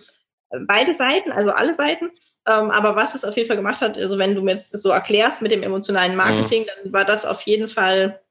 beide 0.67 0.93
Seiten, 0.93 1.31
also 1.31 1.51
alle 1.51 1.75
Seiten. 1.75 2.11
Ähm, 2.45 2.71
aber 2.71 2.95
was 2.95 3.15
es 3.15 3.23
auf 3.23 3.37
jeden 3.37 3.47
Fall 3.47 3.57
gemacht 3.57 3.81
hat, 3.81 3.97
also 3.97 4.17
wenn 4.17 4.35
du 4.35 4.41
mir 4.41 4.51
das 4.51 4.69
so 4.69 4.89
erklärst 4.89 5.41
mit 5.41 5.51
dem 5.51 5.63
emotionalen 5.63 6.15
Marketing, 6.15 6.63
mhm. 6.63 6.67
dann 6.83 6.93
war 6.93 7.05
das 7.05 7.25
auf 7.25 7.41
jeden 7.43 7.69
Fall 7.69 8.21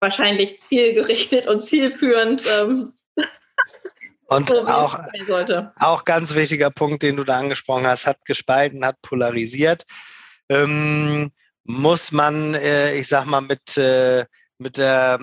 wahrscheinlich 0.00 0.60
zielgerichtet 0.60 1.46
und 1.46 1.64
zielführend. 1.64 2.42
Ähm, 2.60 2.92
und 4.26 4.48
so, 4.48 4.66
auch, 4.66 4.98
auch 5.80 6.04
ganz 6.04 6.34
wichtiger 6.34 6.70
Punkt, 6.70 7.02
den 7.02 7.16
du 7.16 7.24
da 7.24 7.38
angesprochen 7.38 7.86
hast, 7.86 8.06
hat 8.06 8.24
gespalten, 8.26 8.84
hat 8.84 9.00
polarisiert. 9.00 9.84
Ähm, 10.50 11.32
muss 11.64 12.12
man, 12.12 12.54
äh, 12.54 12.94
ich 12.96 13.08
sag 13.08 13.24
mal, 13.24 13.40
mit, 13.40 13.78
äh, 13.78 14.26
mit 14.58 14.76
der 14.76 15.18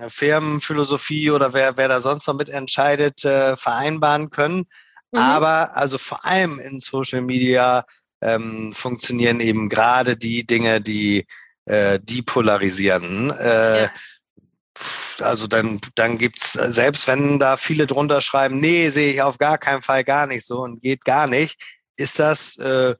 äh, 0.00 0.08
Firmenphilosophie 0.08 1.30
oder 1.30 1.52
wer, 1.52 1.76
wer 1.76 1.88
da 1.88 2.00
sonst 2.00 2.26
noch 2.26 2.34
mitentscheidet, 2.34 3.24
äh, 3.26 3.56
vereinbaren 3.56 4.30
können. 4.30 4.66
Mhm. 5.14 5.20
Aber 5.20 5.76
also 5.76 5.96
vor 5.96 6.24
allem 6.24 6.58
in 6.58 6.80
Social 6.80 7.22
Media 7.22 7.86
ähm, 8.20 8.72
funktionieren 8.74 9.40
eben 9.40 9.68
gerade 9.68 10.16
die 10.16 10.44
Dinge, 10.44 10.80
die 10.80 11.26
äh, 11.66 11.98
die 12.02 12.22
polarisieren. 12.22 13.30
Äh, 13.30 13.84
ja. 13.84 13.90
Also 15.20 15.46
dann, 15.46 15.80
dann 15.94 16.18
gibt's 16.18 16.52
selbst 16.52 17.06
wenn 17.06 17.38
da 17.38 17.56
viele 17.56 17.86
drunter 17.86 18.20
schreiben, 18.20 18.58
nee, 18.58 18.90
sehe 18.90 19.12
ich 19.12 19.22
auf 19.22 19.38
gar 19.38 19.56
keinen 19.56 19.82
Fall 19.82 20.02
gar 20.02 20.26
nicht 20.26 20.44
so 20.44 20.58
und 20.58 20.82
geht 20.82 21.04
gar 21.04 21.28
nicht, 21.28 21.60
ist 21.96 22.18
das 22.18 22.56
äh, 22.58 22.96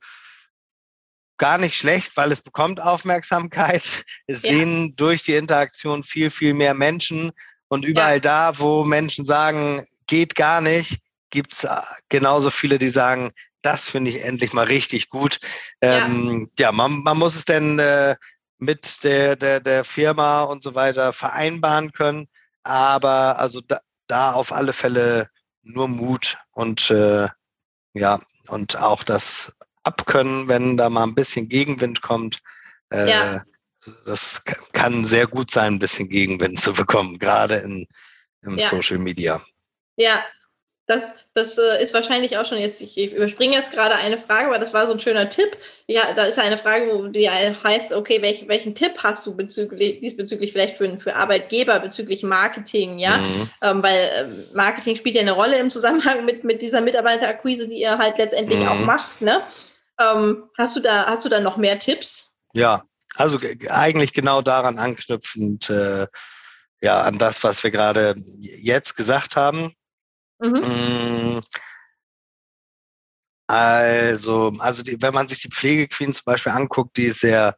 gar 1.37 1.59
nicht 1.59 1.77
schlecht, 1.77 2.17
weil 2.17 2.31
es 2.31 2.41
bekommt 2.41 2.81
Aufmerksamkeit. 2.81 4.05
Es 4.27 4.43
ja. 4.43 4.51
sehen 4.51 4.95
durch 4.97 5.25
die 5.25 5.35
Interaktion 5.35 6.05
viel, 6.05 6.31
viel 6.31 6.55
mehr 6.55 6.75
Menschen 6.75 7.33
und 7.69 7.85
überall 7.85 8.15
ja. 8.15 8.21
da, 8.21 8.59
wo 8.59 8.85
Menschen 8.85 9.25
sagen, 9.25 9.85
geht 10.07 10.37
gar 10.37 10.61
nicht, 10.61 11.01
gibt 11.35 11.53
es 11.53 11.65
äh, 11.65 11.81
genauso 12.09 12.49
viele, 12.51 12.79
die 12.79 12.89
sagen, 12.89 13.33
das 13.61 13.89
finde 13.89 14.11
ich 14.13 14.23
endlich 14.23 14.53
mal 14.53 14.67
richtig 14.67 15.11
gut. 15.11 15.41
Ähm, 15.81 16.49
ja, 16.59 16.67
ja 16.67 16.73
man, 16.73 17.03
man, 17.03 17.19
muss 17.19 17.35
es 17.35 17.45
denn 17.45 17.79
äh, 17.79 18.15
mit 18.59 19.03
der, 19.05 19.37
der, 19.37 19.61
der 19.61 19.85
Firma 19.85 20.45
und 20.45 20.63
so 20.63 20.75
weiter 20.75 21.13
vereinbaren 21.13 21.93
können. 21.93 22.29
Aber 22.63 23.39
also 23.39 23.61
da, 23.61 23.81
da 24.07 24.33
auf 24.33 24.53
alle 24.53 24.73
Fälle 24.73 25.29
nur 25.63 25.89
Mut 25.89 26.39
und 26.53 26.91
äh, 26.91 27.27
ja, 27.95 28.21
und 28.49 28.77
auch 28.77 29.03
das 29.03 29.53
Abkönnen, 29.83 30.49
wenn 30.49 30.77
da 30.77 30.89
mal 30.89 31.05
ein 31.05 31.15
bisschen 31.15 31.49
Gegenwind 31.49 32.01
kommt. 32.01 32.39
Äh, 32.93 33.11
ja. 33.11 33.43
Das 34.07 34.43
kann 34.73 35.05
sehr 35.05 35.27
gut 35.27 35.51
sein, 35.51 35.75
ein 35.75 35.79
bisschen 35.79 36.09
Gegenwind 36.09 36.59
zu 36.59 36.73
bekommen, 36.73 37.19
gerade 37.19 37.57
in, 37.57 37.87
im 38.43 38.59
ja. 38.59 38.69
Social 38.69 38.99
Media. 38.99 39.43
Ja, 39.97 40.23
das, 40.87 41.15
das 41.33 41.57
äh, 41.57 41.83
ist 41.83 41.95
wahrscheinlich 41.95 42.37
auch 42.37 42.45
schon 42.47 42.59
jetzt, 42.59 42.81
ich 42.83 42.97
überspringe 42.99 43.55
jetzt 43.55 43.73
gerade 43.73 43.95
eine 43.95 44.19
Frage, 44.19 44.51
weil 44.51 44.61
das 44.61 44.75
war 44.75 44.87
so 44.87 44.93
ein 44.93 45.01
schöner 45.01 45.31
Tipp. 45.31 45.57
Ja, 45.87 46.13
da 46.15 46.25
ist 46.25 46.39
eine 46.39 46.59
Frage, 46.59 46.91
wo 46.93 47.07
die 47.07 47.29
heißt, 47.31 47.95
okay, 47.95 48.21
welch, 48.21 48.47
welchen 48.49 48.75
Tipp 48.75 48.99
hast 49.03 49.27
du 49.27 49.35
bezüglich, 49.35 50.01
diesbezüglich 50.01 50.53
vielleicht 50.53 50.77
für, 50.77 50.99
für 50.99 51.17
Arbeitgeber 51.17 51.81
bezüglich 51.81 52.23
Marketing, 52.23 52.99
ja? 52.99 53.17
Mhm. 53.17 53.51
Ähm, 53.63 53.83
weil 53.83 53.97
äh, 53.97 54.55
Marketing 54.55 54.97
spielt 54.97 55.15
ja 55.15 55.23
eine 55.23 55.33
Rolle 55.33 55.59
im 55.59 55.71
Zusammenhang 55.71 56.27
mit, 56.27 56.45
mit 56.45 56.61
dieser 56.61 56.83
Mitarbeiterakquise, 56.83 57.67
die 57.67 57.81
ihr 57.81 57.97
halt 57.97 58.19
letztendlich 58.19 58.61
mhm. 58.61 58.69
auch 58.69 58.81
macht, 58.81 59.23
ne? 59.23 59.41
Ähm, 59.99 60.45
hast 60.59 60.77
du 60.77 60.81
da, 60.81 61.07
hast 61.07 61.25
du 61.25 61.31
da 61.31 61.41
noch 61.41 61.57
mehr 61.57 61.79
Tipps? 61.79 62.37
Ja, 62.53 62.83
also 63.15 63.39
eigentlich 63.69 64.13
genau 64.13 64.43
daran 64.43 64.79
anknüpfend, 64.79 65.71
äh, 65.71 66.07
ja, 66.83 67.03
an 67.03 67.17
das, 67.17 67.43
was 67.43 67.65
wir 67.65 67.71
gerade 67.71 68.15
jetzt 68.39 68.97
gesagt 68.97 69.37
haben. 69.37 69.75
Mhm. 70.45 71.39
Mm, 71.39 71.41
Also, 73.47 74.53
also 74.59 74.83
die, 74.83 75.01
wenn 75.03 75.13
man 75.13 75.29
sich 75.29 75.41
die 75.43 75.51
Pflegequeen 75.51 76.13
zum 76.13 76.25
Beispiel 76.25 76.53
anguckt, 76.53 76.97
die 76.97 77.05
ist 77.05 77.21
sehr 77.21 77.55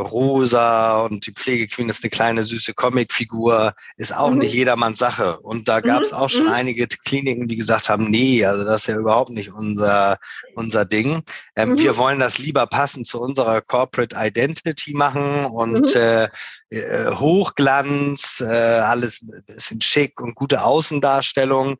rosa 0.00 0.98
und 0.98 1.26
die 1.26 1.32
Pflegequeen 1.32 1.88
ist 1.88 2.02
eine 2.02 2.10
kleine 2.10 2.42
süße 2.42 2.74
Comicfigur, 2.74 3.74
ist 3.96 4.14
auch 4.14 4.30
mhm. 4.30 4.38
nicht 4.38 4.54
jedermanns 4.54 4.98
Sache. 4.98 5.38
Und 5.40 5.68
da 5.68 5.80
gab 5.80 6.02
es 6.02 6.12
mhm. 6.12 6.18
auch 6.18 6.30
schon 6.30 6.46
mhm. 6.46 6.52
einige 6.52 6.86
Kliniken, 6.86 7.48
die 7.48 7.56
gesagt 7.56 7.88
haben, 7.88 8.10
nee, 8.10 8.44
also 8.44 8.64
das 8.64 8.82
ist 8.82 8.86
ja 8.88 8.96
überhaupt 8.96 9.30
nicht 9.30 9.52
unser, 9.52 10.18
unser 10.54 10.84
Ding. 10.84 11.22
Ähm, 11.56 11.70
mhm. 11.70 11.78
Wir 11.78 11.96
wollen 11.96 12.18
das 12.18 12.38
lieber 12.38 12.66
passend 12.66 13.06
zu 13.06 13.20
unserer 13.20 13.60
Corporate 13.60 14.16
Identity 14.18 14.94
machen 14.94 15.46
und 15.46 15.94
mhm. 15.94 16.00
äh, 16.00 16.28
äh, 16.70 17.14
Hochglanz, 17.14 18.40
äh, 18.40 18.46
alles 18.46 19.22
ein 19.22 19.44
bisschen 19.46 19.80
schick 19.80 20.20
und 20.20 20.34
gute 20.34 20.62
Außendarstellung. 20.64 21.76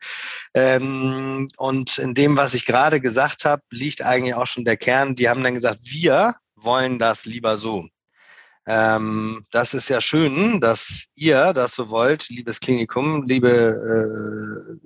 Ähm, 0.55 1.49
und 1.57 1.99
in 1.99 2.15
dem, 2.15 2.37
was 2.37 2.55
ich 2.55 2.65
gerade 2.65 3.01
gesagt 3.01 3.45
habe, 3.45 3.63
liegt 3.71 4.03
eigentlich 4.03 4.35
auch 4.35 4.47
schon 4.47 4.65
der 4.65 4.77
Kern. 4.77 5.17
Die 5.17 5.29
haben 5.29 5.43
dann 5.43 5.55
gesagt, 5.55 5.81
wir 5.83 6.37
wollen 6.55 6.99
das 6.99 7.27
lieber 7.27 7.59
so. 7.59 7.85
Ähm, 8.67 9.45
das 9.51 9.75
ist 9.75 9.89
ja 9.89 10.01
schön, 10.01 10.61
dass 10.61 11.05
ihr 11.15 11.53
das 11.53 11.75
so 11.75 11.91
wollt, 11.91 12.29
liebes 12.31 12.61
Klinikum, 12.61 13.27
liebe, 13.27 14.79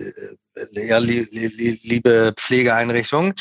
äh, 0.57 0.89
ja, 0.89 0.99
li, 0.99 1.26
li, 1.31 1.79
liebe 1.83 2.33
Pflegeeinrichtung. 2.37 3.35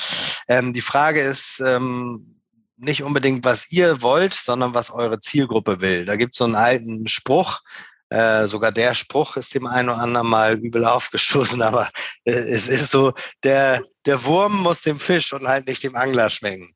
Ähm, 0.48 0.74
die 0.74 0.82
Frage 0.82 1.22
ist 1.22 1.60
ähm, 1.66 2.40
nicht 2.78 3.02
unbedingt, 3.02 3.44
was 3.46 3.72
ihr 3.72 4.02
wollt, 4.02 4.36
sondern 4.36 4.74
was 4.74 4.92
eure 4.92 5.20
Zielgruppe 5.20 5.82
will. 5.82 6.06
Da 6.06 6.16
gibt 6.16 6.34
es 6.34 6.38
so 6.38 6.44
einen 6.44 6.56
alten 6.56 7.08
Spruch, 7.08 7.62
äh, 8.10 8.48
sogar 8.48 8.72
der 8.72 8.94
Spruch 8.94 9.36
ist 9.36 9.54
dem 9.54 9.68
einen 9.68 9.90
oder 9.90 10.00
anderen 10.00 10.28
mal 10.28 10.58
übel 10.58 10.86
aufgestoßen, 10.86 11.62
aber 11.64 11.90
äh, 12.24 12.32
es 12.32 12.68
ist 12.68 12.90
so, 12.90 13.14
der, 13.44 13.82
der 14.06 14.24
Wurm 14.24 14.62
muss 14.62 14.82
dem 14.82 15.00
Fisch 15.00 15.34
und 15.34 15.48
halt 15.48 15.68
nicht 15.68 15.84
dem 15.84 15.96
Angler 15.96 16.30
schmecken. 16.30 16.72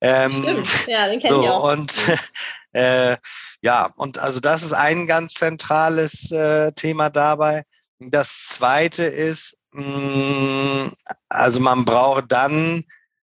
Ähm, 0.00 0.30
Stimmt, 0.30 0.86
ja, 0.86 1.08
den 1.08 1.18
kenne 1.18 1.34
so, 1.34 1.42
ich 1.42 1.48
auch. 1.48 1.72
Und 1.72 1.98
Äh, 2.76 3.16
ja, 3.62 3.88
und 3.96 4.18
also 4.18 4.38
das 4.38 4.62
ist 4.62 4.74
ein 4.74 5.06
ganz 5.06 5.32
zentrales 5.32 6.30
äh, 6.30 6.72
Thema 6.72 7.08
dabei. 7.08 7.64
Das 8.00 8.48
zweite 8.48 9.04
ist, 9.04 9.56
mh, 9.72 9.82
mm, 9.82 10.92
also 11.30 11.58
man 11.58 11.86
braucht 11.86 12.26
dann 12.28 12.84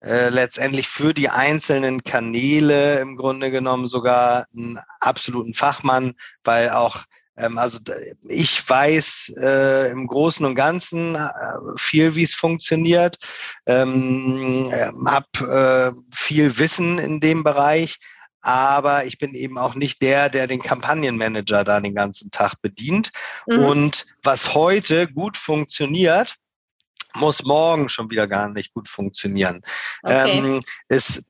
äh, 0.02 0.30
letztendlich 0.30 0.88
für 0.88 1.12
die 1.12 1.28
einzelnen 1.28 2.02
Kanäle 2.04 3.00
im 3.00 3.16
Grunde 3.16 3.50
genommen 3.50 3.88
sogar 3.88 4.46
einen 4.56 4.78
absoluten 5.00 5.52
Fachmann, 5.52 6.14
weil 6.42 6.70
auch 6.70 7.04
ähm, 7.36 7.58
also 7.58 7.80
ich 8.22 8.66
weiß 8.66 9.34
äh, 9.42 9.90
im 9.90 10.06
Großen 10.06 10.46
und 10.46 10.54
Ganzen 10.54 11.16
äh, 11.16 11.30
viel, 11.76 12.16
wie 12.16 12.22
es 12.22 12.34
funktioniert, 12.34 13.18
ähm, 13.66 14.72
habe 15.06 15.92
äh, 15.92 16.14
viel 16.14 16.58
Wissen 16.58 16.98
in 16.98 17.20
dem 17.20 17.44
Bereich, 17.44 17.98
aber 18.44 19.06
ich 19.06 19.18
bin 19.18 19.34
eben 19.34 19.56
auch 19.56 19.74
nicht 19.74 20.02
der, 20.02 20.28
der 20.28 20.46
den 20.46 20.62
Kampagnenmanager 20.62 21.64
da 21.64 21.80
den 21.80 21.94
ganzen 21.94 22.30
Tag 22.30 22.60
bedient. 22.60 23.10
Mhm. 23.46 23.58
Und 23.58 24.06
was 24.22 24.54
heute 24.54 25.08
gut 25.08 25.38
funktioniert, 25.38 26.34
muss 27.14 27.42
morgen 27.44 27.88
schon 27.88 28.10
wieder 28.10 28.26
gar 28.26 28.48
nicht 28.48 28.74
gut 28.74 28.88
funktionieren. 28.88 29.62
Okay. 30.02 30.38
Ähm, 30.38 30.62
es 30.88 31.24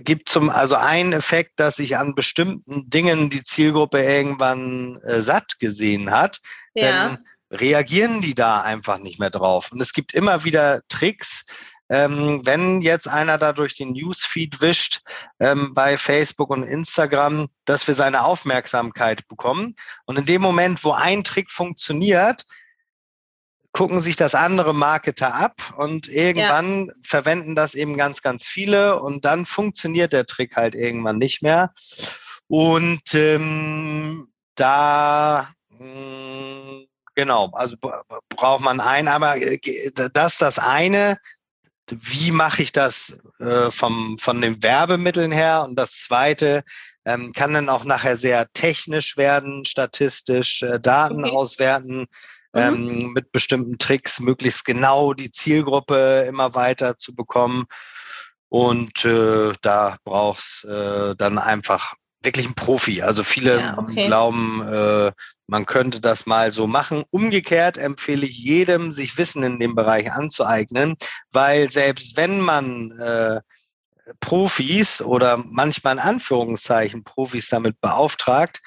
gibt 0.00 0.28
zum, 0.28 0.50
also 0.50 0.74
einen 0.74 1.12
Effekt, 1.12 1.60
dass 1.60 1.76
sich 1.76 1.96
an 1.96 2.14
bestimmten 2.14 2.88
Dingen 2.90 3.30
die 3.30 3.44
Zielgruppe 3.44 4.02
irgendwann 4.02 4.96
äh, 5.02 5.22
satt 5.22 5.58
gesehen 5.60 6.10
hat. 6.10 6.40
Ja. 6.74 6.90
Dann 6.90 7.18
reagieren 7.50 8.20
die 8.20 8.34
da 8.34 8.62
einfach 8.62 8.98
nicht 8.98 9.20
mehr 9.20 9.30
drauf. 9.30 9.70
Und 9.70 9.80
es 9.80 9.92
gibt 9.92 10.12
immer 10.12 10.44
wieder 10.44 10.82
Tricks, 10.88 11.44
ähm, 11.88 12.42
wenn 12.44 12.82
jetzt 12.82 13.08
einer 13.08 13.38
da 13.38 13.52
durch 13.52 13.76
den 13.76 13.92
Newsfeed 13.92 14.60
wischt 14.60 15.00
ähm, 15.40 15.72
bei 15.74 15.96
Facebook 15.96 16.50
und 16.50 16.62
Instagram, 16.62 17.48
dass 17.64 17.86
wir 17.86 17.94
seine 17.94 18.24
Aufmerksamkeit 18.24 19.26
bekommen. 19.28 19.74
Und 20.04 20.18
in 20.18 20.26
dem 20.26 20.42
Moment, 20.42 20.84
wo 20.84 20.92
ein 20.92 21.24
Trick 21.24 21.50
funktioniert, 21.50 22.44
gucken 23.72 24.00
sich 24.00 24.16
das 24.16 24.34
andere 24.34 24.74
Marketer 24.74 25.34
ab 25.34 25.74
und 25.76 26.08
irgendwann 26.08 26.86
ja. 26.86 26.92
verwenden 27.02 27.54
das 27.54 27.74
eben 27.74 27.96
ganz, 27.96 28.22
ganz 28.22 28.44
viele 28.46 29.00
und 29.00 29.24
dann 29.24 29.46
funktioniert 29.46 30.12
der 30.12 30.26
Trick 30.26 30.56
halt 30.56 30.74
irgendwann 30.74 31.18
nicht 31.18 31.42
mehr. 31.42 31.72
Und 32.48 33.14
ähm, 33.14 34.32
da 34.56 35.50
mh, 35.78 35.78
hm, 35.78 36.88
Genau, 37.18 37.50
also 37.52 37.76
braucht 38.28 38.62
man 38.62 38.78
ein, 38.78 39.08
aber 39.08 39.38
äh, 39.38 39.58
das 40.12 40.38
das 40.38 40.60
eine, 40.60 41.18
wie 41.98 42.30
mache 42.30 42.62
ich 42.62 42.72
das 42.72 43.20
äh, 43.38 43.70
vom, 43.70 44.18
von 44.18 44.40
den 44.40 44.62
Werbemitteln 44.62 45.32
her? 45.32 45.64
Und 45.64 45.76
das 45.76 46.02
Zweite 46.02 46.64
ähm, 47.04 47.32
kann 47.32 47.54
dann 47.54 47.68
auch 47.68 47.84
nachher 47.84 48.16
sehr 48.16 48.50
technisch 48.52 49.16
werden, 49.16 49.64
statistisch 49.64 50.62
äh, 50.62 50.78
Daten 50.80 51.24
okay. 51.24 51.34
auswerten, 51.34 52.06
mhm. 52.52 52.60
ähm, 52.60 53.12
mit 53.12 53.32
bestimmten 53.32 53.78
Tricks, 53.78 54.20
möglichst 54.20 54.64
genau 54.64 55.14
die 55.14 55.30
Zielgruppe 55.30 56.24
immer 56.28 56.54
weiter 56.54 56.98
zu 56.98 57.14
bekommen. 57.14 57.64
Und 58.50 59.04
äh, 59.04 59.52
da 59.60 59.98
brauchst 60.04 60.64
äh, 60.64 61.14
dann 61.16 61.38
einfach 61.38 61.94
wirklich 62.22 62.46
ein 62.46 62.54
Profi. 62.54 63.02
Also 63.02 63.22
viele 63.22 63.60
ja, 63.60 63.78
okay. 63.78 64.06
glauben, 64.06 64.62
äh, 64.62 65.12
man 65.46 65.66
könnte 65.66 66.00
das 66.00 66.26
mal 66.26 66.52
so 66.52 66.66
machen. 66.66 67.04
Umgekehrt 67.10 67.78
empfehle 67.78 68.26
ich 68.26 68.38
jedem, 68.38 68.92
sich 68.92 69.16
Wissen 69.16 69.42
in 69.42 69.58
dem 69.60 69.74
Bereich 69.74 70.12
anzueignen, 70.12 70.96
weil 71.32 71.70
selbst 71.70 72.16
wenn 72.16 72.40
man 72.40 72.90
äh, 72.98 73.40
Profis 74.20 75.00
oder 75.02 75.36
manchmal 75.38 75.94
in 75.94 76.00
Anführungszeichen 76.00 77.04
Profis 77.04 77.48
damit 77.48 77.80
beauftragt, 77.80 78.60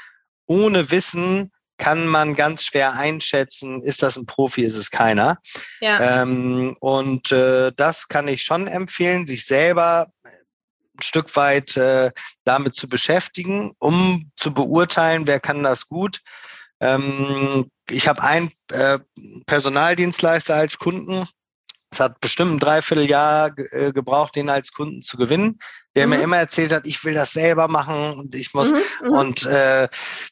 ohne 0.45 0.91
Wissen 0.91 1.52
kann 1.78 2.06
man 2.06 2.36
ganz 2.36 2.64
schwer 2.64 2.93
einschätzen, 2.93 3.82
ist 3.82 4.04
das 4.04 4.16
ein 4.16 4.28
Profi, 4.28 4.62
ist 4.62 4.76
es 4.76 4.91
keiner. 4.91 5.39
Ja. 5.80 6.22
Ähm, 6.22 6.78
und 6.80 7.32
äh, 7.32 7.72
das 7.76 8.08
kann 8.08 8.28
ich 8.28 8.43
schon 8.43 8.68
empfehlen, 8.68 9.26
sich 9.26 9.47
selber 9.47 10.06
ein 11.02 11.04
Stück 11.04 11.36
weit 11.36 11.76
äh, 11.78 12.12
damit 12.43 12.76
zu 12.76 12.88
beschäftigen, 12.88 13.74
um 13.80 14.32
zu 14.36 14.54
beurteilen, 14.54 15.28
wer 15.28 15.39
kann 15.39 15.64
das 15.64 15.88
gut. 15.88 16.20
Ähm, 16.80 17.70
ich 17.89 18.08
habe 18.08 18.24
einen 18.24 18.52
äh, 18.70 18.99
Personaldienstleister 19.45 20.56
als 20.56 20.78
Kunden. 20.78 21.28
Es 21.91 21.99
hat 21.99 22.22
bestimmt 22.22 22.54
ein 22.54 22.60
Dreivierteljahr 22.60 23.52
äh, 23.72 23.91
gebraucht, 23.91 24.36
den 24.36 24.49
als 24.49 24.72
Kunden 24.72 25.02
zu 25.02 25.18
gewinnen, 25.18 25.60
der 25.95 26.08
mhm. 26.08 26.14
mir 26.14 26.22
immer 26.22 26.38
erzählt 26.38 26.72
hat, 26.72 26.88
ich 26.88 27.04
will 27.04 27.14
das 27.14 27.34
selber 27.34 27.68
machen 27.68 28.14
und 28.18 28.34
ich 28.34 28.54
muss 28.54 28.72
mhm, 28.72 28.80
mhm. 29.04 29.10
und 29.12 29.45
äh, 29.45 29.89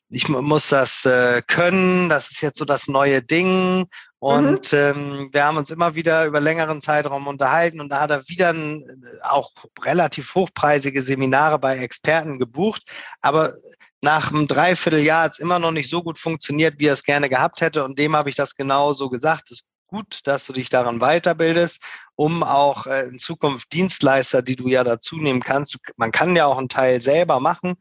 ich 0.09 0.29
muss 0.29 0.69
das 0.69 1.05
äh, 1.05 1.41
können. 1.45 2.07
Das 2.07 2.31
ist 2.31 2.41
jetzt 2.41 2.59
so 2.59 2.65
das 2.65 2.87
neue 2.87 3.21
Ding 3.21 3.87
und 4.19 4.73
mhm. 4.73 4.77
ähm, 4.77 5.29
wir 5.31 5.45
haben 5.45 5.57
uns 5.57 5.71
immer 5.71 5.95
wieder 5.95 6.25
über 6.25 6.41
längeren 6.41 6.81
Zeitraum 6.81 7.27
unterhalten 7.27 7.79
und 7.79 7.89
da 7.89 8.01
hat 8.01 8.11
er 8.11 8.27
wieder 8.27 8.49
ein, 8.49 8.81
äh, 8.81 9.25
auch 9.25 9.51
relativ 9.83 10.35
hochpreisige 10.35 11.01
Seminare 11.01 11.57
bei 11.57 11.77
Experten 11.77 12.37
gebucht. 12.37 12.83
Aber 13.21 13.53
nach 14.01 14.29
einem 14.29 14.47
Dreivierteljahr 14.47 15.23
hat 15.23 15.33
es 15.33 15.39
immer 15.39 15.59
noch 15.59 15.71
nicht 15.71 15.89
so 15.89 16.03
gut 16.03 16.19
funktioniert, 16.19 16.79
wie 16.79 16.87
er 16.87 16.93
es 16.93 17.03
gerne 17.03 17.29
gehabt 17.29 17.61
hätte. 17.61 17.83
Und 17.85 17.97
dem 17.97 18.15
habe 18.15 18.29
ich 18.29 18.35
das 18.35 18.55
genau 18.55 18.91
so 18.91 19.09
gesagt. 19.09 19.51
Es 19.51 19.61
ist 19.61 19.65
gut, 19.87 20.19
dass 20.25 20.45
du 20.45 20.53
dich 20.53 20.69
daran 20.69 20.99
weiterbildest, 20.99 21.81
um 22.15 22.43
auch 22.43 22.87
äh, 22.87 23.07
in 23.07 23.19
Zukunft 23.19 23.71
Dienstleister, 23.71 24.41
die 24.41 24.57
du 24.57 24.67
ja 24.67 24.83
dazu 24.83 25.15
nehmen 25.15 25.41
kannst, 25.41 25.77
man 25.95 26.11
kann 26.11 26.35
ja 26.35 26.45
auch 26.45 26.57
einen 26.57 26.69
Teil 26.69 27.01
selber 27.01 27.39
machen, 27.39 27.75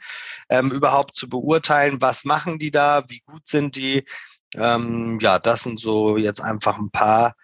ähm, 0.48 0.70
überhaupt 0.70 1.16
zu 1.16 1.28
beurteilen, 1.28 2.00
was 2.00 2.24
machen 2.24 2.58
die 2.58 2.70
da, 2.70 3.04
wie 3.08 3.20
gut 3.26 3.46
sind 3.46 3.76
die, 3.76 4.04
ähm, 4.54 5.18
ja, 5.20 5.38
das 5.38 5.62
sind 5.62 5.80
so 5.80 6.16
jetzt 6.16 6.40
einfach 6.40 6.78
ein 6.78 6.90
paar 6.90 7.34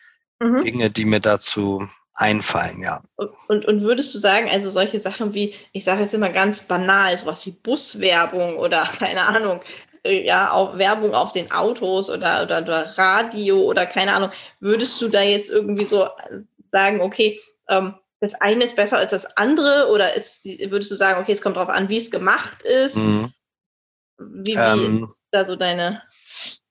mhm. 0.40 0.60
Dinge, 0.60 0.90
die 0.90 1.04
mir 1.04 1.20
dazu 1.20 1.86
einfallen, 2.14 2.80
ja. 2.80 3.02
Und, 3.48 3.66
und 3.66 3.82
würdest 3.82 4.14
du 4.14 4.18
sagen, 4.18 4.48
also 4.48 4.70
solche 4.70 4.98
Sachen 4.98 5.34
wie, 5.34 5.54
ich 5.72 5.84
sage 5.84 6.02
jetzt 6.02 6.14
immer 6.14 6.30
ganz 6.30 6.62
banal, 6.62 7.16
sowas 7.18 7.44
wie 7.46 7.50
Buswerbung 7.50 8.56
oder 8.56 8.82
keine 8.98 9.26
Ahnung, 9.26 9.60
äh, 10.04 10.24
ja, 10.24 10.52
auch 10.52 10.78
Werbung 10.78 11.14
auf 11.14 11.32
den 11.32 11.50
Autos 11.50 12.10
oder, 12.10 12.44
oder, 12.44 12.62
oder 12.62 12.96
Radio 12.96 13.62
oder 13.62 13.86
keine 13.86 14.14
Ahnung, 14.14 14.30
würdest 14.60 15.00
du 15.00 15.08
da 15.08 15.22
jetzt 15.22 15.50
irgendwie 15.50 15.84
so 15.84 16.08
sagen, 16.70 17.00
okay, 17.00 17.40
ähm, 17.68 17.94
das 18.20 18.34
eine 18.34 18.64
ist 18.64 18.76
besser 18.76 18.98
als 18.98 19.10
das 19.10 19.36
andere 19.36 19.88
oder 19.90 20.14
ist, 20.14 20.44
würdest 20.44 20.90
du 20.90 20.96
sagen, 20.96 21.20
okay, 21.20 21.32
es 21.32 21.42
kommt 21.42 21.56
darauf 21.56 21.68
an, 21.68 21.88
wie 21.88 21.98
es 21.98 22.10
gemacht 22.10 22.62
ist? 22.62 22.96
Mhm. 22.96 23.32
Wie, 24.18 24.52
wie 24.52 24.56
ähm, 24.56 25.04
ist 25.04 25.18
da 25.32 25.44
so 25.44 25.56
deine 25.56 26.02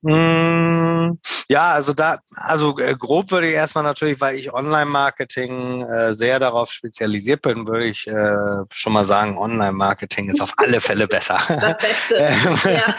ja, 0.06 1.72
also 1.72 1.94
da, 1.94 2.20
also 2.36 2.78
äh, 2.78 2.94
grob 2.96 3.32
würde 3.32 3.48
ich 3.48 3.54
erstmal 3.54 3.86
natürlich, 3.86 4.20
weil 4.20 4.36
ich 4.36 4.54
Online-Marketing 4.54 5.82
äh, 5.84 6.14
sehr 6.14 6.40
darauf 6.40 6.72
spezialisiert 6.72 7.42
bin, 7.42 7.66
würde 7.68 7.86
ich 7.86 8.06
äh, 8.08 8.66
schon 8.74 8.92
mal 8.92 9.06
sagen, 9.06 9.38
Online-Marketing 9.38 10.30
ist 10.30 10.42
auf 10.42 10.54
alle 10.58 10.82
Fälle 10.82 11.08
besser. 11.08 11.38
Das 11.48 11.78
Beste. 11.78 12.70
ja. 12.70 12.96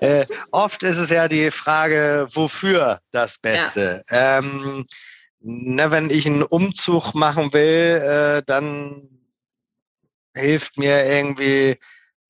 äh, 0.00 0.26
oft 0.50 0.82
ist 0.82 0.96
es 0.96 1.10
ja 1.10 1.28
die 1.28 1.50
Frage, 1.50 2.26
wofür 2.32 3.00
das 3.10 3.36
Beste. 3.38 4.02
Ja. 4.10 4.38
Ähm, 4.38 4.86
ne, 5.40 5.90
wenn 5.90 6.08
ich 6.08 6.26
einen 6.26 6.42
Umzug 6.42 7.14
machen 7.14 7.52
will, 7.52 8.42
dann 8.46 9.08
hilft 10.34 10.78
mir 10.78 11.04
irgendwie 11.04 11.78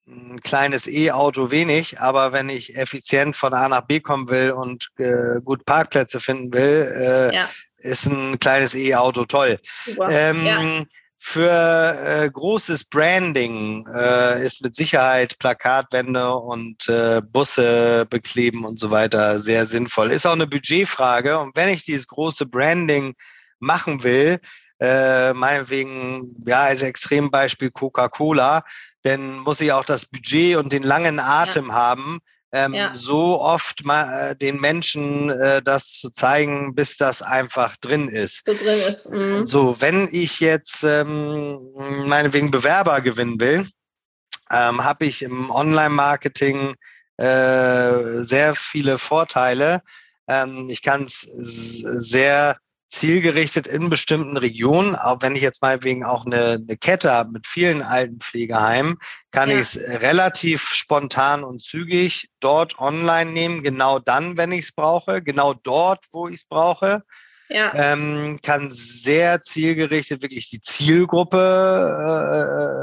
ein 0.09 0.41
kleines 0.41 0.87
E-Auto 0.87 1.51
wenig, 1.51 2.01
aber 2.01 2.33
wenn 2.33 2.49
ich 2.49 2.77
effizient 2.77 3.35
von 3.35 3.55
A 3.55 3.69
nach 3.69 3.83
B 3.83 4.01
kommen 4.01 4.29
will 4.29 4.51
und 4.53 4.89
äh, 4.99 5.41
gut 5.43 5.65
Parkplätze 5.65 6.21
finden 6.21 6.53
will, 6.53 6.93
äh, 6.95 7.35
ja. 7.35 7.49
ist 7.79 8.07
ein 8.07 8.39
kleines 8.39 8.75
E-Auto 8.75 9.25
toll. 9.25 9.59
Ähm, 10.09 10.47
ja. 10.47 10.85
Für 11.19 11.99
äh, 12.05 12.31
großes 12.31 12.85
Branding 12.85 13.85
äh, 13.93 14.45
ist 14.45 14.63
mit 14.63 14.77
Sicherheit 14.77 15.37
Plakatwände 15.41 16.37
und 16.37 16.89
äh, 16.89 17.21
Busse 17.21 18.07
bekleben 18.09 18.65
und 18.65 18.79
so 18.79 18.93
weiter 18.93 19.41
sehr 19.41 19.67
sinnvoll. 19.67 20.13
Ist 20.13 20.27
auch 20.27 20.35
eine 20.35 20.47
Budgetfrage. 20.47 21.39
Und 21.39 21.57
wenn 21.57 21.71
ich 21.71 21.85
dieses 21.85 22.07
große 22.07 22.47
Branding 22.47 23.15
machen 23.59 24.05
will, 24.05 24.39
äh, 24.81 25.33
meinetwegen, 25.33 26.45
ja, 26.47 26.65
als 26.65 26.83
Extrembeispiel 26.83 27.71
Coca-Cola, 27.71 28.65
dann 29.03 29.39
muss 29.39 29.61
ich 29.61 29.73
auch 29.73 29.85
das 29.85 30.07
Budget 30.07 30.57
und 30.57 30.73
den 30.73 30.83
langen 30.83 31.21
Atem 31.21 31.69
ja. 31.69 31.75
haben, 31.75 32.21
ähm, 32.53 32.75
ja. 32.75 32.93
so 32.95 33.41
oft 33.41 33.85
mal 33.85 34.31
äh, 34.31 34.37
den 34.37 34.61
Menschen 34.61 35.31
äh, 35.31 35.63
das 35.63 35.93
zu 35.93 36.11
zeigen, 36.11 36.75
bis 36.75 36.97
das 36.97 37.23
einfach 37.23 37.77
drin 37.77 38.09
ist. 38.09 38.43
So 38.47 38.55
drin 38.55 38.81
ist. 38.89 39.11
Mhm. 39.11 39.45
So, 39.45 39.81
wenn 39.81 40.09
ich 40.13 40.41
jetzt 40.41 40.85
ähm, 40.85 41.59
meinetwegen 42.07 42.51
Bewerber 42.51 43.01
gewinnen 43.01 43.39
will, 43.41 43.69
ähm, 44.51 44.85
habe 44.85 45.07
ich 45.07 45.23
im 45.23 45.51
Online-Marketing 45.51 46.75
äh, 47.17 48.23
sehr 48.23 48.55
viele 48.55 48.99
Vorteile. 48.99 49.83
Ähm, 50.29 50.69
ich 50.71 50.83
kann 50.83 51.05
es 51.05 51.21
sehr 51.23 52.57
zielgerichtet 52.89 53.67
in 53.67 53.91
bestimmten 53.91 54.37
Regionen, 54.37 54.95
auch 54.95 55.21
wenn 55.21 55.35
ich 55.35 55.43
jetzt 55.43 55.61
mal 55.63 55.83
wegen 55.83 56.05
auch 56.05 56.25
eine, 56.25 56.61
eine 56.63 56.77
Kette 56.77 57.13
habe 57.13 57.33
mit 57.33 57.47
vielen 57.47 57.83
alten 57.83 58.21
Pflegeheimen, 58.21 58.97
kann 59.33 59.51
ja. 59.51 59.57
ich 59.57 59.63
es 59.63 59.77
relativ 60.03 60.69
spontan 60.69 61.43
und 61.43 61.63
zügig 61.63 62.29
dort 62.41 62.79
online 62.79 63.33
nehmen, 63.33 63.63
genau 63.63 63.99
dann, 63.99 64.37
wenn 64.37 64.53
ich 64.53 64.67
es 64.67 64.73
brauche, 64.73 65.23
genau 65.23 65.55
dort, 65.55 66.05
wo 66.13 66.29
ich 66.29 66.37
es 66.37 66.45
brauche. 66.45 67.03
Ja. 67.49 67.73
Ähm, 67.75 68.41
kann 68.43 68.71
sehr 68.73 69.41
zielgerichtet 69.41 70.23
wirklich 70.23 70.49
die 70.49 70.61
Zielgruppe 70.61 71.39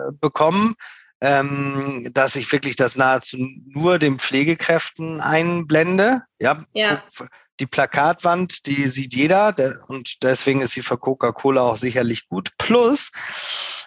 äh, 0.10 0.14
bekommen, 0.22 0.76
ähm, 1.20 2.10
dass 2.14 2.36
ich 2.36 2.51
wirklich 2.51 2.76
das 2.76 2.95
nahezu 2.95 3.38
nur 3.66 3.99
den 3.99 4.20
Pflegekräften 4.20 5.20
einblende. 5.22 6.24
Ja, 6.39 6.64
ja 6.74 7.04
die 7.64 7.68
Plakatwand, 7.68 8.66
die 8.66 8.88
sieht 8.88 9.16
jeder 9.16 9.55
und 9.88 10.22
deswegen 10.22 10.61
ist 10.61 10.74
sie 10.74 10.82
für 10.82 10.97
Coca-Cola 10.97 11.61
auch 11.61 11.78
sicherlich 11.78 12.28
gut. 12.28 12.49
Plus, 12.57 13.14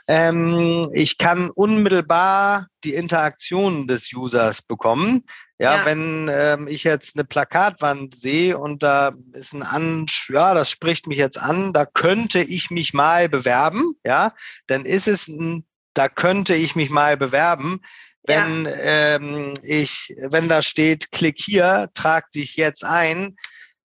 ähm, 0.08 0.90
ich 0.94 1.18
kann 1.18 1.50
unmittelbar 1.50 2.68
die 2.84 2.94
Interaktion 2.94 3.86
des 3.86 4.10
Users 4.14 4.62
bekommen. 4.62 5.24
Ja, 5.58 5.76
ja. 5.76 5.84
wenn 5.84 6.30
ähm, 6.32 6.68
ich 6.68 6.84
jetzt 6.84 7.16
eine 7.16 7.24
Plakatwand 7.24 8.14
sehe 8.14 8.56
und 8.56 8.82
da 8.82 9.12
ist 9.34 9.52
ein 9.52 9.62
an, 9.62 10.06
ja, 10.30 10.54
das 10.54 10.70
spricht 10.70 11.06
mich 11.06 11.18
jetzt 11.18 11.38
an, 11.38 11.74
da 11.74 11.84
könnte 11.84 12.40
ich 12.40 12.70
mich 12.70 12.94
mal 12.94 13.28
bewerben, 13.28 13.94
ja, 14.04 14.32
dann 14.68 14.86
ist 14.86 15.06
es 15.06 15.28
ein, 15.28 15.66
da 15.92 16.08
könnte 16.08 16.54
ich 16.54 16.76
mich 16.76 16.88
mal 16.88 17.18
bewerben. 17.18 17.82
Wenn 18.22 18.64
ja. 18.64 19.16
ähm, 19.16 19.54
ich, 19.62 20.14
wenn 20.30 20.48
da 20.48 20.62
steht, 20.62 21.12
klick 21.12 21.36
hier, 21.38 21.90
trag 21.94 22.30
dich 22.32 22.56
jetzt 22.56 22.84
ein, 22.84 23.36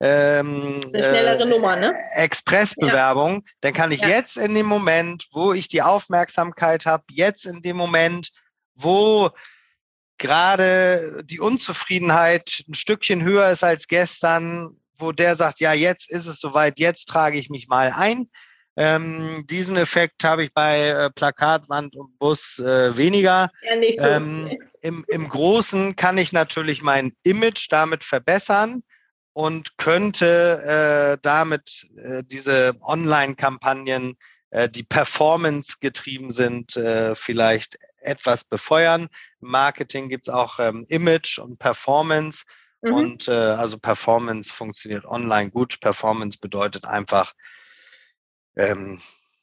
ähm, 0.04 0.82
eine 0.88 1.04
schnellere 1.04 1.44
äh, 1.44 1.46
Nummer, 1.46 1.76
ne? 1.76 1.96
Expressbewerbung, 2.16 3.34
ja. 3.36 3.42
dann 3.62 3.74
kann 3.74 3.92
ich 3.92 4.02
ja. 4.02 4.08
jetzt 4.08 4.36
in 4.36 4.56
dem 4.56 4.66
Moment, 4.66 5.28
wo 5.32 5.54
ich 5.54 5.68
die 5.68 5.84
Aufmerksamkeit 5.84 6.88
habe, 6.88 7.04
jetzt 7.12 7.46
in 7.46 7.62
dem 7.62 7.78
Moment, 7.78 8.32
wo 8.74 9.30
gerade 10.18 11.24
die 11.26 11.40
Unzufriedenheit 11.40 12.64
ein 12.68 12.74
Stückchen 12.74 13.22
höher 13.24 13.50
ist 13.50 13.64
als 13.64 13.88
gestern, 13.88 14.76
wo 14.98 15.12
der 15.12 15.36
sagt, 15.36 15.60
ja, 15.60 15.74
jetzt 15.74 16.10
ist 16.10 16.26
es 16.26 16.40
soweit, 16.40 16.80
jetzt 16.80 17.06
trage 17.06 17.38
ich 17.38 17.52
mich 17.52 17.68
mal 17.68 17.94
ein. 17.96 18.28
Ähm, 18.78 19.46
diesen 19.50 19.78
Effekt 19.78 20.24
habe 20.24 20.44
ich 20.44 20.54
bei 20.54 20.88
äh, 20.88 21.10
Plakatwand 21.12 21.96
und 21.96 22.18
Bus 22.18 22.58
äh, 22.58 22.98
weniger. 22.98 23.52
Ja, 23.62 23.76
nicht 23.76 24.00
so. 24.00 24.06
Ähm, 24.06 24.58
im, 24.82 25.06
Im 25.10 25.30
Großen 25.30 25.96
kann 25.96 26.18
ich 26.18 26.32
natürlich 26.32 26.82
mein 26.82 27.14
Image 27.24 27.68
damit 27.70 28.04
verbessern 28.04 28.82
und 29.34 29.78
könnte 29.78 31.14
äh, 31.16 31.18
damit 31.22 31.88
äh, 31.98 32.24
diese 32.26 32.76
Online-Kampagnen, 32.82 34.18
äh, 34.50 34.70
die 34.70 34.84
performance 34.84 35.78
getrieben 35.80 36.32
sind, 36.32 36.76
äh, 36.76 37.16
vielleicht 37.16 37.78
etwas 38.02 38.44
befeuern. 38.44 39.08
Im 39.42 39.50
Marketing 39.50 40.10
gibt 40.10 40.28
es 40.28 40.34
auch 40.34 40.60
ähm, 40.60 40.86
Image 40.90 41.40
und 41.40 41.60
Performance. 41.60 42.46
Mhm. 42.82 42.94
Und 42.94 43.28
äh, 43.28 43.32
also 43.32 43.78
Performance 43.78 44.52
funktioniert 44.52 45.06
online 45.06 45.52
gut. 45.52 45.80
Performance 45.80 46.38
bedeutet 46.40 46.86
einfach 46.86 47.34
ähm, 48.58 49.02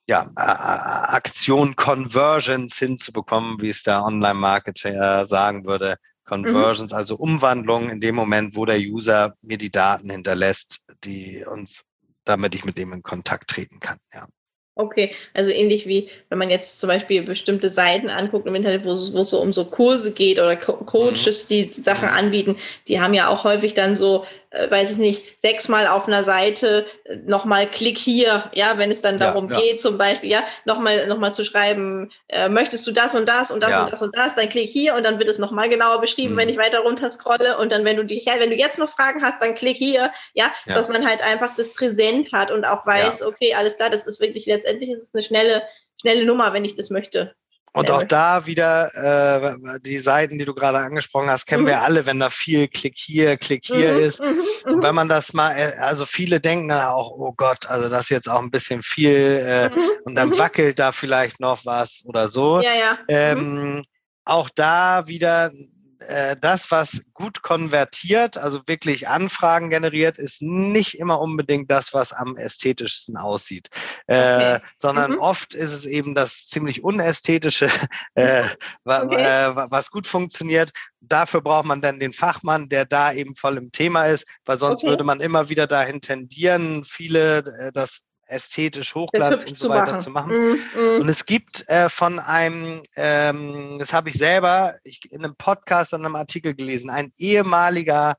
ja, 0.08 0.26
Aktion 0.36 1.76
Conversions 1.76 2.78
hinzubekommen, 2.78 3.60
wie 3.60 3.68
es 3.68 3.82
der 3.82 4.04
Online-Marketer 4.04 5.26
sagen 5.26 5.66
würde. 5.66 5.98
Conversions, 6.28 6.92
mhm. 6.92 6.98
also 6.98 7.16
Umwandlung 7.16 7.88
in 7.88 8.00
dem 8.00 8.14
Moment, 8.14 8.54
wo 8.54 8.66
der 8.66 8.78
User 8.78 9.34
mir 9.42 9.58
die 9.58 9.72
Daten 9.72 10.10
hinterlässt, 10.10 10.80
die 11.04 11.44
uns, 11.44 11.84
damit 12.24 12.54
ich 12.54 12.64
mit 12.64 12.78
dem 12.78 12.92
in 12.92 13.02
Kontakt 13.02 13.48
treten 13.50 13.80
kann. 13.80 13.98
Ja. 14.12 14.26
Okay, 14.76 15.12
also 15.34 15.50
ähnlich 15.50 15.88
wie 15.88 16.08
wenn 16.28 16.38
man 16.38 16.50
jetzt 16.50 16.78
zum 16.78 16.86
Beispiel 16.86 17.24
bestimmte 17.24 17.68
Seiten 17.68 18.10
anguckt 18.10 18.46
im 18.46 18.54
Internet, 18.54 18.84
wo, 18.84 18.90
wo 18.90 19.22
es 19.22 19.30
so 19.30 19.40
um 19.40 19.52
so 19.52 19.64
Kurse 19.64 20.12
geht 20.12 20.38
oder 20.38 20.54
Co 20.54 20.74
Coaches, 20.74 21.44
mhm. 21.44 21.48
die 21.48 21.72
Sachen 21.72 22.08
mhm. 22.08 22.14
anbieten, 22.14 22.56
die 22.86 23.00
haben 23.00 23.12
ja 23.12 23.28
auch 23.28 23.42
häufig 23.42 23.74
dann 23.74 23.96
so 23.96 24.24
äh, 24.50 24.70
weiß 24.70 24.92
ich 24.92 24.96
nicht, 24.96 25.40
sechsmal 25.42 25.86
auf 25.86 26.08
einer 26.08 26.24
Seite 26.24 26.86
äh, 27.04 27.16
nochmal 27.16 27.66
Klick 27.66 27.98
hier, 27.98 28.50
ja, 28.54 28.78
wenn 28.78 28.90
es 28.90 29.02
dann 29.02 29.18
darum 29.18 29.50
ja, 29.50 29.60
geht, 29.60 29.80
zum 29.80 29.98
Beispiel, 29.98 30.30
ja, 30.30 30.42
nochmal 30.64 31.06
noch 31.06 31.18
mal 31.18 31.32
zu 31.32 31.44
schreiben, 31.44 32.10
äh, 32.28 32.48
möchtest 32.48 32.86
du 32.86 32.92
das 32.92 33.14
und 33.14 33.28
das 33.28 33.50
und 33.50 33.62
das 33.62 33.70
ja. 33.70 33.84
und 33.84 33.92
das 33.92 34.00
und 34.00 34.16
das, 34.16 34.34
dann 34.34 34.48
klick 34.48 34.70
hier 34.70 34.94
und 34.94 35.04
dann 35.04 35.18
wird 35.18 35.28
es 35.28 35.38
nochmal 35.38 35.68
genauer 35.68 36.00
beschrieben, 36.00 36.32
mhm. 36.34 36.38
wenn 36.38 36.48
ich 36.48 36.56
weiter 36.56 36.80
runter 36.80 37.10
scrolle 37.10 37.58
und 37.58 37.72
dann, 37.72 37.84
wenn 37.84 37.96
du 37.96 38.04
dich, 38.04 38.24
wenn 38.26 38.50
du 38.50 38.56
jetzt 38.56 38.78
noch 38.78 38.88
Fragen 38.88 39.22
hast, 39.22 39.42
dann 39.42 39.54
klick 39.54 39.76
hier, 39.76 40.12
ja, 40.32 40.50
dass 40.66 40.88
man 40.88 41.06
halt 41.06 41.22
einfach 41.22 41.54
das 41.54 41.72
präsent 41.74 42.32
hat 42.32 42.50
und 42.50 42.64
auch 42.64 42.86
weiß, 42.86 43.22
okay, 43.22 43.54
alles 43.54 43.76
klar, 43.76 43.90
das 43.90 44.06
ist 44.06 44.20
wirklich 44.20 44.46
letztendlich 44.46 44.90
ist 44.90 45.02
es 45.02 45.14
eine 45.14 45.22
schnelle, 45.22 45.62
schnelle 46.00 46.24
Nummer, 46.24 46.52
wenn 46.52 46.64
ich 46.64 46.74
das 46.74 46.90
möchte. 46.90 47.34
Und 47.72 47.90
auch 47.90 48.02
da 48.02 48.46
wieder 48.46 48.94
äh, 48.94 49.80
die 49.80 49.98
Seiten, 49.98 50.38
die 50.38 50.44
du 50.44 50.54
gerade 50.54 50.78
angesprochen 50.78 51.28
hast, 51.28 51.46
kennen 51.46 51.62
mhm. 51.62 51.68
wir 51.68 51.82
alle, 51.82 52.06
wenn 52.06 52.20
da 52.20 52.30
viel 52.30 52.68
Klick 52.68 52.94
hier, 52.96 53.36
Klick 53.36 53.66
hier 53.66 53.94
mhm. 53.94 54.00
ist. 54.00 54.20
Mhm. 54.20 54.72
Und 54.72 54.82
wenn 54.82 54.94
man 54.94 55.08
das 55.08 55.32
mal, 55.32 55.52
äh, 55.52 55.76
also 55.78 56.04
viele 56.06 56.40
denken 56.40 56.68
dann 56.68 56.88
auch, 56.88 57.10
oh 57.10 57.32
Gott, 57.36 57.66
also 57.66 57.88
das 57.88 58.02
ist 58.02 58.10
jetzt 58.10 58.28
auch 58.28 58.40
ein 58.40 58.50
bisschen 58.50 58.82
viel 58.82 59.42
äh, 59.44 59.68
mhm. 59.70 59.90
und 60.04 60.14
dann 60.14 60.30
mhm. 60.30 60.38
wackelt 60.38 60.78
da 60.78 60.92
vielleicht 60.92 61.40
noch 61.40 61.64
was 61.66 62.02
oder 62.04 62.28
so. 62.28 62.60
Ja, 62.60 62.70
ja. 62.70 62.98
Ähm, 63.08 63.82
auch 64.24 64.50
da 64.54 65.06
wieder 65.06 65.50
äh, 66.00 66.36
das, 66.40 66.70
was 66.70 67.02
gut 67.12 67.42
konvertiert, 67.42 68.38
also 68.38 68.60
wirklich 68.66 69.08
Anfragen 69.08 69.70
generiert, 69.70 70.18
ist 70.18 70.42
nicht 70.42 70.98
immer 70.98 71.20
unbedingt 71.20 71.70
das, 71.70 71.92
was 71.92 72.12
am 72.12 72.36
ästhetischsten 72.36 73.16
aussieht, 73.16 73.68
äh, 74.06 74.14
okay. 74.14 74.54
äh, 74.54 74.60
sondern 74.76 75.12
mhm. 75.12 75.18
oft 75.18 75.54
ist 75.54 75.72
es 75.72 75.86
eben 75.86 76.14
das 76.14 76.46
ziemlich 76.46 76.84
unästhetische, 76.84 77.68
äh, 78.14 78.44
okay. 78.84 79.16
Äh, 79.16 79.56
was 79.70 79.90
gut 79.90 80.06
funktioniert. 80.06 80.72
Dafür 81.00 81.40
braucht 81.40 81.66
man 81.66 81.80
dann 81.80 82.00
den 82.00 82.12
Fachmann, 82.12 82.68
der 82.68 82.84
da 82.84 83.12
eben 83.12 83.34
voll 83.34 83.56
im 83.56 83.70
Thema 83.70 84.06
ist, 84.06 84.26
weil 84.44 84.58
sonst 84.58 84.82
okay. 84.82 84.90
würde 84.90 85.04
man 85.04 85.20
immer 85.20 85.48
wieder 85.48 85.66
dahin 85.66 86.00
tendieren, 86.00 86.84
viele 86.84 87.72
das 87.72 88.02
ästhetisch 88.28 88.94
Hochglanz 88.94 89.44
und 89.44 89.58
so 89.58 89.68
weiter 89.70 89.98
zu 89.98 90.10
machen. 90.10 90.36
Mm, 90.36 90.60
mm. 90.78 91.00
Und 91.00 91.08
es 91.08 91.26
gibt 91.26 91.68
äh, 91.68 91.88
von 91.88 92.18
einem, 92.18 92.82
ähm, 92.94 93.76
das 93.78 93.92
habe 93.92 94.08
ich 94.10 94.16
selber 94.16 94.74
ich, 94.84 95.00
in 95.10 95.24
einem 95.24 95.34
Podcast 95.36 95.94
und 95.94 96.04
einem 96.04 96.14
Artikel 96.14 96.54
gelesen, 96.54 96.90
ein 96.90 97.10
ehemaliger 97.16 98.16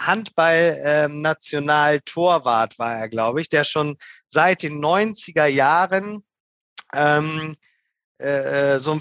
Handball-National-Torwart 0.00 2.72
ähm, 2.72 2.78
war 2.78 2.96
er, 2.96 3.08
glaube 3.08 3.40
ich, 3.40 3.48
der 3.48 3.64
schon 3.64 3.96
seit 4.28 4.64
den 4.64 4.84
90er 4.84 5.46
Jahren 5.46 6.24
ähm, 6.94 7.56
äh, 8.20 8.74
äh, 8.74 8.80
so 8.80 8.92
ein 8.92 9.00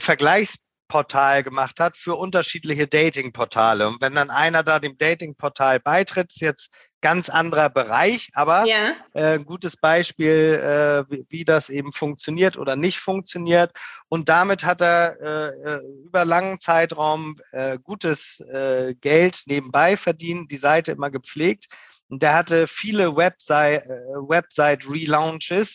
Vergleichsportal 0.91 1.43
gemacht 1.43 1.79
hat 1.79 1.97
für 1.97 2.15
unterschiedliche 2.15 2.87
Datingportale. 2.87 3.87
Und 3.87 4.01
wenn 4.01 4.13
dann 4.13 4.29
einer 4.29 4.63
da 4.63 4.79
dem 4.79 4.97
Datingportal 4.97 5.79
beitritt, 5.79 6.31
ist 6.33 6.41
jetzt 6.41 6.73
ganz 7.01 7.29
anderer 7.29 7.69
Bereich, 7.69 8.29
aber 8.33 8.65
ja. 8.65 8.93
äh, 9.13 9.35
ein 9.35 9.45
gutes 9.45 9.75
Beispiel, 9.75 10.59
äh, 10.61 11.11
wie, 11.11 11.25
wie, 11.29 11.45
das 11.45 11.69
eben 11.69 11.91
funktioniert 11.91 12.57
oder 12.57 12.75
nicht 12.75 12.99
funktioniert. 12.99 13.71
Und 14.07 14.29
damit 14.29 14.63
hat 14.65 14.81
er 14.81 15.17
äh, 15.19 15.77
äh 15.77 15.81
über 16.05 16.25
langen 16.25 16.59
Zeitraum 16.59 17.37
äh, 17.53 17.79
gutes 17.81 18.39
äh, 18.41 18.93
Geld 19.01 19.43
nebenbei 19.47 19.97
verdient, 19.97 20.51
die 20.51 20.57
Seite 20.57 20.91
immer 20.91 21.09
gepflegt. 21.09 21.67
Und 22.07 22.21
der 22.21 22.35
hatte 22.35 22.67
viele 22.67 23.15
Website, 23.15 23.83
äh, 23.85 23.89
Website 24.27 24.87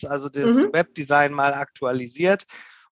also 0.05 0.29
das 0.29 0.51
mhm. 0.51 0.71
Webdesign 0.71 1.33
mal 1.33 1.53
aktualisiert. 1.53 2.45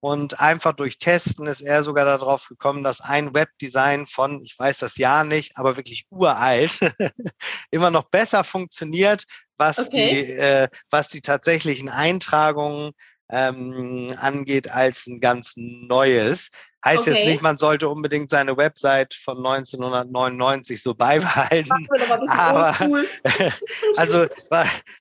Und 0.05 0.41
einfach 0.41 0.73
durch 0.73 0.99
Testen 0.99 1.47
ist 1.47 1.61
er 1.61 1.85
sogar 1.85 2.05
darauf 2.05 2.49
gekommen, 2.49 2.83
dass 2.83 3.01
ein 3.01 3.35
Webdesign 3.35 4.09
von, 4.09 4.43
ich 4.43 4.59
weiß 4.59 4.79
das 4.79 4.97
Jahr 4.97 5.23
nicht, 5.23 5.57
aber 5.57 5.77
wirklich 5.77 6.07
uralt, 6.11 6.81
immer 7.71 7.93
noch 7.93 8.11
besser 8.11 8.43
funktioniert, 8.43 9.27
was, 9.59 9.79
okay. 9.79 10.09
die, 10.11 10.33
äh, 10.33 10.69
was 10.91 11.07
die 11.07 11.21
tatsächlichen 11.21 11.89
Eintragungen 11.89 12.91
ähm, 13.31 14.13
angeht, 14.19 14.69
als 14.69 15.07
ein 15.07 15.21
ganz 15.21 15.53
neues. 15.55 16.49
Heißt 16.85 17.03
okay. 17.03 17.11
jetzt 17.13 17.27
nicht, 17.27 17.43
man 17.43 17.57
sollte 17.57 17.89
unbedingt 17.89 18.29
seine 18.29 18.57
Website 18.57 19.15
von 19.15 19.37
1999 19.37 20.83
so 20.83 20.95
beibehalten. 20.97 21.87
Aber, 22.27 22.77
also 23.97 24.27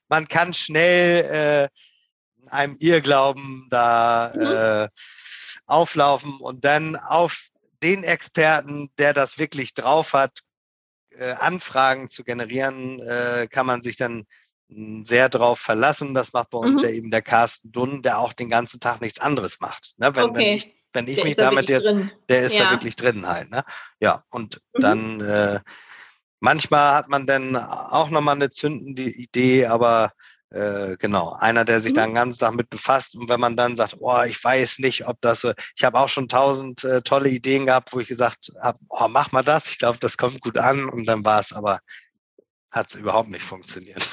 man 0.09 0.27
kann 0.27 0.53
schnell 0.53 1.69
äh, 1.69 1.90
einem 2.51 2.75
Irrglauben 2.79 3.67
da 3.69 4.31
mhm. 4.35 4.41
äh, 4.41 4.89
auflaufen 5.65 6.37
und 6.39 6.65
dann 6.65 6.95
auf 6.95 7.47
den 7.81 8.03
Experten, 8.03 8.89
der 8.97 9.13
das 9.13 9.37
wirklich 9.37 9.73
drauf 9.73 10.13
hat, 10.13 10.39
äh, 11.11 11.31
Anfragen 11.33 12.09
zu 12.09 12.23
generieren, 12.23 12.99
äh, 12.99 13.47
kann 13.49 13.65
man 13.65 13.81
sich 13.81 13.97
dann 13.97 14.25
hm, 14.69 15.05
sehr 15.05 15.29
drauf 15.29 15.59
verlassen. 15.59 16.13
Das 16.13 16.33
macht 16.33 16.51
bei 16.51 16.59
uns 16.59 16.81
mhm. 16.81 16.87
ja 16.87 16.93
eben 16.93 17.11
der 17.11 17.21
Carsten 17.21 17.71
Dunn, 17.71 18.01
der 18.01 18.19
auch 18.19 18.33
den 18.33 18.49
ganzen 18.49 18.79
Tag 18.79 19.01
nichts 19.01 19.19
anderes 19.19 19.59
macht. 19.59 19.93
Ne? 19.97 20.15
Wenn, 20.15 20.23
okay. 20.25 20.35
wenn 20.35 20.55
ich, 20.55 20.73
wenn 20.93 21.07
ich 21.07 21.23
mich 21.23 21.35
damit 21.35 21.69
jetzt, 21.69 21.87
drin. 21.87 22.11
der 22.29 22.43
ist 22.43 22.57
ja. 22.57 22.65
da 22.65 22.71
wirklich 22.71 22.95
drin 22.95 23.25
halt. 23.25 23.49
Ne? 23.49 23.63
Ja, 23.99 24.23
und 24.31 24.61
mhm. 24.73 24.81
dann 24.81 25.21
äh, 25.21 25.59
manchmal 26.39 26.93
hat 26.95 27.09
man 27.09 27.25
dann 27.25 27.55
auch 27.55 28.09
nochmal 28.09 28.35
eine 28.35 28.49
zündende 28.49 29.03
Idee, 29.03 29.65
aber 29.67 30.13
äh, 30.51 30.97
genau, 30.97 31.33
einer, 31.39 31.65
der 31.65 31.79
sich 31.79 31.93
mhm. 31.93 31.95
da 31.95 32.05
den 32.05 32.15
ganzen 32.15 32.39
Tag 32.39 32.53
mit 32.53 32.69
befasst. 32.69 33.15
Und 33.15 33.29
wenn 33.29 33.39
man 33.39 33.55
dann 33.55 33.75
sagt, 33.75 33.95
oh, 33.99 34.21
ich 34.21 34.43
weiß 34.43 34.79
nicht, 34.79 35.07
ob 35.07 35.19
das 35.21 35.41
so, 35.41 35.53
ich 35.75 35.83
habe 35.83 35.99
auch 35.99 36.09
schon 36.09 36.27
tausend 36.27 36.83
äh, 36.83 37.01
tolle 37.01 37.29
Ideen 37.29 37.65
gehabt, 37.65 37.93
wo 37.93 37.99
ich 37.99 38.07
gesagt 38.07 38.51
habe, 38.61 38.77
oh, 38.89 39.07
mach 39.09 39.31
mal 39.31 39.43
das, 39.43 39.67
ich 39.67 39.79
glaube, 39.79 39.97
das 39.99 40.17
kommt 40.17 40.41
gut 40.41 40.57
an. 40.57 40.89
Und 40.89 41.05
dann 41.05 41.23
war 41.23 41.39
es 41.39 41.53
aber, 41.53 41.79
hat 42.69 42.89
es 42.89 42.95
überhaupt 42.95 43.29
nicht 43.29 43.43
funktioniert. 43.43 44.09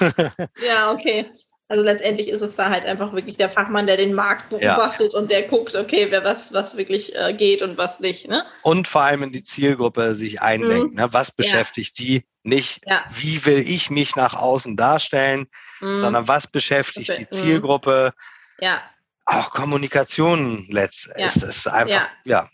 ja, 0.65 0.91
okay. 0.91 1.31
Also 1.69 1.83
letztendlich 1.83 2.29
ist 2.29 2.41
es 2.41 2.55
da 2.55 2.71
halt 2.71 2.83
einfach 2.83 3.13
wirklich 3.13 3.37
der 3.37 3.51
Fachmann, 3.51 3.85
der 3.85 3.95
den 3.95 4.15
Markt 4.15 4.49
beobachtet 4.49 5.13
ja. 5.13 5.19
und 5.19 5.29
der 5.29 5.43
guckt, 5.43 5.75
okay, 5.75 6.07
wer 6.09 6.23
was, 6.23 6.51
was 6.51 6.75
wirklich 6.75 7.15
äh, 7.15 7.31
geht 7.31 7.61
und 7.61 7.77
was 7.77 7.99
nicht. 7.99 8.27
Ne? 8.27 8.43
Und 8.63 8.87
vor 8.87 9.03
allem 9.03 9.21
in 9.21 9.31
die 9.31 9.43
Zielgruppe 9.43 10.15
sich 10.15 10.41
eindenkt. 10.41 10.93
Mhm. 10.93 10.99
Ne? 10.99 11.07
Was 11.11 11.31
beschäftigt 11.31 11.99
ja. 11.99 12.05
die? 12.05 12.25
Nicht, 12.41 12.81
ja. 12.87 13.03
wie 13.11 13.45
will 13.45 13.59
ich 13.59 13.91
mich 13.91 14.15
nach 14.15 14.33
außen 14.33 14.77
darstellen, 14.77 15.45
mhm. 15.79 15.97
sondern 15.97 16.27
was 16.27 16.47
beschäftigt 16.47 17.11
okay. 17.11 17.27
die 17.29 17.35
mhm. 17.35 17.39
Zielgruppe? 17.39 18.13
Ja. 18.59 18.81
Auch 19.25 19.51
Kommunikation 19.51 20.65
letzt 20.69 21.07
ist, 21.17 21.43
ist 21.43 21.67
einfach, 21.67 22.07
ja, 22.25 22.47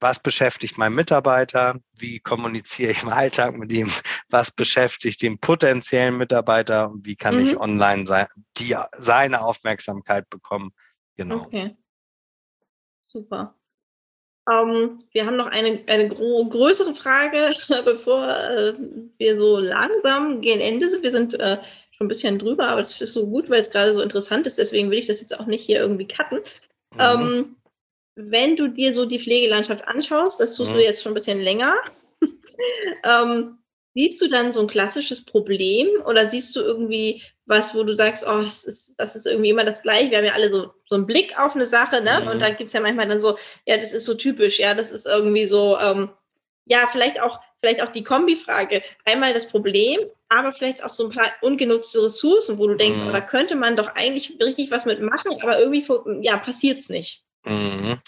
was 0.00 0.18
beschäftigt 0.18 0.78
mein 0.78 0.94
Mitarbeiter, 0.94 1.80
wie 1.94 2.20
kommuniziere 2.20 2.92
ich 2.92 3.02
im 3.02 3.08
Alltag 3.08 3.56
mit 3.56 3.72
ihm, 3.72 3.90
was 4.28 4.50
beschäftigt 4.50 5.22
den 5.22 5.38
potenziellen 5.38 6.18
Mitarbeiter 6.18 6.90
und 6.90 7.06
wie 7.06 7.16
kann 7.16 7.36
mhm. 7.36 7.46
ich 7.46 7.60
online 7.60 8.06
sein, 8.06 8.26
die, 8.58 8.76
seine 8.92 9.40
Aufmerksamkeit 9.42 10.28
bekommen. 10.28 10.72
Genau. 11.16 11.36
Okay. 11.36 11.76
Super. 13.06 13.54
Um, 14.48 14.70
ähm, 14.70 15.04
wir 15.12 15.26
haben 15.26 15.36
noch 15.36 15.46
eine, 15.46 15.82
eine 15.86 16.08
größere 16.08 16.94
Frage, 16.94 17.52
bevor 17.84 18.28
äh, 18.28 18.74
wir 19.18 19.36
so 19.36 19.58
langsam 19.58 20.40
gegen 20.40 20.60
Ende 20.60 20.88
sind. 20.88 21.02
Wir 21.02 21.10
sind 21.10 21.34
äh, 21.34 21.56
schon 21.90 22.06
ein 22.06 22.08
bisschen 22.08 22.38
drüber, 22.38 22.68
aber 22.68 22.80
das 22.80 23.00
ist 23.00 23.14
so 23.14 23.26
gut, 23.26 23.50
weil 23.50 23.60
es 23.60 23.70
gerade 23.70 23.92
so 23.92 24.02
interessant 24.02 24.46
ist. 24.46 24.58
Deswegen 24.58 24.90
will 24.90 24.98
ich 24.98 25.06
das 25.06 25.20
jetzt 25.20 25.38
auch 25.38 25.46
nicht 25.46 25.64
hier 25.64 25.80
irgendwie 25.80 26.06
cutten. 26.06 26.40
Mhm. 26.94 27.00
Um, 27.00 27.55
wenn 28.16 28.56
du 28.56 28.68
dir 28.68 28.92
so 28.92 29.04
die 29.04 29.20
Pflegelandschaft 29.20 29.86
anschaust, 29.86 30.40
das 30.40 30.56
tust 30.56 30.70
mhm. 30.70 30.76
du 30.76 30.82
jetzt 30.82 31.02
schon 31.02 31.12
ein 31.12 31.14
bisschen 31.14 31.40
länger, 31.40 31.74
ähm, 33.04 33.58
siehst 33.94 34.20
du 34.20 34.28
dann 34.28 34.52
so 34.52 34.60
ein 34.60 34.66
klassisches 34.66 35.24
Problem 35.24 35.88
oder 36.06 36.28
siehst 36.28 36.56
du 36.56 36.60
irgendwie 36.60 37.22
was, 37.44 37.74
wo 37.74 37.82
du 37.82 37.94
sagst, 37.94 38.26
oh, 38.26 38.42
das 38.42 38.64
ist, 38.64 38.94
das 38.98 39.16
ist 39.16 39.26
irgendwie 39.26 39.50
immer 39.50 39.64
das 39.64 39.80
Gleiche. 39.82 40.10
Wir 40.10 40.18
haben 40.18 40.24
ja 40.24 40.32
alle 40.32 40.52
so, 40.52 40.72
so 40.86 40.96
einen 40.96 41.06
Blick 41.06 41.38
auf 41.38 41.54
eine 41.54 41.66
Sache, 41.66 42.02
ne? 42.02 42.20
Mhm. 42.22 42.28
Und 42.28 42.42
da 42.42 42.50
gibt 42.50 42.68
es 42.68 42.72
ja 42.72 42.80
manchmal 42.80 43.06
dann 43.06 43.20
so, 43.20 43.38
ja, 43.66 43.76
das 43.76 43.92
ist 43.92 44.04
so 44.04 44.14
typisch, 44.14 44.58
ja, 44.58 44.74
das 44.74 44.90
ist 44.90 45.06
irgendwie 45.06 45.46
so, 45.46 45.78
ähm, 45.78 46.10
ja, 46.66 46.88
vielleicht 46.90 47.22
auch, 47.22 47.40
vielleicht 47.60 47.82
auch 47.82 47.90
die 47.90 48.02
Kombi-Frage. 48.02 48.82
Einmal 49.04 49.32
das 49.32 49.48
Problem, 49.48 50.00
aber 50.28 50.52
vielleicht 50.52 50.82
auch 50.82 50.92
so 50.92 51.04
ein 51.04 51.14
paar 51.14 51.32
ungenutzte 51.40 52.04
Ressourcen, 52.04 52.58
wo 52.58 52.66
du 52.66 52.74
denkst, 52.74 53.00
mhm. 53.00 53.08
oh, 53.08 53.12
da 53.12 53.20
könnte 53.20 53.54
man 53.54 53.76
doch 53.76 53.94
eigentlich 53.94 54.36
richtig 54.42 54.70
was 54.70 54.84
mitmachen, 54.84 55.32
aber 55.42 55.60
irgendwie 55.60 55.86
ja, 56.22 56.38
passiert 56.38 56.80
es 56.80 56.88
nicht. 56.88 57.25
Mhm. 57.46 57.98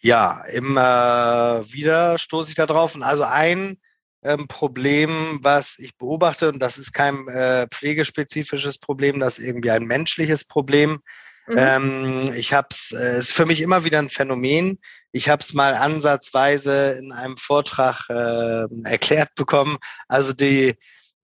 Ja, 0.00 0.42
immer 0.44 1.64
wieder 1.68 2.18
stoße 2.18 2.50
ich 2.50 2.56
da 2.56 2.66
drauf. 2.66 2.94
Und 2.94 3.02
also 3.02 3.22
ein 3.22 3.78
ähm, 4.24 4.48
Problem, 4.48 5.38
was 5.42 5.78
ich 5.78 5.96
beobachte, 5.96 6.48
und 6.48 6.60
das 6.60 6.78
ist 6.78 6.92
kein 6.92 7.28
äh, 7.28 7.66
pflegespezifisches 7.68 8.78
Problem, 8.78 9.20
das 9.20 9.38
ist 9.38 9.46
irgendwie 9.46 9.70
ein 9.70 9.84
menschliches 9.84 10.44
Problem. 10.44 11.00
Mhm. 11.46 11.54
Ähm, 11.56 12.32
ich 12.34 12.52
habe 12.52 12.68
es, 12.70 12.92
äh, 12.92 13.18
ist 13.18 13.32
für 13.32 13.46
mich 13.46 13.60
immer 13.60 13.84
wieder 13.84 13.98
ein 13.98 14.10
Phänomen. 14.10 14.78
Ich 15.12 15.28
habe 15.28 15.42
es 15.42 15.52
mal 15.52 15.74
ansatzweise 15.74 16.92
in 16.98 17.12
einem 17.12 17.36
Vortrag 17.36 18.08
äh, 18.08 18.66
erklärt 18.84 19.34
bekommen. 19.34 19.76
Also 20.08 20.32
die, 20.32 20.76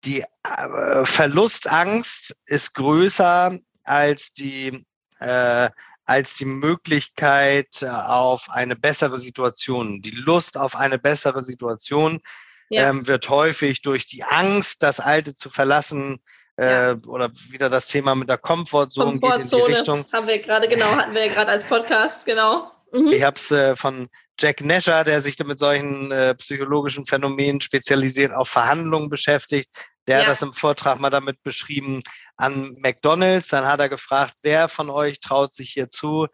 die 0.05 0.21
äh, 0.21 1.05
Verlustangst 1.05 2.35
ist 2.45 2.73
größer 2.73 3.57
als 3.83 4.31
die 4.33 4.85
äh, 5.19 5.69
als 6.05 6.35
die 6.35 6.45
Möglichkeit 6.45 7.81
äh, 7.81 7.87
auf 7.87 8.49
eine 8.49 8.75
bessere 8.75 9.17
Situation. 9.17 10.01
Die 10.01 10.11
Lust 10.11 10.57
auf 10.57 10.75
eine 10.75 10.99
bessere 10.99 11.41
Situation 11.41 12.21
ja. 12.69 12.89
ähm, 12.89 13.07
wird 13.07 13.29
häufig 13.29 13.81
durch 13.81 14.05
die 14.05 14.23
Angst, 14.23 14.83
das 14.83 14.99
Alte 14.99 15.33
zu 15.33 15.49
verlassen, 15.49 16.21
äh, 16.57 16.89
ja. 16.91 16.97
oder 17.07 17.31
wieder 17.49 17.69
das 17.69 17.87
Thema 17.87 18.15
mit 18.15 18.29
der 18.29 18.37
Komfortzone, 18.37 19.19
Komfortzone 19.19 19.43
geht 19.43 19.51
in 19.51 19.67
die 19.67 19.73
Richtung. 19.73 20.05
Haben 20.13 20.27
wir 20.27 20.39
gerade, 20.39 20.67
genau, 20.67 20.95
hatten 20.95 21.13
wir 21.13 21.25
ja 21.25 21.33
gerade 21.33 21.51
als 21.51 21.63
Podcast, 21.63 22.25
genau. 22.25 22.71
Mhm. 22.91 23.07
Ich 23.07 23.23
habe 23.23 23.37
es 23.37 23.51
äh, 23.51 23.75
von 23.75 24.07
Jack 24.39 24.61
Nasher, 24.61 25.03
der 25.03 25.21
sich 25.21 25.37
mit 25.39 25.59
solchen 25.59 26.11
äh, 26.11 26.35
psychologischen 26.35 27.05
Phänomenen 27.05 27.61
spezialisiert, 27.61 28.33
auf 28.33 28.49
Verhandlungen 28.49 29.09
beschäftigt. 29.09 29.69
Der 30.07 30.17
ja. 30.17 30.21
hat 30.21 30.29
das 30.29 30.41
im 30.41 30.53
Vortrag 30.53 30.99
mal 30.99 31.09
damit 31.09 31.41
beschrieben 31.43 32.01
an 32.35 32.75
McDonald's. 32.79 33.47
Dann 33.47 33.65
hat 33.65 33.79
er 33.79 33.89
gefragt, 33.89 34.35
wer 34.43 34.67
von 34.67 34.89
euch 34.89 35.19
traut 35.19 35.53
sich 35.53 35.71
hier 35.71 35.89
zu, 35.89 36.27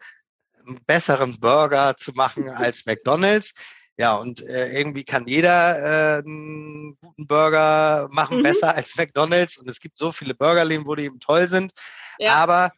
einen 0.66 0.80
besseren 0.86 1.38
Burger 1.40 1.96
zu 1.96 2.12
machen 2.12 2.48
als 2.50 2.86
McDonald's? 2.86 3.52
Ja, 3.98 4.14
und 4.14 4.40
äh, 4.42 4.72
irgendwie 4.72 5.04
kann 5.04 5.26
jeder 5.26 6.18
äh, 6.18 6.22
einen 6.24 6.96
guten 6.96 7.26
Burger 7.26 8.08
machen, 8.10 8.38
mhm. 8.38 8.42
besser 8.42 8.74
als 8.74 8.96
McDonald's. 8.96 9.58
Und 9.58 9.68
es 9.68 9.80
gibt 9.80 9.98
so 9.98 10.12
viele 10.12 10.34
Burgerläden, 10.34 10.86
wo 10.86 10.94
die 10.94 11.04
eben 11.04 11.20
toll 11.20 11.48
sind. 11.48 11.72
Ja. 12.18 12.34
Aber 12.34 12.72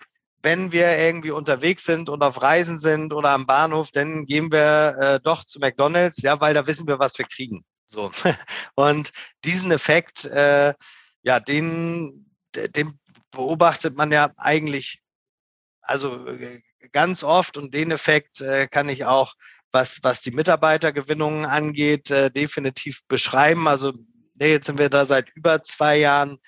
wenn 0.45 0.73
wir 0.73 0.99
irgendwie 0.99 1.31
unterwegs 1.31 1.85
sind 1.85 2.11
und 2.11 2.23
auf 2.23 2.43
Reisen 2.43 2.79
sind 2.79 3.13
oder 3.15 3.31
am 3.31 3.47
Bahnhof, 3.47 3.91
dann 3.91 4.27
gehen 4.27 4.53
wir 4.53 4.97
äh, 5.01 5.21
doch 5.21 5.45
zu 5.45 5.59
McDonald's, 5.59 6.21
ja, 6.23 6.39
weil 6.41 6.53
da 6.53 6.67
wissen 6.67 6.87
wir, 6.87 6.99
was 6.99 7.19
wir 7.19 7.25
kriegen. 7.25 7.65
So. 7.87 8.13
Und 8.75 9.13
diesen 9.45 9.73
Effekt, 9.73 10.27
äh, 10.27 10.75
ja, 11.23 11.41
den, 11.41 12.31
den 12.55 12.93
beobachtet 13.31 13.97
man 13.97 14.13
ja 14.13 14.31
eigentlich, 14.37 15.01
also 15.81 16.27
äh, 16.27 16.61
ganz 16.93 17.25
oft 17.25 17.57
und 17.57 17.73
den 17.73 17.91
Effekt 17.91 18.41
äh, 18.41 18.69
kann 18.69 18.89
ich 18.89 19.07
auch, 19.07 19.35
was, 19.73 20.01
was 20.03 20.21
die 20.21 20.31
Mitarbeitergewinnung 20.31 21.47
angeht, 21.47 22.11
äh, 22.11 22.31
definitiv 22.31 23.01
beschreiben. 23.09 23.67
Also 23.67 23.93
nee, 24.35 24.53
jetzt 24.53 24.67
sind 24.67 24.79
wir 24.79 24.91
da 24.91 25.05
seit 25.07 25.31
über 25.35 25.63
zwei 25.63 25.97
Jahren 25.97 26.39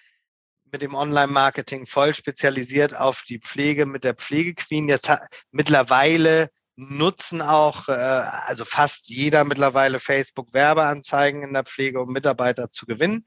mit 0.77 0.83
dem 0.83 0.95
Online-Marketing 0.95 1.87
voll 1.87 2.13
spezialisiert 2.13 2.95
auf 2.95 3.23
die 3.23 3.39
Pflege 3.39 3.87
mit 3.87 4.05
der 4.05 4.13
Pflegequeen. 4.13 4.91
Jetzt 4.91 5.11
mittlerweile 5.51 6.51
nutzen 6.77 7.41
auch, 7.41 7.89
äh, 7.89 7.93
also 7.93 8.67
fast 8.67 9.09
jeder 9.09 9.45
mittlerweile 9.45 9.99
Facebook-Werbeanzeigen 9.99 11.43
in 11.43 11.55
der 11.55 11.65
Pflege, 11.65 12.03
um 12.03 12.13
Mitarbeiter 12.13 12.71
zu 12.71 12.85
gewinnen. 12.85 13.25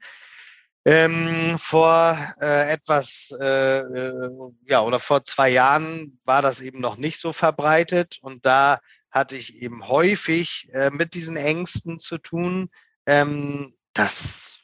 Ähm, 0.84 1.58
vor 1.58 2.16
äh, 2.40 2.70
etwas, 2.70 3.34
äh, 3.40 3.78
äh, 3.78 4.30
ja, 4.66 4.82
oder 4.82 5.00
vor 5.00 5.24
zwei 5.24 5.48
Jahren 5.48 6.20
war 6.22 6.42
das 6.42 6.60
eben 6.60 6.80
noch 6.80 6.98
nicht 6.98 7.18
so 7.18 7.32
verbreitet 7.32 8.18
und 8.22 8.46
da 8.46 8.78
hatte 9.10 9.36
ich 9.36 9.60
eben 9.60 9.88
häufig 9.88 10.68
äh, 10.72 10.90
mit 10.90 11.14
diesen 11.14 11.36
Ängsten 11.36 11.98
zu 11.98 12.18
tun, 12.18 12.70
ähm, 13.06 13.74
das 13.92 14.59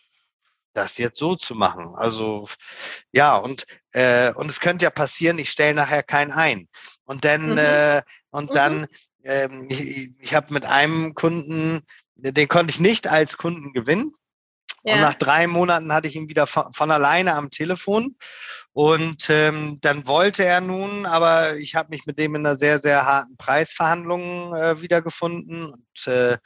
das 0.76 0.98
jetzt 0.98 1.18
so 1.18 1.36
zu 1.36 1.54
machen. 1.54 1.94
Also 1.96 2.48
ja, 3.12 3.36
und, 3.36 3.66
äh, 3.92 4.32
und 4.34 4.50
es 4.50 4.60
könnte 4.60 4.84
ja 4.84 4.90
passieren, 4.90 5.38
ich 5.38 5.50
stelle 5.50 5.74
nachher 5.74 6.02
keinen 6.02 6.32
ein. 6.32 6.68
Und 7.04 7.24
dann, 7.24 7.52
mhm. 7.52 7.58
äh, 7.58 8.02
und 8.30 8.50
mhm. 8.50 8.54
dann, 8.54 8.86
ähm, 9.24 9.66
ich, 9.68 10.10
ich 10.20 10.34
habe 10.34 10.52
mit 10.52 10.64
einem 10.64 11.14
Kunden, 11.14 11.82
den 12.14 12.48
konnte 12.48 12.70
ich 12.70 12.80
nicht 12.80 13.08
als 13.08 13.36
Kunden 13.36 13.72
gewinnen. 13.72 14.12
Ja. 14.84 14.94
Und 14.94 15.00
nach 15.00 15.14
drei 15.14 15.48
Monaten 15.48 15.92
hatte 15.92 16.06
ich 16.06 16.14
ihn 16.14 16.28
wieder 16.28 16.46
von, 16.46 16.72
von 16.72 16.90
alleine 16.92 17.34
am 17.34 17.50
Telefon. 17.50 18.16
Und 18.72 19.28
ähm, 19.30 19.78
dann 19.80 20.06
wollte 20.06 20.44
er 20.44 20.60
nun, 20.60 21.06
aber 21.06 21.56
ich 21.56 21.74
habe 21.74 21.88
mich 21.90 22.06
mit 22.06 22.18
dem 22.18 22.36
in 22.36 22.46
einer 22.46 22.54
sehr, 22.54 22.78
sehr 22.78 23.04
harten 23.04 23.36
Preisverhandlung 23.36 24.54
äh, 24.54 24.80
wiedergefunden. 24.80 25.72
Und 25.72 26.06
äh, 26.06 26.38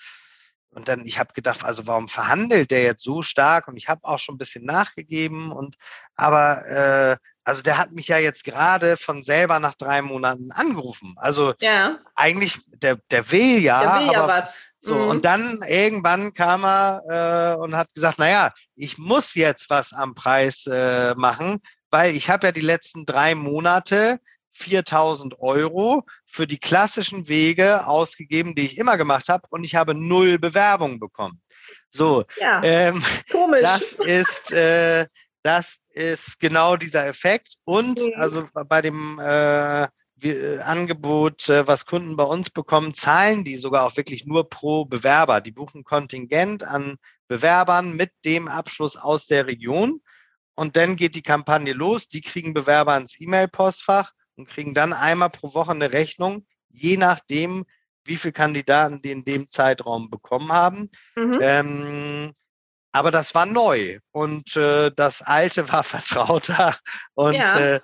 und 0.72 0.88
dann, 0.88 1.04
ich 1.04 1.18
habe 1.18 1.32
gedacht, 1.32 1.64
also 1.64 1.86
warum 1.86 2.08
verhandelt 2.08 2.70
der 2.70 2.82
jetzt 2.82 3.02
so 3.02 3.22
stark? 3.22 3.66
Und 3.66 3.76
ich 3.76 3.88
habe 3.88 4.04
auch 4.04 4.18
schon 4.18 4.36
ein 4.36 4.38
bisschen 4.38 4.64
nachgegeben. 4.64 5.50
Und 5.50 5.76
aber 6.14 6.66
äh, 6.66 7.16
also 7.42 7.62
der 7.62 7.78
hat 7.78 7.90
mich 7.90 8.08
ja 8.08 8.18
jetzt 8.18 8.44
gerade 8.44 8.96
von 8.96 9.24
selber 9.24 9.58
nach 9.58 9.74
drei 9.74 10.02
Monaten 10.02 10.52
angerufen. 10.52 11.14
Also 11.16 11.54
ja. 11.60 11.98
eigentlich, 12.14 12.60
der, 12.68 12.98
der 13.10 13.30
will 13.32 13.58
ja. 13.58 13.80
Der 13.82 14.06
will 14.06 14.12
ja 14.12 14.28
was. 14.28 14.64
So, 14.82 14.94
mhm. 14.94 15.08
und 15.08 15.24
dann 15.24 15.62
irgendwann 15.68 16.32
kam 16.32 16.64
er 16.64 17.56
äh, 17.56 17.60
und 17.60 17.76
hat 17.76 17.92
gesagt, 17.92 18.18
naja, 18.18 18.52
ich 18.76 18.96
muss 18.96 19.34
jetzt 19.34 19.68
was 19.68 19.92
am 19.92 20.14
Preis 20.14 20.66
äh, 20.66 21.14
machen, 21.16 21.60
weil 21.90 22.16
ich 22.16 22.30
habe 22.30 22.46
ja 22.46 22.52
die 22.52 22.62
letzten 22.62 23.04
drei 23.04 23.34
Monate 23.34 24.20
4000 24.52 25.38
Euro 25.40 26.04
für 26.26 26.46
die 26.46 26.58
klassischen 26.58 27.28
Wege 27.28 27.86
ausgegeben, 27.86 28.54
die 28.54 28.66
ich 28.66 28.78
immer 28.78 28.96
gemacht 28.96 29.28
habe 29.28 29.46
und 29.50 29.64
ich 29.64 29.74
habe 29.74 29.94
null 29.94 30.38
Bewerbungen 30.38 30.98
bekommen. 30.98 31.40
So, 31.88 32.24
ja, 32.38 32.62
ähm, 32.62 33.02
komisch. 33.30 33.62
das 33.62 33.92
ist 33.92 34.52
äh, 34.52 35.06
das 35.42 35.78
ist 35.90 36.38
genau 36.38 36.76
dieser 36.76 37.06
Effekt 37.06 37.54
und 37.64 37.98
mhm. 37.98 38.12
also 38.16 38.46
bei 38.52 38.82
dem 38.82 39.18
äh, 39.18 39.88
äh, 40.22 40.58
Angebot, 40.58 41.48
äh, 41.48 41.66
was 41.66 41.86
Kunden 41.86 42.16
bei 42.16 42.24
uns 42.24 42.50
bekommen, 42.50 42.94
zahlen 42.94 43.44
die 43.44 43.56
sogar 43.56 43.86
auch 43.86 43.96
wirklich 43.96 44.26
nur 44.26 44.48
pro 44.48 44.84
Bewerber. 44.84 45.40
Die 45.40 45.52
buchen 45.52 45.82
Kontingent 45.84 46.62
an 46.62 46.96
Bewerbern 47.28 47.96
mit 47.96 48.12
dem 48.24 48.48
Abschluss 48.48 48.96
aus 48.96 49.26
der 49.26 49.46
Region. 49.46 50.02
Und 50.54 50.76
dann 50.76 50.96
geht 50.96 51.14
die 51.14 51.22
Kampagne 51.22 51.72
los. 51.72 52.08
Die 52.08 52.20
kriegen 52.20 52.52
Bewerber 52.52 52.96
ins 52.96 53.18
E-Mail-Postfach 53.18 54.12
und 54.40 54.48
kriegen 54.48 54.74
dann 54.74 54.92
einmal 54.92 55.30
pro 55.30 55.54
Woche 55.54 55.72
eine 55.72 55.92
Rechnung, 55.92 56.46
je 56.70 56.96
nachdem, 56.96 57.66
wie 58.04 58.16
viele 58.16 58.32
Kandidaten 58.32 59.00
die 59.00 59.10
in 59.10 59.24
dem 59.24 59.50
Zeitraum 59.50 60.10
bekommen 60.10 60.50
haben. 60.52 60.90
Mhm. 61.14 61.38
Ähm, 61.40 62.32
aber 62.92 63.10
das 63.10 63.34
war 63.34 63.46
neu 63.46 64.00
und 64.10 64.56
äh, 64.56 64.90
das 64.94 65.22
Alte 65.22 65.70
war 65.70 65.82
vertrauter. 65.84 66.74
Und 67.14 67.34
ja, 67.34 67.58
äh, 67.58 67.80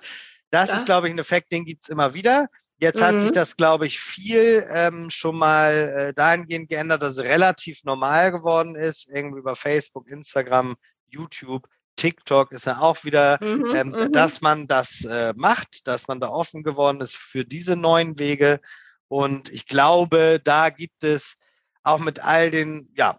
das 0.49 0.69
klar. 0.69 0.79
ist, 0.79 0.85
glaube 0.85 1.07
ich, 1.07 1.13
ein 1.13 1.19
Effekt, 1.19 1.51
den 1.51 1.63
gibt 1.63 1.83
es 1.83 1.89
immer 1.89 2.13
wieder. 2.13 2.47
Jetzt 2.79 2.99
mhm. 2.99 3.05
hat 3.05 3.19
sich 3.21 3.29
mhm. 3.29 3.35
das, 3.35 3.55
glaube 3.55 3.85
ich, 3.85 3.99
viel 3.99 4.67
ähm, 4.71 5.09
schon 5.09 5.37
mal 5.37 5.71
äh, 5.73 6.13
dahingehend 6.13 6.69
geändert, 6.69 7.03
dass 7.03 7.17
es 7.17 7.23
relativ 7.23 7.83
normal 7.83 8.31
geworden 8.31 8.75
ist, 8.75 9.09
irgendwie 9.09 9.39
über 9.39 9.55
Facebook, 9.55 10.07
Instagram, 10.09 10.75
YouTube, 11.07 11.67
TikTok 11.97 12.53
ist 12.53 12.65
ja 12.65 12.79
auch 12.79 13.03
wieder, 13.03 13.37
mhm, 13.41 13.75
ähm, 13.75 13.89
mhm. 13.89 14.11
dass 14.13 14.41
man 14.41 14.67
das 14.67 15.03
äh, 15.03 15.33
macht, 15.35 15.87
dass 15.87 16.07
man 16.07 16.21
da 16.21 16.29
offen 16.29 16.63
geworden 16.63 17.01
ist 17.01 17.17
für 17.17 17.43
diese 17.43 17.75
neuen 17.75 18.17
Wege. 18.17 18.61
Und 19.09 19.49
ich 19.49 19.65
glaube, 19.67 20.39
da 20.43 20.69
gibt 20.69 21.03
es 21.03 21.37
auch 21.83 21.99
mit 21.99 22.19
all 22.19 22.51
den, 22.51 22.89
ja, 22.95 23.17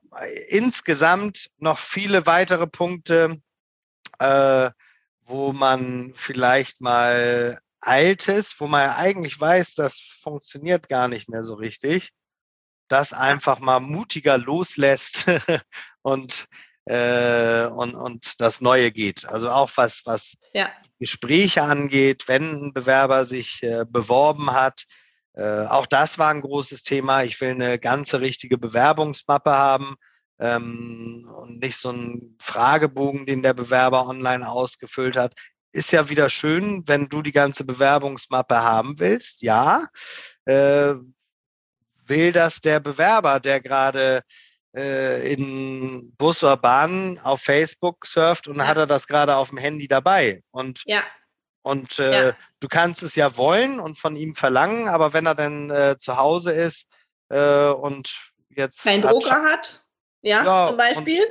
insgesamt 0.49 1.51
noch 1.59 1.79
viele 1.79 2.27
weitere 2.27 2.67
Punkte, 2.67 3.41
äh, 4.19 4.71
wo 5.23 5.53
man 5.53 6.13
vielleicht 6.15 6.81
mal 6.81 7.59
Altes, 7.81 8.59
wo 8.59 8.67
man 8.67 8.83
ja 8.83 8.97
eigentlich 8.97 9.41
weiß, 9.41 9.75
das 9.75 10.01
funktioniert 10.23 10.89
gar 10.89 11.09
nicht 11.09 11.29
mehr 11.29 11.45
so 11.45 11.55
richtig, 11.55 12.13
das 12.89 13.13
einfach 13.13 13.61
mal 13.61 13.81
mutiger 13.81 14.37
loslässt 14.37 15.27
und 16.03 16.49
äh, 16.89 17.67
und, 17.67 17.95
und 17.95 18.41
das 18.41 18.63
Neue 18.63 18.91
geht. 18.91 19.29
Also 19.29 19.51
auch 19.51 19.71
was, 19.77 20.03
was 20.07 20.35
ja. 20.55 20.71
Gespräche 20.99 21.63
angeht, 21.63 22.29
wenn 22.29 22.69
ein 22.69 22.73
Bewerber 22.73 23.27
sich 23.27 23.63
äh, 23.63 23.85
beworben 23.87 24.53
hat. 24.53 24.85
Äh, 25.35 25.67
auch 25.67 25.85
das 25.85 26.19
war 26.19 26.31
ein 26.31 26.41
großes 26.41 26.83
Thema. 26.85 27.25
Ich 27.25 27.39
will 27.43 27.51
eine 27.51 27.79
ganze 27.79 28.23
richtige 28.23 28.57
Bewerbungsmappe 28.57 29.51
haben 29.51 29.97
ähm, 30.41 31.31
und 31.37 31.61
nicht 31.61 31.77
so 31.77 31.91
einen 31.91 32.37
Fragebogen, 32.41 33.27
den 33.27 33.43
der 33.43 33.53
Bewerber 33.53 34.07
online 34.07 34.49
ausgefüllt 34.49 35.19
hat. 35.19 35.35
Ist 35.73 35.93
ja 35.93 36.09
wieder 36.09 36.31
schön, 36.31 36.85
wenn 36.87 37.09
du 37.11 37.21
die 37.21 37.33
ganze 37.33 37.65
Bewerbungsmappe 37.65 38.63
haben 38.63 38.99
willst. 38.99 39.43
Ja. 39.43 39.89
Äh, 40.47 40.95
will 42.07 42.33
das 42.33 42.63
der 42.63 42.81
Bewerber, 42.81 43.41
der 43.41 43.61
gerade 43.61 44.23
äh, 44.77 45.33
in 45.33 46.15
Bus 46.19 46.43
oder 46.45 46.57
Bahn 46.57 47.19
auf 47.23 47.41
Facebook 47.41 48.07
surft 48.07 48.49
und 48.49 48.57
ja. 48.57 48.67
hat 48.67 48.77
er 48.77 48.87
das 48.87 49.07
gerade 49.07 49.37
auf 49.37 49.49
dem 49.49 49.59
Handy 49.59 49.89
dabei. 49.89 50.43
Und, 50.53 50.83
ja. 50.87 51.03
und 51.63 51.99
äh, 51.99 52.29
ja. 52.29 52.37
du 52.61 52.69
kannst 52.69 53.03
es 53.03 53.15
ja 53.17 53.37
wollen 53.37 53.81
und 53.81 53.99
von 53.99 54.17
ihm 54.17 54.35
verlangen, 54.35 54.89
aber 54.89 55.13
wenn 55.13 55.27
er 55.27 55.35
dann 55.35 55.71
äh, 55.71 55.97
zu 55.99 56.17
Hause 56.17 56.53
ist 56.53 56.89
äh, 57.29 57.69
und 57.69 58.33
jetzt. 58.51 58.85
Kein 58.85 59.03
Drucker 59.03 59.43
hat, 59.45 59.85
ja, 60.23 60.45
ja, 60.45 60.67
zum 60.69 60.77
Beispiel. 60.77 61.23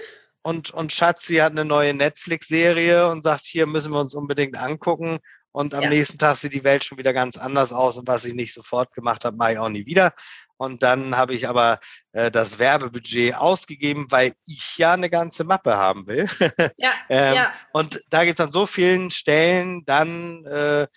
Und, 0.44 0.72
und, 0.72 0.72
und 0.72 0.94
Schatzi 0.94 1.36
hat 1.36 1.52
eine 1.52 1.66
neue 1.66 1.94
Netflix-Serie 1.94 3.10
und 3.10 3.22
sagt, 3.22 3.46
hier 3.46 3.68
müssen 3.68 3.92
wir 3.92 4.00
uns 4.00 4.16
unbedingt 4.16 4.58
angucken. 4.58 5.20
Und 5.52 5.74
am 5.74 5.84
ja. 5.84 5.90
nächsten 5.90 6.18
Tag 6.20 6.38
sieht 6.38 6.54
die 6.54 6.64
Welt 6.64 6.84
schon 6.84 6.98
wieder 7.00 7.14
ganz 7.14 7.36
anders 7.36 7.74
aus. 7.74 7.98
Und 7.98 8.08
was 8.08 8.26
ich 8.26 8.34
nicht 8.34 8.54
sofort 8.54 8.94
gemacht 8.94 9.26
habe, 9.26 9.36
mache 9.38 9.54
ich 9.54 9.58
auch 9.58 9.70
nie 9.70 9.86
wieder. 9.86 10.14
Und 10.58 10.84
dann 10.84 11.16
habe 11.16 11.36
ich 11.36 11.47
aber 11.47 11.80
äh, 12.12 12.32
das 12.32 12.60
Werbebudget 12.60 13.36
ausgegeben, 13.36 14.08
weil 14.10 14.34
ich 14.47 14.78
ja 14.78 14.93
eine 14.93 15.10
ganze 15.10 15.43
Mappe 15.43 15.78
haben 15.78 16.08
will. 16.08 16.28
Ja, 16.78 16.91
ähm, 17.10 17.36
ja. 17.36 17.53
Und 17.72 18.01
da 18.10 18.26
gibt 18.26 18.39
es 18.39 18.45
an 18.45 18.51
so 18.51 18.66
vielen 18.66 19.12
Stellen 19.12 19.84
dann 19.86 20.45
äh, 20.45 20.88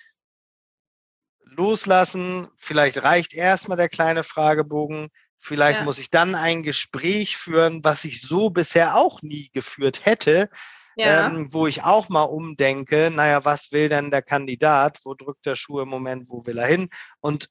loslassen. 1.44 2.48
Vielleicht 2.56 3.02
reicht 3.02 3.34
erstmal 3.34 3.76
der 3.76 3.88
kleine 3.88 4.24
Fragebogen. 4.24 5.10
Vielleicht 5.38 5.80
ja. 5.80 5.84
muss 5.84 5.98
ich 5.98 6.10
dann 6.10 6.34
ein 6.34 6.62
Gespräch 6.62 7.36
führen, 7.36 7.82
was 7.82 8.04
ich 8.04 8.20
so 8.20 8.50
bisher 8.50 8.96
auch 8.96 9.22
nie 9.22 9.50
geführt 9.52 10.04
hätte. 10.04 10.50
Ja. 10.96 11.26
Ähm, 11.26 11.52
wo 11.52 11.66
ich 11.66 11.82
auch 11.82 12.08
mal 12.08 12.24
umdenke, 12.24 13.10
naja, 13.10 13.44
was 13.44 13.72
will 13.72 13.88
denn 13.88 14.10
der 14.10 14.22
Kandidat? 14.22 14.98
Wo 15.04 15.14
drückt 15.14 15.46
der 15.46 15.56
Schuh 15.56 15.80
im 15.80 15.88
Moment? 15.88 16.28
Wo 16.28 16.44
will 16.44 16.58
er 16.58 16.66
hin? 16.66 16.90
Und 17.20 17.48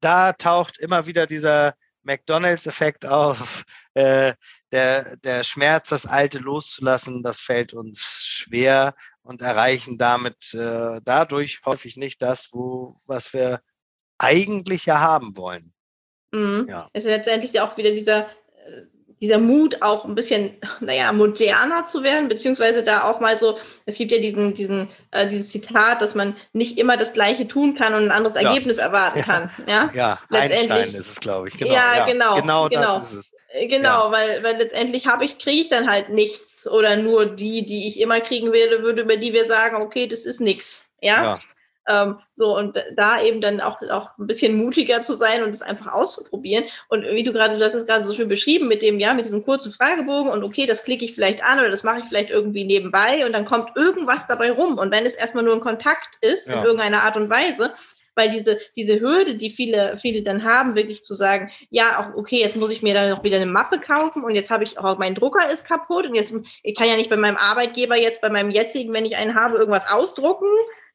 da 0.00 0.32
taucht 0.32 0.78
immer 0.78 1.06
wieder 1.06 1.26
dieser 1.26 1.74
McDonalds-Effekt 2.02 3.06
auf. 3.06 3.64
Äh, 3.94 4.34
der, 4.70 5.16
der 5.16 5.42
Schmerz, 5.42 5.88
das 5.88 6.06
Alte 6.06 6.38
loszulassen, 6.38 7.24
das 7.24 7.40
fällt 7.40 7.74
uns 7.74 8.00
schwer 8.00 8.94
und 9.22 9.42
erreichen 9.42 9.98
damit 9.98 10.54
äh, 10.54 11.00
dadurch 11.04 11.62
häufig 11.64 11.96
nicht 11.96 12.22
das, 12.22 12.50
wo, 12.52 13.00
was 13.06 13.32
wir 13.32 13.60
eigentlich 14.16 14.86
ja 14.86 15.00
haben 15.00 15.36
wollen. 15.36 15.74
Mhm. 16.30 16.66
Ja. 16.68 16.88
Es 16.92 17.06
ist 17.06 17.10
letztendlich 17.10 17.60
auch 17.60 17.76
wieder 17.76 17.90
dieser 17.90 18.28
dieser 19.20 19.38
Mut 19.38 19.82
auch 19.82 20.04
ein 20.04 20.14
bisschen, 20.14 20.56
naja, 20.80 21.12
moderner 21.12 21.86
zu 21.86 22.02
werden, 22.02 22.28
beziehungsweise 22.28 22.82
da 22.82 23.02
auch 23.02 23.20
mal 23.20 23.36
so, 23.36 23.58
es 23.86 23.98
gibt 23.98 24.12
ja 24.12 24.18
diesen, 24.18 24.54
diesen, 24.54 24.88
äh, 25.10 25.26
dieses 25.26 25.50
Zitat, 25.50 26.00
dass 26.00 26.14
man 26.14 26.36
nicht 26.52 26.78
immer 26.78 26.96
das 26.96 27.12
Gleiche 27.12 27.48
tun 27.48 27.74
kann 27.74 27.94
und 27.94 28.04
ein 28.04 28.10
anderes 28.10 28.34
ja. 28.34 28.48
Ergebnis 28.48 28.78
erwarten 28.78 29.22
kann. 29.22 29.50
Ja, 29.66 29.90
ja 29.92 30.18
Einstein 30.30 30.94
ist 30.94 30.98
es, 30.98 31.20
glaube 31.20 31.48
ich. 31.48 31.58
Genau, 31.58 31.72
ja, 31.72 31.96
ja, 31.96 32.06
genau. 32.06 32.40
Genau, 32.40 32.68
genau. 32.68 32.98
das 33.00 33.12
ist 33.12 33.18
es. 33.18 33.32
Äh, 33.50 33.66
genau, 33.66 34.06
ja. 34.06 34.12
weil, 34.12 34.42
weil 34.42 34.56
letztendlich 34.58 35.06
habe 35.06 35.24
ich, 35.24 35.38
kriege 35.38 35.62
ich 35.62 35.68
dann 35.68 35.90
halt 35.90 36.10
nichts 36.10 36.66
oder 36.66 36.96
nur 36.96 37.26
die, 37.26 37.64
die 37.64 37.88
ich 37.88 38.00
immer 38.00 38.20
kriegen 38.20 38.52
werde, 38.52 38.82
würde, 38.82 39.02
über 39.02 39.16
die 39.16 39.32
wir 39.32 39.46
sagen, 39.46 39.76
okay, 39.76 40.06
das 40.06 40.24
ist 40.24 40.40
nichts. 40.40 40.88
Ja? 41.00 41.38
Ähm, 41.88 42.18
so, 42.32 42.56
und 42.56 42.82
da 42.96 43.22
eben 43.22 43.40
dann 43.40 43.60
auch, 43.60 43.80
auch 43.90 44.10
ein 44.18 44.26
bisschen 44.26 44.56
mutiger 44.56 45.02
zu 45.02 45.14
sein 45.14 45.42
und 45.42 45.50
es 45.50 45.62
einfach 45.62 45.92
auszuprobieren. 45.92 46.64
Und 46.88 47.02
wie 47.04 47.24
du 47.24 47.32
gerade, 47.32 47.56
du 47.56 47.64
hast 47.64 47.74
es 47.74 47.86
gerade 47.86 48.04
so 48.04 48.14
schön 48.14 48.28
beschrieben 48.28 48.68
mit 48.68 48.82
dem, 48.82 49.00
ja, 49.00 49.14
mit 49.14 49.24
diesem 49.24 49.44
kurzen 49.44 49.72
Fragebogen 49.72 50.30
und 50.30 50.44
okay, 50.44 50.66
das 50.66 50.84
klicke 50.84 51.04
ich 51.04 51.14
vielleicht 51.14 51.42
an 51.42 51.58
oder 51.58 51.70
das 51.70 51.82
mache 51.82 52.00
ich 52.00 52.04
vielleicht 52.04 52.30
irgendwie 52.30 52.64
nebenbei 52.64 53.24
und 53.24 53.32
dann 53.32 53.44
kommt 53.44 53.76
irgendwas 53.76 54.26
dabei 54.26 54.52
rum. 54.52 54.78
Und 54.78 54.90
wenn 54.90 55.06
es 55.06 55.14
erstmal 55.14 55.44
nur 55.44 55.54
ein 55.54 55.60
Kontakt 55.60 56.18
ist, 56.20 56.48
ja. 56.48 56.54
in 56.54 56.64
irgendeiner 56.64 57.02
Art 57.02 57.16
und 57.16 57.30
Weise, 57.30 57.72
weil 58.18 58.28
diese, 58.30 58.58
diese 58.74 59.00
Hürde, 59.00 59.36
die 59.36 59.48
viele, 59.48 59.96
viele 60.02 60.22
dann 60.22 60.42
haben, 60.42 60.74
wirklich 60.74 61.04
zu 61.04 61.14
sagen, 61.14 61.50
ja, 61.70 62.00
auch 62.00 62.18
okay, 62.18 62.40
jetzt 62.40 62.56
muss 62.56 62.72
ich 62.72 62.82
mir 62.82 62.92
dann 62.92 63.08
noch 63.08 63.22
wieder 63.22 63.36
eine 63.36 63.46
Mappe 63.46 63.78
kaufen 63.78 64.24
und 64.24 64.34
jetzt 64.34 64.50
habe 64.50 64.64
ich 64.64 64.76
auch, 64.76 64.98
mein 64.98 65.14
Drucker 65.14 65.48
ist 65.50 65.64
kaputt 65.64 66.04
und 66.06 66.16
jetzt, 66.16 66.34
ich 66.64 66.76
kann 66.76 66.88
ja 66.88 66.96
nicht 66.96 67.10
bei 67.10 67.16
meinem 67.16 67.36
Arbeitgeber 67.36 67.96
jetzt, 67.96 68.20
bei 68.20 68.28
meinem 68.28 68.50
jetzigen, 68.50 68.92
wenn 68.92 69.06
ich 69.06 69.16
einen 69.16 69.36
habe, 69.36 69.56
irgendwas 69.56 69.90
ausdrucken, 69.90 70.48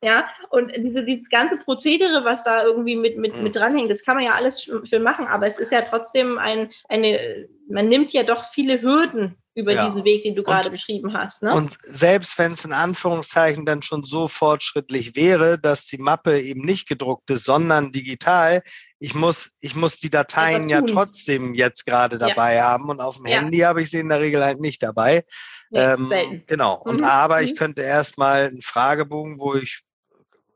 ja, 0.03 0.27
und 0.49 0.71
diese, 0.75 1.03
dieses 1.03 1.29
ganze 1.29 1.57
Prozedere, 1.57 2.25
was 2.25 2.43
da 2.43 2.63
irgendwie 2.63 2.95
mit, 2.95 3.17
mit, 3.17 3.33
mit 3.41 3.55
mhm. 3.55 3.59
dranhängt, 3.59 3.89
das 3.89 4.03
kann 4.03 4.15
man 4.15 4.25
ja 4.25 4.33
alles 4.33 4.63
schön 4.63 5.03
machen, 5.03 5.25
aber 5.27 5.47
es 5.47 5.57
ist 5.57 5.71
ja 5.71 5.81
trotzdem 5.81 6.37
ein, 6.37 6.69
eine, 6.89 7.47
man 7.69 7.87
nimmt 7.87 8.11
ja 8.11 8.23
doch 8.23 8.43
viele 8.43 8.81
Hürden 8.81 9.37
über 9.55 9.73
ja. 9.73 9.85
diesen 9.85 10.03
Weg, 10.03 10.23
den 10.23 10.35
du 10.35 10.43
gerade 10.43 10.71
beschrieben 10.71 11.13
hast. 11.13 11.43
Ne? 11.43 11.53
Und 11.53 11.77
selbst 11.79 12.37
wenn 12.39 12.53
es 12.53 12.65
in 12.65 12.73
Anführungszeichen 12.73 13.65
dann 13.65 13.81
schon 13.83 14.03
so 14.03 14.27
fortschrittlich 14.27 15.15
wäre, 15.15 15.59
dass 15.59 15.85
die 15.85 15.99
Mappe 15.99 16.41
eben 16.41 16.65
nicht 16.65 16.87
gedruckt 16.87 17.29
ist, 17.29 17.45
sondern 17.45 17.91
digital, 17.91 18.63
ich 18.99 19.13
muss, 19.13 19.51
ich 19.59 19.75
muss 19.75 19.99
die 19.99 20.09
Dateien 20.09 20.69
ja 20.69 20.81
trotzdem 20.81 21.53
jetzt 21.53 21.85
gerade 21.85 22.17
dabei 22.17 22.55
ja. 22.55 22.63
haben 22.63 22.89
und 22.89 22.99
auf 22.99 23.17
dem 23.17 23.27
ja. 23.27 23.37
Handy 23.37 23.59
habe 23.59 23.81
ich 23.81 23.89
sie 23.89 23.99
in 23.99 24.09
der 24.09 24.21
Regel 24.21 24.43
halt 24.43 24.59
nicht 24.59 24.81
dabei. 24.81 25.23
Ja, 25.69 25.95
ähm, 25.95 26.43
genau. 26.47 26.81
Und 26.81 26.97
mhm. 26.97 27.03
aber 27.03 27.41
ich 27.41 27.51
mhm. 27.51 27.57
könnte 27.57 27.81
erstmal 27.81 28.47
einen 28.47 28.61
Fragebogen, 28.61 29.39
wo 29.39 29.55
ich, 29.55 29.81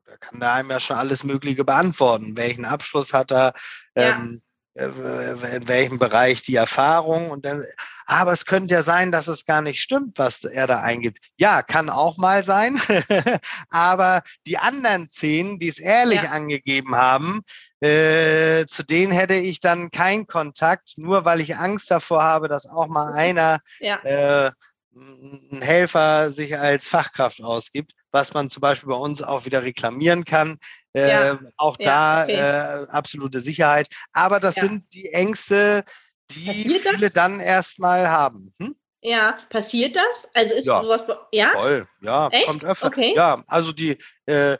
da 0.07 0.15
kann 0.17 0.39
der 0.39 0.53
einem 0.53 0.71
ja 0.71 0.79
schon 0.79 0.97
alles 0.97 1.23
Mögliche 1.23 1.65
beantworten. 1.65 2.37
Welchen 2.37 2.65
Abschluss 2.65 3.13
hat 3.13 3.31
er? 3.31 3.53
Ja. 3.95 4.15
Ähm, 4.15 4.41
äh, 4.75 4.85
in 4.85 5.67
welchem 5.67 5.99
Bereich 5.99 6.43
die 6.43 6.55
Erfahrung 6.55 7.31
und 7.31 7.45
dann, 7.45 7.63
aber 8.05 8.31
es 8.31 8.45
könnte 8.45 8.75
ja 8.75 8.83
sein, 8.83 9.11
dass 9.11 9.27
es 9.27 9.45
gar 9.45 9.61
nicht 9.61 9.81
stimmt, 9.81 10.19
was 10.19 10.43
er 10.43 10.67
da 10.67 10.81
eingibt. 10.81 11.19
Ja, 11.35 11.61
kann 11.61 11.89
auch 11.89 12.17
mal 12.17 12.43
sein, 12.43 12.79
aber 13.69 14.21
die 14.45 14.59
anderen 14.59 15.09
zehn, 15.09 15.59
die 15.59 15.67
es 15.67 15.79
ehrlich 15.79 16.21
ja. 16.21 16.29
angegeben 16.29 16.95
haben, 16.95 17.41
äh, 17.81 18.65
zu 18.65 18.83
denen 18.83 19.11
hätte 19.11 19.33
ich 19.33 19.59
dann 19.59 19.89
keinen 19.91 20.27
Kontakt, 20.27 20.93
nur 20.97 21.25
weil 21.25 21.41
ich 21.41 21.57
Angst 21.57 21.91
davor 21.91 22.23
habe, 22.23 22.47
dass 22.47 22.69
auch 22.69 22.87
mal 22.87 23.13
einer 23.15 23.59
ja. 23.79 23.97
äh, 24.03 24.51
ein 24.95 25.61
Helfer 25.61 26.31
sich 26.31 26.57
als 26.57 26.87
Fachkraft 26.87 27.41
ausgibt, 27.41 27.93
was 28.11 28.33
man 28.33 28.49
zum 28.49 28.61
Beispiel 28.61 28.89
bei 28.89 28.95
uns 28.95 29.21
auch 29.21 29.45
wieder 29.45 29.63
reklamieren 29.63 30.25
kann. 30.25 30.57
Ja. 30.95 31.33
Äh, 31.33 31.37
auch 31.57 31.77
da 31.77 32.23
okay. 32.23 32.33
äh, 32.33 32.87
absolute 32.89 33.39
Sicherheit. 33.39 33.87
Aber 34.13 34.39
das 34.39 34.55
ja. 34.55 34.63
sind 34.63 34.85
die 34.93 35.11
Ängste, 35.13 35.83
die 36.31 36.45
passiert 36.45 36.81
viele 36.81 36.99
das? 37.01 37.13
dann 37.13 37.39
erstmal 37.39 38.09
haben. 38.09 38.53
Hm? 38.59 38.75
Ja, 39.01 39.37
passiert 39.49 39.95
das? 39.95 40.27
Also 40.33 40.55
ist 40.55 40.65
ja, 40.65 40.81
sowas, 40.81 41.03
ja? 41.31 41.49
Voll, 41.49 41.87
ja, 42.01 42.27
Echt? 42.29 42.47
kommt 42.47 42.63
öfter. 42.63 42.87
Okay. 42.87 43.13
Ja, 43.15 43.43
also 43.47 43.71
die 43.71 43.97
äh, 44.25 44.57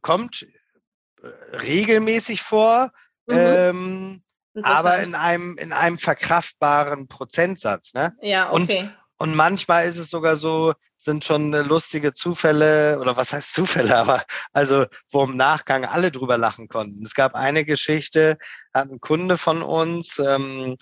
kommt 0.00 0.46
äh, 1.22 1.56
regelmäßig 1.56 2.42
vor. 2.42 2.92
Mhm. 3.26 3.36
Ähm, 3.36 4.22
aber 4.62 4.98
in 4.98 5.14
einem, 5.14 5.56
in 5.58 5.72
einem 5.72 5.98
verkraftbaren 5.98 7.08
Prozentsatz. 7.08 7.94
Ne? 7.94 8.16
Ja, 8.20 8.52
okay. 8.52 8.90
Und, 9.18 9.34
manchmal 9.34 9.86
ist 9.86 9.98
es 9.98 10.10
sogar 10.10 10.36
so, 10.36 10.74
sind 10.96 11.24
schon 11.24 11.52
äh, 11.52 11.62
lustige 11.62 12.12
Zufälle 12.12 12.98
oder 13.00 13.16
was 13.16 13.32
heißt 13.32 13.52
Zufälle, 13.52 13.96
aber 13.98 14.24
also 14.52 14.86
wo 15.10 15.24
im 15.24 15.36
Nachgang 15.36 15.84
alle 15.84 16.10
drüber 16.10 16.38
lachen 16.38 16.68
konnten. 16.68 17.04
Es 17.04 17.14
gab 17.14 17.34
eine 17.34 17.64
Geschichte, 17.64 18.38
hat 18.72 18.88
ein 18.88 19.00
Kunde 19.00 19.36
von 19.36 19.62
uns 19.62 20.18
ähm, 20.18 20.76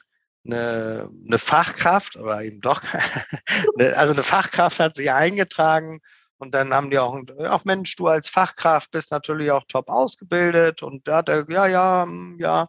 eine, 0.44 1.08
eine 1.26 1.38
Fachkraft 1.38 2.16
oder 2.16 2.42
eben 2.42 2.60
doch, 2.60 2.80
also 3.96 4.12
eine 4.12 4.22
Fachkraft 4.22 4.80
hat 4.80 4.94
sich 4.94 5.10
eingetragen 5.10 6.00
und 6.38 6.54
dann 6.54 6.74
haben 6.74 6.90
die 6.90 6.98
auch, 6.98 7.18
ach 7.44 7.64
Mensch, 7.64 7.96
du 7.96 8.08
als 8.08 8.28
Fachkraft 8.28 8.90
bist 8.90 9.10
natürlich 9.10 9.50
auch 9.50 9.64
top 9.68 9.88
ausgebildet. 9.88 10.82
Und 10.82 11.08
da 11.08 11.18
hat 11.18 11.28
er, 11.30 11.46
ja, 11.48 11.66
ja, 11.66 12.02
hm, 12.02 12.36
ja. 12.38 12.68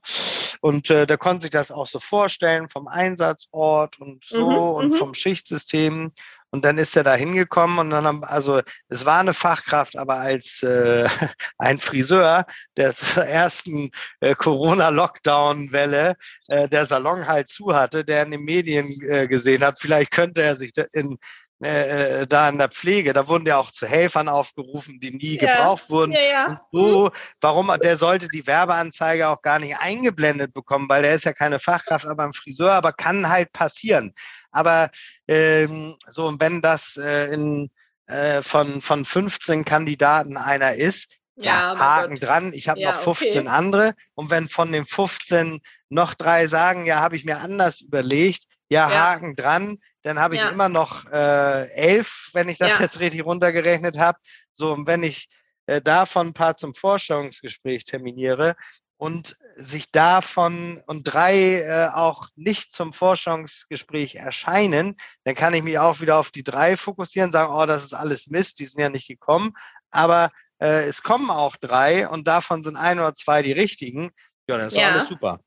Und 0.62 0.90
äh, 0.90 1.06
der 1.06 1.18
konnte 1.18 1.44
sich 1.44 1.52
das 1.52 1.72
auch 1.72 1.88
so 1.88 2.00
vorstellen 2.00 2.70
vom 2.70 2.88
Einsatzort 2.88 4.00
und 4.00 4.24
so 4.24 4.50
mhm, 4.50 4.58
und 4.58 4.90
mhm. 4.92 4.96
vom 4.96 5.14
Schichtsystem. 5.14 6.14
Und 6.50 6.64
dann 6.64 6.78
ist 6.78 6.96
er 6.96 7.04
da 7.04 7.14
hingekommen 7.14 7.78
und 7.78 7.90
dann 7.90 8.06
haben, 8.06 8.24
also 8.24 8.62
es 8.88 9.06
war 9.06 9.20
eine 9.20 9.34
Fachkraft, 9.34 9.98
aber 9.98 10.16
als 10.16 10.64
äh, 10.64 11.06
ein 11.58 11.78
Friseur 11.78 12.46
der 12.78 12.96
zur 12.96 13.26
ersten 13.26 13.92
äh, 14.22 14.34
Corona-Lockdown-Welle 14.34 16.16
äh, 16.48 16.70
der 16.70 16.86
Salon 16.86 17.28
halt 17.28 17.50
zu 17.50 17.76
hatte, 17.76 18.06
der 18.06 18.24
in 18.24 18.32
den 18.32 18.44
Medien 18.46 18.98
äh, 19.02 19.28
gesehen 19.28 19.62
hat, 19.62 19.80
vielleicht 19.80 20.12
könnte 20.12 20.42
er 20.42 20.56
sich 20.56 20.72
in 20.94 21.18
äh, 21.64 22.22
äh, 22.22 22.28
da 22.28 22.50
in 22.50 22.60
der 22.60 22.70
Pflege, 22.70 23.14
da 23.14 23.28
wurden 23.28 23.48
ja 23.48 23.58
auch 23.58 23.72
zu 23.72 23.88
Helfern 23.88 24.30
aufgerufen, 24.30 25.00
die 25.00 25.12
nie 25.12 25.40
ja. 25.40 25.48
gebraucht 25.48 25.90
wurden. 25.90 26.12
Ja, 26.12 26.22
ja. 26.22 26.62
Und 26.70 26.92
so, 26.92 27.12
warum, 27.42 27.72
der 27.82 27.98
sollte 27.98 28.28
die 28.28 28.46
Werbeanzeige 28.46 29.28
auch 29.28 29.42
gar 29.42 29.58
nicht 29.58 29.76
eingeblendet 29.80 30.54
bekommen, 30.54 30.88
weil 30.88 31.02
der 31.02 31.16
ist 31.16 31.26
ja 31.26 31.34
keine 31.34 31.58
Fachkraft, 31.58 32.06
aber 32.06 32.26
ein 32.26 32.34
Friseur, 32.34 32.74
aber 32.74 32.94
kann 32.94 33.28
halt 33.28 33.54
passieren. 33.54 34.14
Aber 34.52 34.92
ähm, 35.28 35.96
so, 36.08 36.28
und 36.28 36.40
wenn 36.40 36.62
das 36.62 36.96
äh, 36.98 37.34
in, 37.34 37.72
äh, 38.06 38.44
von, 38.44 38.80
von 38.80 39.04
15 39.04 39.66
Kandidaten 39.66 40.38
einer 40.38 40.76
ist, 40.76 41.10
ja, 41.38 41.78
Haken 41.78 42.16
Gott. 42.16 42.24
dran, 42.24 42.54
ich 42.54 42.70
habe 42.70 42.84
noch 42.84 42.96
15 42.96 43.42
okay. 43.42 43.48
andere. 43.48 43.94
Und 44.16 44.30
wenn 44.30 44.48
von 44.50 44.72
den 44.72 44.86
15 44.86 45.62
noch 45.90 46.14
drei 46.14 46.48
sagen, 46.48 46.86
ja, 46.86 47.00
habe 47.00 47.16
ich 47.16 47.26
mir 47.26 47.40
anders 47.40 47.82
überlegt, 47.82 48.47
ja, 48.70 48.90
Haken 48.90 49.36
dran, 49.36 49.78
dann 50.04 50.20
habe 50.20 50.36
ich 50.36 50.42
ja. 50.42 50.50
immer 50.50 50.70
noch 50.70 51.06
äh, 51.12 51.70
elf, 51.72 52.30
wenn 52.34 52.50
ich 52.50 52.58
das 52.58 52.78
ja. 52.78 52.82
jetzt 52.82 53.00
richtig 53.00 53.26
runtergerechnet 53.26 53.98
habe. 53.98 54.20
So, 54.54 54.74
und 54.74 54.88
wenn 54.88 55.04
ich 55.04 55.30
äh, 55.68 55.82
davon 55.82 56.28
ein 56.28 56.34
paar 56.34 56.58
zum 56.58 56.74
Vorstellungsgespräch 56.74 57.84
terminiere 57.86 58.56
und 58.98 59.36
sich 59.54 59.92
davon 59.92 60.82
und 60.88 61.04
drei 61.04 61.62
äh, 61.62 61.90
auch 61.94 62.30
nicht 62.36 62.72
zum 62.72 62.94
Forschungsgespräch 62.94 64.16
erscheinen, 64.16 64.96
dann 65.24 65.36
kann 65.36 65.54
ich 65.54 65.64
mich 65.64 65.78
auch 65.78 66.02
wieder 66.02 66.18
auf 66.18 66.32
die 66.32 66.44
drei 66.44 66.76
fokussieren, 66.76 67.32
sagen, 67.32 67.54
oh, 67.54 67.66
das 67.66 67.84
ist 67.84 67.94
alles 67.94 68.28
Mist, 68.28 68.60
die 68.60 68.66
sind 68.66 68.82
ja 68.82 68.90
nicht 68.90 69.08
gekommen. 69.08 69.54
Aber 69.92 70.32
äh, 70.60 70.88
es 70.88 71.04
kommen 71.04 71.30
auch 71.30 71.56
drei 71.58 72.08
und 72.08 72.28
davon 72.28 72.64
sind 72.64 72.76
ein 72.76 73.00
oder 73.00 73.14
zwei 73.14 73.44
die 73.44 73.52
richtigen. 73.52 74.12
Ja, 74.48 74.58
das 74.58 74.74
ist 74.74 74.80
ja. 74.80 74.92
alles 74.92 75.08
super. 75.08 75.40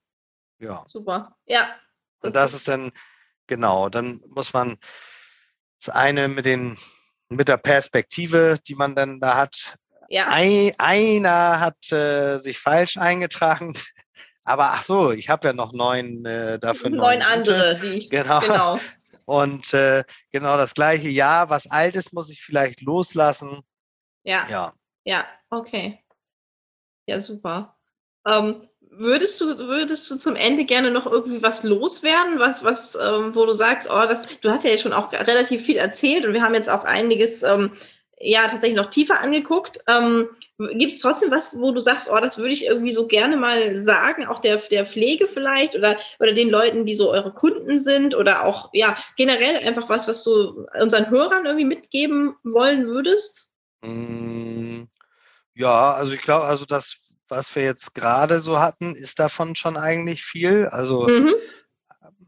Ja. 0.58 0.84
Super. 0.86 1.36
Ja. 1.46 1.68
Und 2.22 2.36
das 2.36 2.54
ist 2.54 2.68
dann 2.68 2.92
Genau, 3.50 3.88
dann 3.88 4.20
muss 4.28 4.52
man 4.52 4.78
das 5.80 5.88
eine 5.88 6.28
mit 6.28 6.46
den 6.46 6.78
mit 7.28 7.48
der 7.48 7.56
Perspektive, 7.56 8.60
die 8.66 8.76
man 8.76 8.94
dann 8.94 9.18
da 9.18 9.36
hat. 9.36 9.76
Ja. 10.08 10.28
Ein, 10.28 10.72
einer 10.78 11.58
hat 11.58 11.90
äh, 11.90 12.38
sich 12.38 12.60
falsch 12.60 12.96
eingetragen, 12.96 13.74
aber 14.44 14.70
ach 14.70 14.84
so, 14.84 15.10
ich 15.10 15.28
habe 15.28 15.48
ja 15.48 15.52
noch 15.52 15.72
neun 15.72 16.24
äh, 16.24 16.60
dafür. 16.60 16.90
Neun, 16.90 17.00
neun 17.00 17.22
andere, 17.22 17.82
wie 17.82 17.94
ich. 17.94 18.08
Genau. 18.08 18.38
genau. 18.38 18.80
Und 19.24 19.74
äh, 19.74 20.04
genau 20.30 20.56
das 20.56 20.74
gleiche 20.74 21.08
Jahr, 21.08 21.50
was 21.50 21.68
Altes 21.68 22.12
muss 22.12 22.30
ich 22.30 22.42
vielleicht 22.42 22.82
loslassen. 22.82 23.62
Ja. 24.22 24.46
Ja. 24.48 24.72
Ja, 25.04 25.24
okay. 25.50 26.04
Ja, 27.06 27.20
super. 27.20 27.76
Ähm, 28.26 28.68
würdest 28.90 29.40
du, 29.40 29.58
würdest 29.58 30.10
du 30.10 30.16
zum 30.16 30.36
Ende 30.36 30.64
gerne 30.64 30.90
noch 30.90 31.06
irgendwie 31.06 31.42
was 31.42 31.62
loswerden, 31.62 32.38
was, 32.38 32.64
was, 32.64 32.94
ähm, 32.94 33.34
wo 33.34 33.46
du 33.46 33.52
sagst, 33.52 33.88
oh, 33.90 34.06
das, 34.06 34.22
du 34.40 34.50
hast 34.50 34.64
ja 34.64 34.76
schon 34.76 34.92
auch 34.92 35.12
relativ 35.12 35.62
viel 35.62 35.76
erzählt 35.76 36.26
und 36.26 36.34
wir 36.34 36.42
haben 36.42 36.54
jetzt 36.54 36.70
auch 36.70 36.84
einiges 36.84 37.42
ähm, 37.42 37.70
ja 38.20 38.42
tatsächlich 38.42 38.76
noch 38.76 38.90
tiefer 38.90 39.20
angeguckt. 39.20 39.78
Ähm, 39.88 40.28
Gibt 40.58 40.92
es 40.92 41.00
trotzdem 41.00 41.30
was, 41.30 41.58
wo 41.58 41.72
du 41.72 41.80
sagst, 41.80 42.10
oh, 42.12 42.18
das 42.20 42.36
würde 42.36 42.52
ich 42.52 42.66
irgendwie 42.66 42.92
so 42.92 43.06
gerne 43.06 43.36
mal 43.36 43.82
sagen, 43.82 44.26
auch 44.26 44.40
der, 44.40 44.58
der 44.58 44.84
Pflege 44.84 45.26
vielleicht 45.26 45.74
oder, 45.74 45.96
oder 46.18 46.32
den 46.32 46.50
Leuten, 46.50 46.84
die 46.84 46.94
so 46.94 47.10
eure 47.10 47.32
Kunden 47.32 47.78
sind 47.78 48.14
oder 48.14 48.44
auch 48.44 48.68
ja 48.74 48.96
generell 49.16 49.56
einfach 49.66 49.88
was, 49.88 50.06
was 50.06 50.22
du 50.22 50.66
unseren 50.78 51.08
Hörern 51.08 51.46
irgendwie 51.46 51.64
mitgeben 51.64 52.36
wollen 52.42 52.86
würdest? 52.86 53.48
Mm, 53.82 54.82
ja, 55.54 55.94
also 55.94 56.12
ich 56.12 56.20
glaube, 56.20 56.44
also 56.44 56.66
das 56.66 56.98
was 57.30 57.54
wir 57.54 57.62
jetzt 57.62 57.94
gerade 57.94 58.40
so 58.40 58.60
hatten, 58.60 58.94
ist 58.94 59.18
davon 59.18 59.54
schon 59.54 59.76
eigentlich 59.76 60.24
viel. 60.24 60.66
Also 60.68 61.08
mhm. 61.08 61.34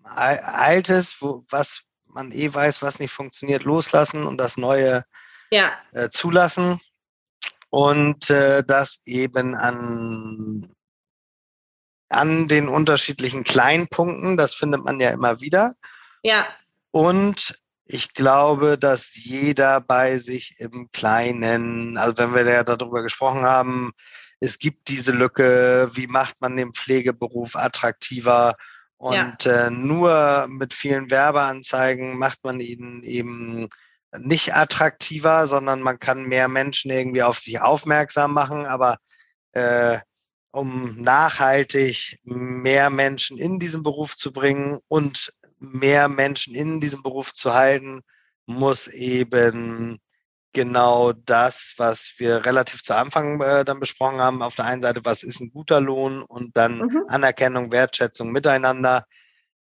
altes, 0.05 1.17
wo, 1.21 1.45
was 1.51 1.83
man 2.07 2.33
eh 2.33 2.53
weiß, 2.53 2.83
was 2.83 2.99
nicht 2.99 3.13
funktioniert, 3.13 3.65
loslassen 3.65 4.27
und 4.27 4.39
das 4.39 4.57
Neue 4.57 5.05
ja. 5.51 5.73
äh, 5.93 6.09
zulassen. 6.11 6.81
Und 7.71 8.29
äh, 8.29 8.63
das 8.63 9.01
eben 9.07 9.55
an, 9.55 10.75
an 12.11 12.49
den 12.49 12.69
unterschiedlichen 12.69 13.45
Kleinpunkten, 13.45 14.37
das 14.37 14.55
findet 14.55 14.85
man 14.85 15.01
ja 15.01 15.11
immer 15.11 15.41
wieder. 15.41 15.75
Ja. 16.23 16.47
Und 16.91 17.59
ich 17.87 18.13
glaube, 18.13 18.79
dass 18.79 19.15
jeder 19.17 19.81
bei 19.81 20.19
sich 20.19 20.61
im 20.61 20.91
Kleinen, 20.93 21.97
also 21.97 22.19
wenn 22.19 22.35
wir 22.35 22.45
ja 22.45 22.63
darüber 22.63 23.03
gesprochen 23.03 23.43
haben, 23.43 23.93
es 24.43 24.59
gibt 24.59 24.89
diese 24.89 25.13
Lücke, 25.13 25.89
wie 25.93 26.09
macht 26.09 26.41
man 26.41 26.57
den 26.57 26.73
Pflegeberuf 26.73 27.55
attraktiver? 27.55 28.57
Und 28.97 29.45
ja. 29.45 29.67
äh, 29.67 29.71
nur 29.71 30.47
mit 30.49 30.75
vielen 30.75 31.13
Werbeanzeigen 31.13 32.19
macht 32.19 32.43
man 32.43 32.59
ihn 32.59 33.05
eben 33.05 33.69
nicht 34.19 34.53
attraktiver, 34.53 35.47
sondern 35.47 35.81
man 35.81 36.01
kann 36.01 36.25
mehr 36.25 36.49
Menschen 36.49 36.91
irgendwie 36.91 37.23
auf 37.23 37.39
sich 37.39 37.61
aufmerksam 37.61 38.35
machen. 38.35 38.67
Aber 38.67 38.99
äh, 39.53 40.01
um 40.51 41.01
nachhaltig 41.01 42.19
mehr 42.25 42.91
Menschen 42.91 43.39
in 43.39 43.61
diesen 43.61 43.85
Beruf 43.85 44.17
zu 44.17 44.33
bringen 44.33 44.81
und 44.89 45.33
mehr 45.61 46.09
Menschen 46.09 46.57
in 46.57 46.81
diesem 46.81 47.05
Beruf 47.05 47.33
zu 47.33 47.55
halten, 47.55 48.01
muss 48.47 48.89
eben 48.89 50.01
genau 50.53 51.13
das, 51.13 51.75
was 51.77 52.15
wir 52.19 52.45
relativ 52.45 52.83
zu 52.83 52.95
Anfang 52.95 53.41
äh, 53.41 53.65
dann 53.65 53.81
besprochen 53.81 54.21
haben. 54.21 54.43
Auf 54.43 54.57
der 54.57 54.67
einen 54.67 54.83
Seite, 54.83 55.01
was 55.05 55.23
ist 55.23 55.41
ein 55.41 55.51
guter 55.51 55.81
Lohn 55.81 56.23
und 56.23 56.57
dann 56.57 56.79
mhm. 56.79 57.05
Anerkennung, 57.09 57.73
Wertschätzung 57.73 58.33
miteinander. 58.33 59.07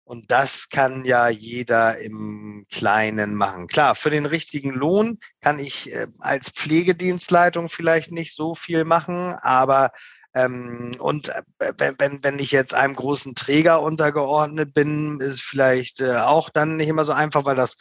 Und 0.04 0.30
das 0.30 0.68
kann 0.68 1.04
ja 1.04 1.28
jeder 1.28 1.98
im 1.98 2.66
Kleinen 2.70 3.34
machen. 3.34 3.68
Klar, 3.68 3.94
für 3.94 4.10
den 4.10 4.26
richtigen 4.26 4.70
Lohn 4.70 5.18
kann 5.40 5.58
ich 5.58 5.92
äh, 5.92 6.08
als 6.20 6.50
Pflegedienstleitung 6.50 7.68
vielleicht 7.68 8.10
nicht 8.10 8.34
so 8.34 8.54
viel 8.54 8.84
machen, 8.84 9.34
aber 9.40 9.92
ähm, 10.34 10.92
und 10.98 11.28
äh, 11.28 11.72
wenn, 11.98 12.22
wenn 12.22 12.38
ich 12.38 12.52
jetzt 12.52 12.74
einem 12.74 12.94
großen 12.94 13.34
Träger 13.34 13.82
untergeordnet 13.82 14.72
bin, 14.74 15.20
ist 15.20 15.42
vielleicht 15.42 16.00
äh, 16.00 16.16
auch 16.16 16.48
dann 16.50 16.76
nicht 16.76 16.88
immer 16.88 17.04
so 17.04 17.12
einfach, 17.12 17.44
weil 17.44 17.56
das 17.56 17.76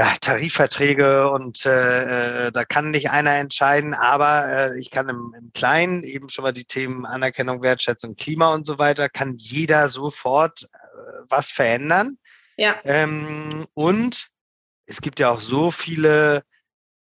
ja, 0.00 0.14
Tarifverträge 0.18 1.30
und 1.30 1.66
äh, 1.66 2.46
äh, 2.46 2.52
da 2.52 2.64
kann 2.64 2.90
nicht 2.90 3.10
einer 3.10 3.34
entscheiden, 3.34 3.92
aber 3.92 4.48
äh, 4.48 4.78
ich 4.78 4.90
kann 4.90 5.10
im, 5.10 5.34
im 5.38 5.52
Kleinen 5.52 6.04
eben 6.04 6.30
schon 6.30 6.44
mal 6.44 6.54
die 6.54 6.64
Themen 6.64 7.04
Anerkennung, 7.04 7.60
Wertschätzung, 7.60 8.16
Klima 8.16 8.54
und 8.54 8.66
so 8.66 8.78
weiter, 8.78 9.10
kann 9.10 9.36
jeder 9.36 9.90
sofort 9.90 10.62
äh, 10.62 10.68
was 11.28 11.50
verändern. 11.50 12.16
Ja. 12.56 12.76
Ähm, 12.84 13.66
und 13.74 14.28
es 14.86 15.02
gibt 15.02 15.20
ja 15.20 15.32
auch 15.32 15.42
so 15.42 15.70
viele 15.70 16.44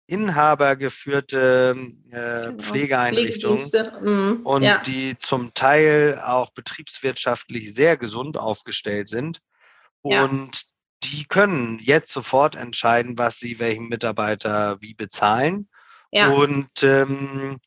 inhabergeführte 0.05 1.75
äh, 2.11 2.11
genau. 2.11 2.57
Pflegeeinrichtungen 2.59 3.71
mhm. 4.03 4.41
und 4.43 4.61
ja. 4.61 4.77
die 4.85 5.17
zum 5.17 5.55
Teil 5.55 6.21
auch 6.23 6.51
betriebswirtschaftlich 6.51 7.73
sehr 7.73 7.97
gesund 7.97 8.37
aufgestellt 8.37 9.07
sind. 9.07 9.39
Ja. 10.03 10.25
Und 10.25 10.74
die 11.03 11.25
können 11.25 11.79
jetzt 11.79 12.11
sofort 12.11 12.55
entscheiden, 12.55 13.17
was 13.17 13.39
sie 13.39 13.59
welchen 13.59 13.89
Mitarbeiter 13.89 14.81
wie 14.81 14.93
bezahlen. 14.93 15.69
Ja. 16.11 16.29
Und 16.29 16.83
ähm, 16.83 17.59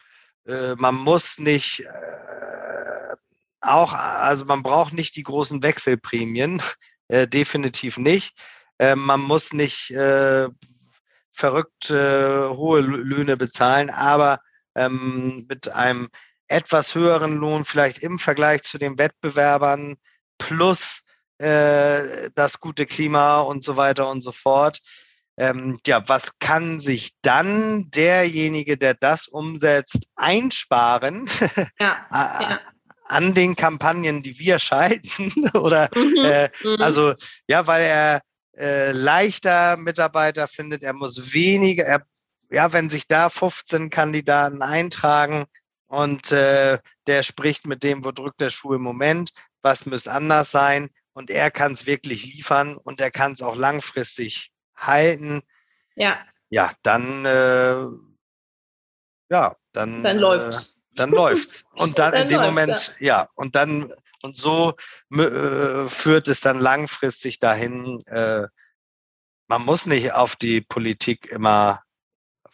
äh, 0.46 0.74
man 0.76 0.94
muss 0.94 1.38
nicht 1.38 1.80
äh, 1.80 3.14
auch, 3.60 3.92
also 3.92 4.44
man 4.44 4.62
braucht 4.62 4.92
nicht 4.92 5.16
die 5.16 5.22
großen 5.22 5.62
Wechselprämien, 5.62 6.62
äh, 7.08 7.26
definitiv 7.26 7.98
nicht. 7.98 8.36
Äh, 8.78 8.94
man 8.94 9.20
muss 9.20 9.52
nicht 9.52 9.90
äh, 9.90 10.48
verrückt 11.32 11.90
äh, 11.90 12.48
hohe 12.48 12.80
Löhne 12.80 13.36
bezahlen, 13.36 13.90
aber 13.90 14.40
ähm, 14.74 15.46
mit 15.48 15.68
einem 15.68 16.08
etwas 16.48 16.94
höheren 16.94 17.36
Lohn 17.36 17.64
vielleicht 17.64 17.98
im 17.98 18.18
Vergleich 18.18 18.62
zu 18.62 18.78
den 18.78 18.98
Wettbewerbern 18.98 19.96
plus 20.38 21.02
äh, 21.38 22.30
das 22.34 22.60
gute 22.60 22.86
Klima 22.86 23.40
und 23.40 23.64
so 23.64 23.76
weiter 23.76 24.08
und 24.10 24.22
so 24.22 24.32
fort. 24.32 24.80
Ähm, 25.36 25.78
ja, 25.86 26.02
was 26.08 26.40
kann 26.40 26.80
sich 26.80 27.12
dann 27.22 27.90
derjenige, 27.90 28.76
der 28.76 28.94
das 28.94 29.28
umsetzt, 29.28 30.08
einsparen 30.16 31.30
ja, 31.78 32.06
ja. 32.10 32.60
an 33.04 33.34
den 33.34 33.54
Kampagnen, 33.54 34.22
die 34.22 34.38
wir 34.40 34.58
schalten? 34.58 35.48
Oder 35.54 35.90
mhm, 35.94 36.24
äh, 36.24 36.50
mhm. 36.64 36.82
also 36.82 37.14
ja, 37.46 37.68
weil 37.68 37.84
er 37.84 38.22
äh, 38.58 38.90
leichter 38.90 39.76
Mitarbeiter 39.76 40.48
findet, 40.48 40.82
er 40.82 40.92
muss 40.92 41.32
weniger, 41.32 41.84
er, 41.84 42.02
ja, 42.50 42.72
wenn 42.72 42.90
sich 42.90 43.06
da 43.06 43.28
15 43.28 43.90
Kandidaten 43.90 44.62
eintragen 44.62 45.44
und 45.86 46.32
äh, 46.32 46.78
der 47.06 47.22
spricht 47.22 47.66
mit 47.66 47.84
dem, 47.84 48.04
wo 48.04 48.10
drückt 48.10 48.40
der 48.40 48.50
Schuh 48.50 48.74
im 48.74 48.82
Moment, 48.82 49.30
was 49.62 49.86
müsste 49.86 50.12
anders 50.12 50.50
sein, 50.50 50.90
und 51.18 51.30
er 51.30 51.50
kann 51.50 51.72
es 51.72 51.84
wirklich 51.84 52.24
liefern 52.24 52.76
und 52.76 53.00
er 53.00 53.10
kann 53.10 53.32
es 53.32 53.42
auch 53.42 53.56
langfristig 53.56 54.52
halten. 54.76 55.42
Ja. 55.96 56.16
Ja, 56.48 56.70
dann, 56.84 57.24
äh, 57.24 57.86
ja, 59.28 59.56
dann, 59.72 60.04
dann 60.04 60.18
läuft's. 60.18 60.76
Äh, 60.76 60.94
dann 60.94 61.10
läuft's. 61.10 61.64
Und 61.72 61.98
dann, 61.98 62.12
dann 62.12 62.22
in 62.22 62.28
dem 62.28 62.40
Moment, 62.40 62.94
ja. 63.00 63.22
ja. 63.22 63.28
und 63.34 63.56
dann, 63.56 63.92
und 64.22 64.36
so 64.36 64.76
äh, 65.12 65.88
führt 65.88 66.28
es 66.28 66.40
dann 66.40 66.60
langfristig 66.60 67.40
dahin, 67.40 68.00
äh, 68.06 68.46
man 69.48 69.64
muss 69.64 69.86
nicht 69.86 70.12
auf 70.12 70.36
die 70.36 70.60
Politik 70.60 71.26
immer 71.26 71.82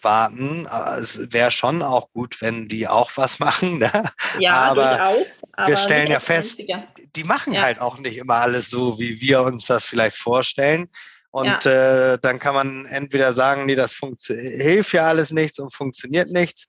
warten. 0.05 0.66
Es 0.98 1.32
wäre 1.32 1.50
schon 1.50 1.82
auch 1.82 2.11
gut, 2.12 2.40
wenn 2.40 2.68
die 2.68 2.86
auch 2.86 3.11
was 3.16 3.38
machen. 3.40 3.78
Ne? 3.78 4.12
Ja, 4.38 4.57
aber, 4.57 4.96
durchaus, 4.96 5.42
aber 5.52 5.68
wir 5.68 5.76
stellen 5.76 6.11
ja 6.11 6.20
fest, 6.20 6.61
einziger. 6.61 6.82
die 7.16 7.24
machen 7.24 7.52
ja. 7.52 7.62
halt 7.62 7.80
auch 7.80 7.98
nicht 7.98 8.18
immer 8.18 8.36
alles 8.36 8.68
so, 8.70 8.98
wie 8.98 9.20
wir 9.20 9.42
uns 9.42 9.66
das 9.66 9.84
vielleicht 9.84 10.16
vorstellen. 10.16 10.88
Und 11.30 11.64
ja. 11.64 12.12
äh, 12.12 12.18
dann 12.20 12.38
kann 12.38 12.55
man 12.55 12.86
entweder 12.86 13.32
sagen, 13.32 13.66
nee, 13.66 13.74
das 13.74 13.98
hilft 14.28 14.92
ja 14.92 15.09
alles 15.09 15.32
nichts 15.32 15.59
und 15.59 15.74
funktioniert 15.74 16.30
nichts. 16.30 16.68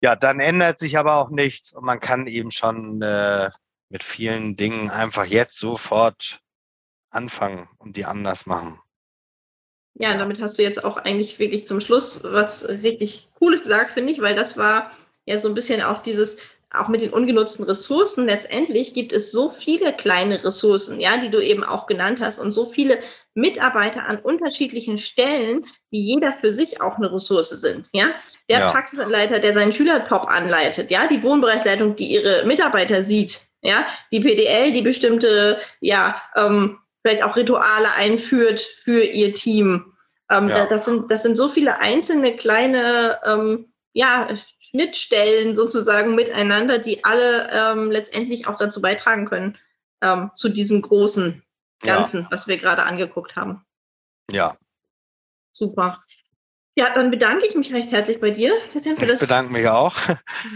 Ja, 0.00 0.14
dann 0.14 0.38
ändert 0.38 0.78
sich 0.78 0.96
aber 0.96 1.16
auch 1.16 1.30
nichts 1.30 1.72
und 1.72 1.84
man 1.84 1.98
kann 1.98 2.28
eben 2.28 2.52
schon 2.52 3.02
äh, 3.02 3.50
mit 3.88 4.04
vielen 4.04 4.56
Dingen 4.56 4.90
einfach 4.90 5.24
jetzt 5.24 5.58
sofort 5.58 6.40
anfangen 7.10 7.68
und 7.78 7.96
die 7.96 8.04
anders 8.04 8.46
machen. 8.46 8.78
Ja, 10.00 10.16
damit 10.16 10.40
hast 10.40 10.58
du 10.58 10.62
jetzt 10.62 10.82
auch 10.82 10.96
eigentlich 10.96 11.38
wirklich 11.38 11.66
zum 11.66 11.78
Schluss 11.78 12.20
was 12.22 12.66
richtig 12.66 13.28
Cooles 13.38 13.62
gesagt, 13.62 13.92
finde 13.92 14.14
ich, 14.14 14.22
weil 14.22 14.34
das 14.34 14.56
war 14.56 14.90
ja 15.26 15.38
so 15.38 15.46
ein 15.46 15.52
bisschen 15.52 15.82
auch 15.82 16.00
dieses, 16.02 16.38
auch 16.72 16.88
mit 16.88 17.02
den 17.02 17.10
ungenutzten 17.10 17.66
Ressourcen. 17.66 18.24
Letztendlich 18.24 18.94
gibt 18.94 19.12
es 19.12 19.30
so 19.30 19.50
viele 19.50 19.92
kleine 19.92 20.42
Ressourcen, 20.42 21.00
ja, 21.00 21.18
die 21.18 21.28
du 21.28 21.38
eben 21.38 21.64
auch 21.64 21.84
genannt 21.84 22.18
hast 22.22 22.40
und 22.40 22.50
so 22.52 22.64
viele 22.64 22.98
Mitarbeiter 23.34 24.08
an 24.08 24.16
unterschiedlichen 24.16 24.96
Stellen, 24.96 25.66
die 25.92 26.00
jeder 26.00 26.32
für 26.40 26.54
sich 26.54 26.80
auch 26.80 26.96
eine 26.96 27.12
Ressource 27.12 27.50
sind, 27.50 27.90
ja. 27.92 28.14
Der 28.48 28.60
ja. 28.60 28.70
Praxisleiter, 28.70 29.38
der 29.38 29.52
seinen 29.52 29.74
Schüler 29.74 30.08
top 30.08 30.26
anleitet, 30.28 30.90
ja, 30.90 31.08
die 31.08 31.22
Wohnbereichsleitung, 31.22 31.94
die 31.94 32.06
ihre 32.06 32.46
Mitarbeiter 32.46 33.04
sieht, 33.04 33.38
ja, 33.60 33.84
die 34.12 34.20
PDL, 34.20 34.72
die 34.72 34.80
bestimmte, 34.80 35.58
ja, 35.80 36.22
ähm, 36.36 36.78
vielleicht 37.02 37.22
auch 37.22 37.36
Rituale 37.36 37.92
einführt 37.96 38.60
für 38.60 39.02
ihr 39.02 39.34
Team. 39.34 39.89
Ähm, 40.30 40.48
ja. 40.48 40.66
das, 40.66 40.84
sind, 40.84 41.10
das 41.10 41.22
sind 41.22 41.36
so 41.36 41.48
viele 41.48 41.78
einzelne 41.78 42.36
kleine 42.36 43.18
ähm, 43.26 43.72
ja, 43.92 44.28
Schnittstellen 44.70 45.56
sozusagen 45.56 46.14
miteinander, 46.14 46.78
die 46.78 47.04
alle 47.04 47.50
ähm, 47.52 47.90
letztendlich 47.90 48.46
auch 48.46 48.56
dazu 48.56 48.80
beitragen 48.80 49.26
können, 49.26 49.58
ähm, 50.00 50.30
zu 50.36 50.48
diesem 50.48 50.82
großen 50.82 51.42
Ganzen, 51.80 52.22
ja. 52.22 52.28
was 52.30 52.46
wir 52.46 52.58
gerade 52.58 52.84
angeguckt 52.84 53.36
haben. 53.36 53.64
Ja. 54.30 54.56
Super. 55.52 55.98
Ja, 56.76 56.94
dann 56.94 57.10
bedanke 57.10 57.46
ich 57.46 57.56
mich 57.56 57.74
recht 57.74 57.90
herzlich 57.90 58.20
bei 58.20 58.30
dir, 58.30 58.52
Christian, 58.70 58.96
für 58.96 59.06
das. 59.06 59.20
Ich 59.20 59.28
bedanke 59.28 59.52
mich 59.52 59.66
auch. 59.68 59.96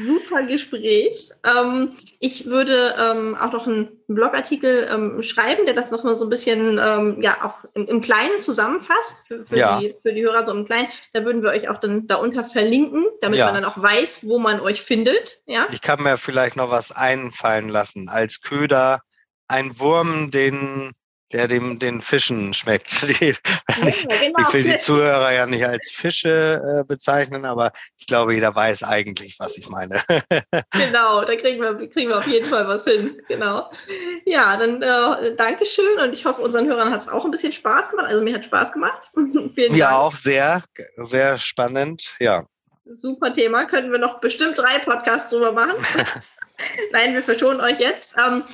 Super 0.06 0.44
Gespräch. 0.44 1.32
Ähm, 1.44 1.90
ich 2.20 2.46
würde 2.46 2.94
ähm, 2.98 3.36
auch 3.38 3.52
noch 3.52 3.66
einen 3.66 3.88
Blogartikel 4.06 4.88
ähm, 4.90 5.22
schreiben, 5.24 5.66
der 5.66 5.74
das 5.74 5.90
nochmal 5.90 6.14
so 6.14 6.24
ein 6.24 6.30
bisschen, 6.30 6.78
ähm, 6.78 7.20
ja, 7.20 7.36
auch 7.42 7.68
im, 7.74 7.88
im, 7.88 8.00
Kleinen 8.00 8.40
zusammenfasst, 8.40 9.26
für, 9.26 9.44
für, 9.44 9.56
ja. 9.56 9.80
die, 9.80 9.96
für 10.02 10.12
die 10.12 10.22
Hörer 10.22 10.44
so 10.44 10.52
im 10.52 10.66
Kleinen. 10.66 10.86
Da 11.12 11.24
würden 11.24 11.42
wir 11.42 11.50
euch 11.50 11.68
auch 11.68 11.80
dann 11.80 12.06
darunter 12.06 12.44
verlinken, 12.44 13.04
damit 13.20 13.40
ja. 13.40 13.46
man 13.46 13.56
dann 13.56 13.64
auch 13.64 13.82
weiß, 13.82 14.28
wo 14.28 14.38
man 14.38 14.60
euch 14.60 14.82
findet. 14.82 15.42
Ja? 15.46 15.66
Ich 15.72 15.80
kann 15.80 16.00
mir 16.00 16.16
vielleicht 16.16 16.56
noch 16.56 16.70
was 16.70 16.92
einfallen 16.92 17.68
lassen. 17.68 18.08
Als 18.08 18.40
Köder 18.40 19.00
ein 19.48 19.80
Wurm, 19.80 20.30
den 20.30 20.92
der 21.34 21.48
dem 21.48 21.80
den 21.80 22.00
Fischen 22.00 22.54
schmeckt. 22.54 23.02
Die, 23.08 23.26
ja, 23.26 23.88
ich, 23.88 24.08
genau. 24.08 24.40
ich, 24.40 24.54
will 24.54 24.62
die 24.62 24.78
Zuhörer 24.78 25.32
ja 25.32 25.46
nicht 25.46 25.66
als 25.66 25.90
Fische 25.90 26.62
äh, 26.80 26.84
bezeichnen, 26.84 27.44
aber 27.44 27.72
ich 27.98 28.06
glaube, 28.06 28.34
jeder 28.34 28.54
weiß 28.54 28.84
eigentlich, 28.84 29.38
was 29.40 29.58
ich 29.58 29.68
meine. 29.68 30.00
genau, 30.70 31.24
da 31.24 31.36
kriegen 31.36 31.60
wir, 31.60 31.74
kriegen 31.88 32.10
wir 32.10 32.18
auf 32.18 32.26
jeden 32.26 32.46
Fall 32.46 32.68
was 32.68 32.84
hin. 32.84 33.20
Genau. 33.26 33.68
Ja, 34.26 34.56
dann 34.56 34.80
äh, 34.80 35.34
Dankeschön 35.34 35.98
und 36.00 36.14
ich 36.14 36.24
hoffe, 36.24 36.40
unseren 36.40 36.68
Hörern 36.68 36.90
hat 36.90 37.02
es 37.02 37.08
auch 37.08 37.24
ein 37.24 37.32
bisschen 37.32 37.52
Spaß 37.52 37.90
gemacht. 37.90 38.10
Also 38.10 38.22
mir 38.22 38.34
hat 38.34 38.44
Spaß 38.44 38.72
gemacht. 38.72 39.10
Ja, 39.56 39.96
auch 39.96 40.14
sehr, 40.14 40.62
sehr 40.96 41.38
spannend. 41.38 42.14
Ja. 42.20 42.44
Super 42.84 43.32
Thema. 43.32 43.64
Könnten 43.64 43.90
wir 43.90 43.98
noch 43.98 44.20
bestimmt 44.20 44.58
drei 44.58 44.78
Podcasts 44.78 45.30
drüber 45.30 45.52
machen. 45.52 45.74
Nein, 46.92 47.14
wir 47.14 47.22
verschonen 47.22 47.60
euch 47.60 47.80
jetzt. 47.80 48.14
Ähm, 48.18 48.44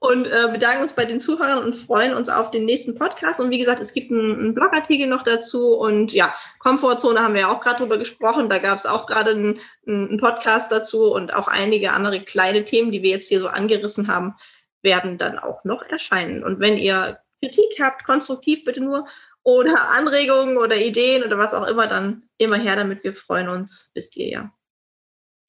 und 0.00 0.26
äh, 0.26 0.48
bedanken 0.50 0.82
uns 0.82 0.94
bei 0.94 1.04
den 1.04 1.20
Zuhörern 1.20 1.62
und 1.62 1.76
freuen 1.76 2.14
uns 2.14 2.30
auf 2.30 2.50
den 2.50 2.64
nächsten 2.64 2.94
Podcast. 2.94 3.38
Und 3.38 3.50
wie 3.50 3.58
gesagt, 3.58 3.80
es 3.80 3.92
gibt 3.92 4.10
einen, 4.10 4.38
einen 4.38 4.54
Blogartikel 4.54 5.06
noch 5.06 5.22
dazu. 5.22 5.74
Und 5.74 6.14
ja, 6.14 6.34
Komfortzone 6.58 7.20
haben 7.20 7.34
wir 7.34 7.42
ja 7.42 7.52
auch 7.52 7.60
gerade 7.60 7.78
drüber 7.78 7.98
gesprochen. 7.98 8.48
Da 8.48 8.58
gab 8.58 8.78
es 8.78 8.86
auch 8.86 9.06
gerade 9.06 9.32
einen, 9.32 9.60
einen 9.86 10.16
Podcast 10.16 10.72
dazu 10.72 11.12
und 11.12 11.34
auch 11.34 11.48
einige 11.48 11.92
andere 11.92 12.20
kleine 12.20 12.64
Themen, 12.64 12.92
die 12.92 13.02
wir 13.02 13.10
jetzt 13.10 13.28
hier 13.28 13.40
so 13.40 13.48
angerissen 13.48 14.08
haben, 14.08 14.36
werden 14.82 15.18
dann 15.18 15.38
auch 15.38 15.64
noch 15.64 15.82
erscheinen. 15.82 16.44
Und 16.44 16.60
wenn 16.60 16.78
ihr 16.78 17.18
Kritik 17.42 17.78
habt, 17.78 18.04
konstruktiv 18.04 18.64
bitte 18.64 18.80
nur, 18.80 19.06
oder 19.42 19.90
Anregungen 19.90 20.56
oder 20.56 20.76
Ideen 20.76 21.24
oder 21.24 21.36
was 21.36 21.52
auch 21.52 21.66
immer, 21.66 21.86
dann 21.86 22.22
immer 22.38 22.56
her 22.56 22.76
damit. 22.76 23.04
Wir 23.04 23.12
freuen 23.12 23.50
uns. 23.50 23.90
Wisst 23.94 24.16
ihr 24.16 24.28
ja. 24.28 24.52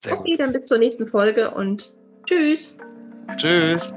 Sehr 0.04 0.20
okay, 0.20 0.32
gut. 0.32 0.39
dann 0.41 0.52
bis 0.52 0.66
zur 0.66 0.78
nächsten 0.78 1.08
Folge 1.08 1.52
und 1.52 1.95
tschüss. 2.26 2.78
Tschüss. 3.38 3.93